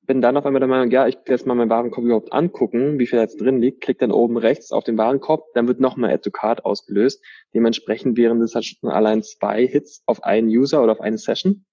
bin 0.05 0.21
dann 0.21 0.37
auf 0.37 0.45
einmal 0.45 0.59
der 0.59 0.69
Meinung, 0.69 0.91
ja, 0.91 1.07
ich 1.07 1.15
will 1.15 1.33
jetzt 1.33 1.47
mal 1.47 1.55
meinen 1.55 1.69
Warenkorb 1.69 2.05
überhaupt 2.05 2.31
angucken, 2.31 2.99
wie 2.99 3.07
viel 3.07 3.19
jetzt 3.19 3.41
drin 3.41 3.59
liegt, 3.59 3.81
klick 3.81 3.99
dann 3.99 4.11
oben 4.11 4.37
rechts 4.37 4.71
auf 4.71 4.83
den 4.83 4.97
Warenkorb, 4.97 5.45
dann 5.53 5.67
wird 5.67 5.79
nochmal 5.79 6.11
Add 6.11 6.21
to 6.21 6.31
Card 6.31 6.63
ausgelöst. 6.63 7.23
Dementsprechend 7.53 8.17
wären 8.17 8.39
das 8.39 8.55
halt 8.55 8.65
schon 8.65 8.91
allein 8.91 9.23
zwei 9.23 9.65
Hits 9.65 10.03
auf 10.05 10.23
einen 10.23 10.47
User 10.47 10.83
oder 10.83 10.93
auf 10.93 11.01
eine 11.01 11.17
Session. 11.17 11.65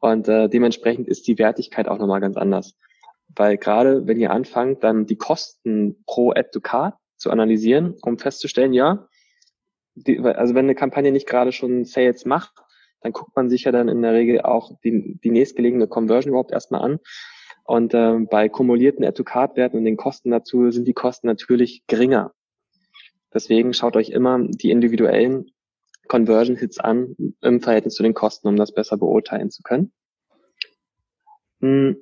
Und 0.00 0.28
äh, 0.28 0.48
dementsprechend 0.48 1.08
ist 1.08 1.26
die 1.26 1.38
Wertigkeit 1.38 1.88
auch 1.88 1.98
nochmal 1.98 2.20
ganz 2.20 2.36
anders. 2.36 2.76
Weil 3.36 3.56
gerade 3.56 4.06
wenn 4.06 4.20
ihr 4.20 4.30
anfangt, 4.30 4.84
dann 4.84 5.06
die 5.06 5.16
Kosten 5.16 6.02
pro 6.06 6.30
Add 6.30 6.50
to 6.52 6.60
Card 6.60 6.94
zu 7.16 7.30
analysieren, 7.30 7.94
um 8.02 8.18
festzustellen, 8.18 8.72
ja, 8.72 9.08
die, 9.94 10.18
also 10.18 10.54
wenn 10.54 10.66
eine 10.66 10.74
Kampagne 10.74 11.12
nicht 11.12 11.26
gerade 11.26 11.52
schon 11.52 11.84
Sales 11.84 12.24
macht, 12.24 12.52
dann 13.00 13.12
guckt 13.12 13.36
man 13.36 13.48
sich 13.48 13.64
ja 13.64 13.72
dann 13.72 13.88
in 13.88 14.02
der 14.02 14.12
Regel 14.12 14.40
auch 14.40 14.72
die, 14.82 15.18
die 15.22 15.30
nächstgelegene 15.30 15.88
Conversion 15.88 16.30
überhaupt 16.30 16.52
erstmal 16.52 16.82
an. 16.82 17.00
Und 17.64 17.94
äh, 17.94 18.18
bei 18.18 18.48
kumulierten 18.48 19.04
Add-to-Card-Werten 19.04 19.78
und 19.78 19.84
den 19.84 19.96
Kosten 19.96 20.30
dazu 20.30 20.70
sind 20.70 20.86
die 20.86 20.92
Kosten 20.92 21.26
natürlich 21.26 21.86
geringer. 21.86 22.32
Deswegen 23.32 23.72
schaut 23.72 23.96
euch 23.96 24.10
immer 24.10 24.38
die 24.40 24.70
individuellen 24.70 25.50
Conversion-Hits 26.08 26.78
an 26.78 27.16
im 27.40 27.60
Verhältnis 27.60 27.94
zu 27.94 28.02
den 28.02 28.14
Kosten, 28.14 28.48
um 28.48 28.56
das 28.56 28.72
besser 28.72 28.96
beurteilen 28.96 29.50
zu 29.50 29.62
können. 29.62 29.92
Hm. 31.60 31.96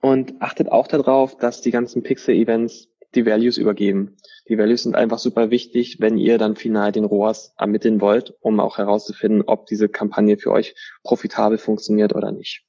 Und 0.00 0.40
achtet 0.40 0.70
auch 0.70 0.86
darauf, 0.86 1.36
dass 1.36 1.60
die 1.60 1.70
ganzen 1.70 2.02
Pixel-Events 2.02 2.88
die 3.14 3.26
Values 3.26 3.56
übergeben. 3.56 4.16
Die 4.48 4.58
Values 4.58 4.82
sind 4.82 4.94
einfach 4.94 5.18
super 5.18 5.50
wichtig, 5.50 6.00
wenn 6.00 6.18
ihr 6.18 6.38
dann 6.38 6.54
final 6.56 6.92
den 6.92 7.04
ROAS 7.04 7.54
ermitteln 7.58 8.00
wollt, 8.00 8.34
um 8.40 8.60
auch 8.60 8.78
herauszufinden, 8.78 9.42
ob 9.46 9.66
diese 9.66 9.88
Kampagne 9.88 10.36
für 10.38 10.52
euch 10.52 10.74
profitabel 11.02 11.58
funktioniert 11.58 12.14
oder 12.14 12.30
nicht. 12.30 12.64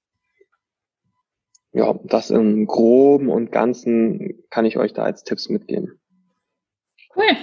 Ja, 1.74 2.00
das 2.06 2.32
im 2.32 2.66
Groben 2.66 3.30
und 3.30 3.52
Ganzen 3.52 4.44
kann 4.50 4.66
ich 4.66 4.78
euch 4.78 4.94
da 4.94 5.04
als 5.04 5.24
Tipps 5.24 5.50
mitgeben. 5.50 6.00
Cool. 7.16 7.36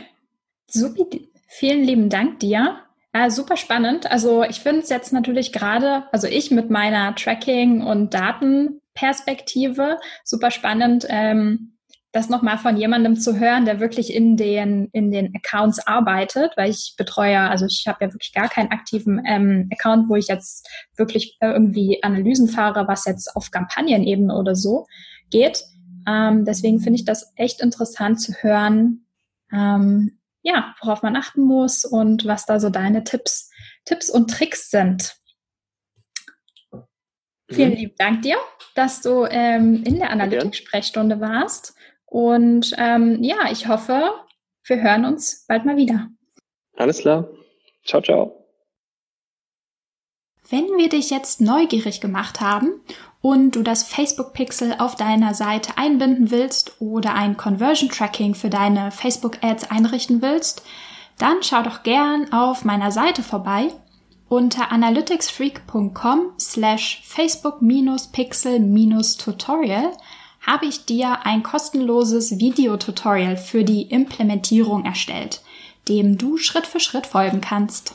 Super. 0.67 1.07
Vielen 1.47 1.85
lieben 1.85 2.09
Dank 2.09 2.41
dir. 2.41 2.84
Äh, 3.15 3.31
super 3.31 3.57
spannend. 3.57 4.11
Also 4.11 4.43
ich 4.43 4.59
finde 4.59 4.81
es 4.81 4.89
jetzt 4.89 5.13
natürlich 5.13 5.53
gerade, 5.53 6.03
also 6.11 6.27
ich 6.27 6.51
mit 6.51 6.69
meiner 6.69 7.15
Tracking- 7.15 7.81
und 7.81 8.13
Datenperspektive 8.13 9.99
super 10.25 10.51
spannend, 10.51 11.07
ähm, 11.09 11.77
das 12.11 12.29
nochmal 12.29 12.59
von 12.59 12.77
jemandem 12.77 13.15
zu 13.15 13.39
hören, 13.39 13.67
der 13.67 13.79
wirklich 13.79 14.13
in 14.13 14.37
den, 14.37 14.89
in 14.91 15.13
den 15.13 15.33
Accounts 15.33 15.79
arbeitet, 15.87 16.57
weil 16.57 16.71
ich 16.71 16.95
betreue, 16.99 17.39
also 17.39 17.67
ich 17.67 17.85
habe 17.87 18.05
ja 18.05 18.13
wirklich 18.13 18.33
gar 18.33 18.49
keinen 18.49 18.73
aktiven 18.73 19.23
ähm, 19.25 19.69
Account, 19.73 20.09
wo 20.09 20.17
ich 20.17 20.27
jetzt 20.27 20.69
wirklich 20.97 21.39
irgendwie 21.41 22.03
Analysen 22.03 22.49
fahre, 22.49 22.89
was 22.89 23.05
jetzt 23.05 23.37
auf 23.37 23.53
Kampagnenebene 23.53 24.37
oder 24.37 24.57
so 24.57 24.87
geht. 25.31 25.63
Ähm, 26.09 26.45
deswegen 26.45 26.81
finde 26.81 26.99
ich 26.99 27.05
das 27.05 27.33
echt 27.37 27.61
interessant 27.61 28.21
zu 28.21 28.33
hören, 28.33 29.07
ähm, 29.53 30.19
ja, 30.45 30.75
worauf 30.81 31.03
man 31.03 31.17
achten 31.17 31.43
muss 31.43 31.85
und 31.85 32.27
was 32.27 32.47
da 32.47 32.61
so 32.61 32.71
deine 32.71 33.03
Tipps, 33.03 33.51
Tipps 33.87 34.11
und 34.11 34.31
Tricks 34.31 34.71
sind. 34.71 35.17
Vielen 37.51 37.71
mhm. 37.71 37.77
lieben 37.77 37.95
Dank 37.99 38.23
dir, 38.23 38.37
dass 38.75 39.01
du 39.01 39.25
ähm, 39.25 39.83
in 39.85 39.99
der 39.99 40.11
Analytics-Sprechstunde 40.11 41.21
warst. 41.21 41.75
Und 42.05 42.75
ähm, 42.79 43.23
ja, 43.23 43.51
ich 43.51 43.69
hoffe, 43.69 44.13
wir 44.65 44.83
hören 44.83 45.05
uns 45.07 45.47
bald 45.49 45.65
mal 45.65 45.77
wieder. 45.77 46.09
Alles 46.77 47.01
klar. 47.01 47.29
Ciao, 47.85 48.03
ciao. 48.03 48.47
Wenn 50.49 50.67
wir 50.77 50.91
dich 50.91 51.11
jetzt 51.11 51.41
neugierig 51.41 52.01
gemacht 52.01 52.41
haben 52.41 52.83
und 53.25 53.57
du 53.57 53.63
das 53.63 53.83
Facebook 53.85 54.35
Pixel 54.35 54.77
auf 54.79 54.97
deiner 54.97 55.33
Seite 55.33 55.79
einbinden 55.79 56.31
willst 56.31 56.79
oder 56.79 57.15
ein 57.15 57.39
Conversion 57.39 57.89
Tracking 57.89 58.35
für 58.35 58.51
deine 58.51 58.91
Facebook 58.91 59.43
Ads 59.43 59.71
einrichten 59.71 60.21
willst, 60.21 60.63
dann 61.17 61.39
schau 61.41 61.63
doch 61.63 61.85
gern 61.85 62.31
auf 62.35 62.67
meiner 62.67 62.93
Seite 62.93 63.23
vorbei 63.23 63.69
unter 64.29 64.71
analyticsfreak.com 64.71 66.33
slash 66.39 67.03
facebook-pixel-tutorial 67.07 69.93
habe 70.43 70.67
ich 70.67 70.85
dir 70.85 71.25
ein 71.25 71.43
kostenloses 71.43 72.39
Videotutorial 72.39 73.39
für 73.39 73.65
die 73.65 73.85
Implementierung 73.85 74.85
erstellt, 74.85 75.41
dem 75.89 76.19
du 76.19 76.37
Schritt 76.37 76.67
für 76.67 76.81
Schritt 76.81 77.07
folgen 77.07 77.41
kannst. 77.41 77.95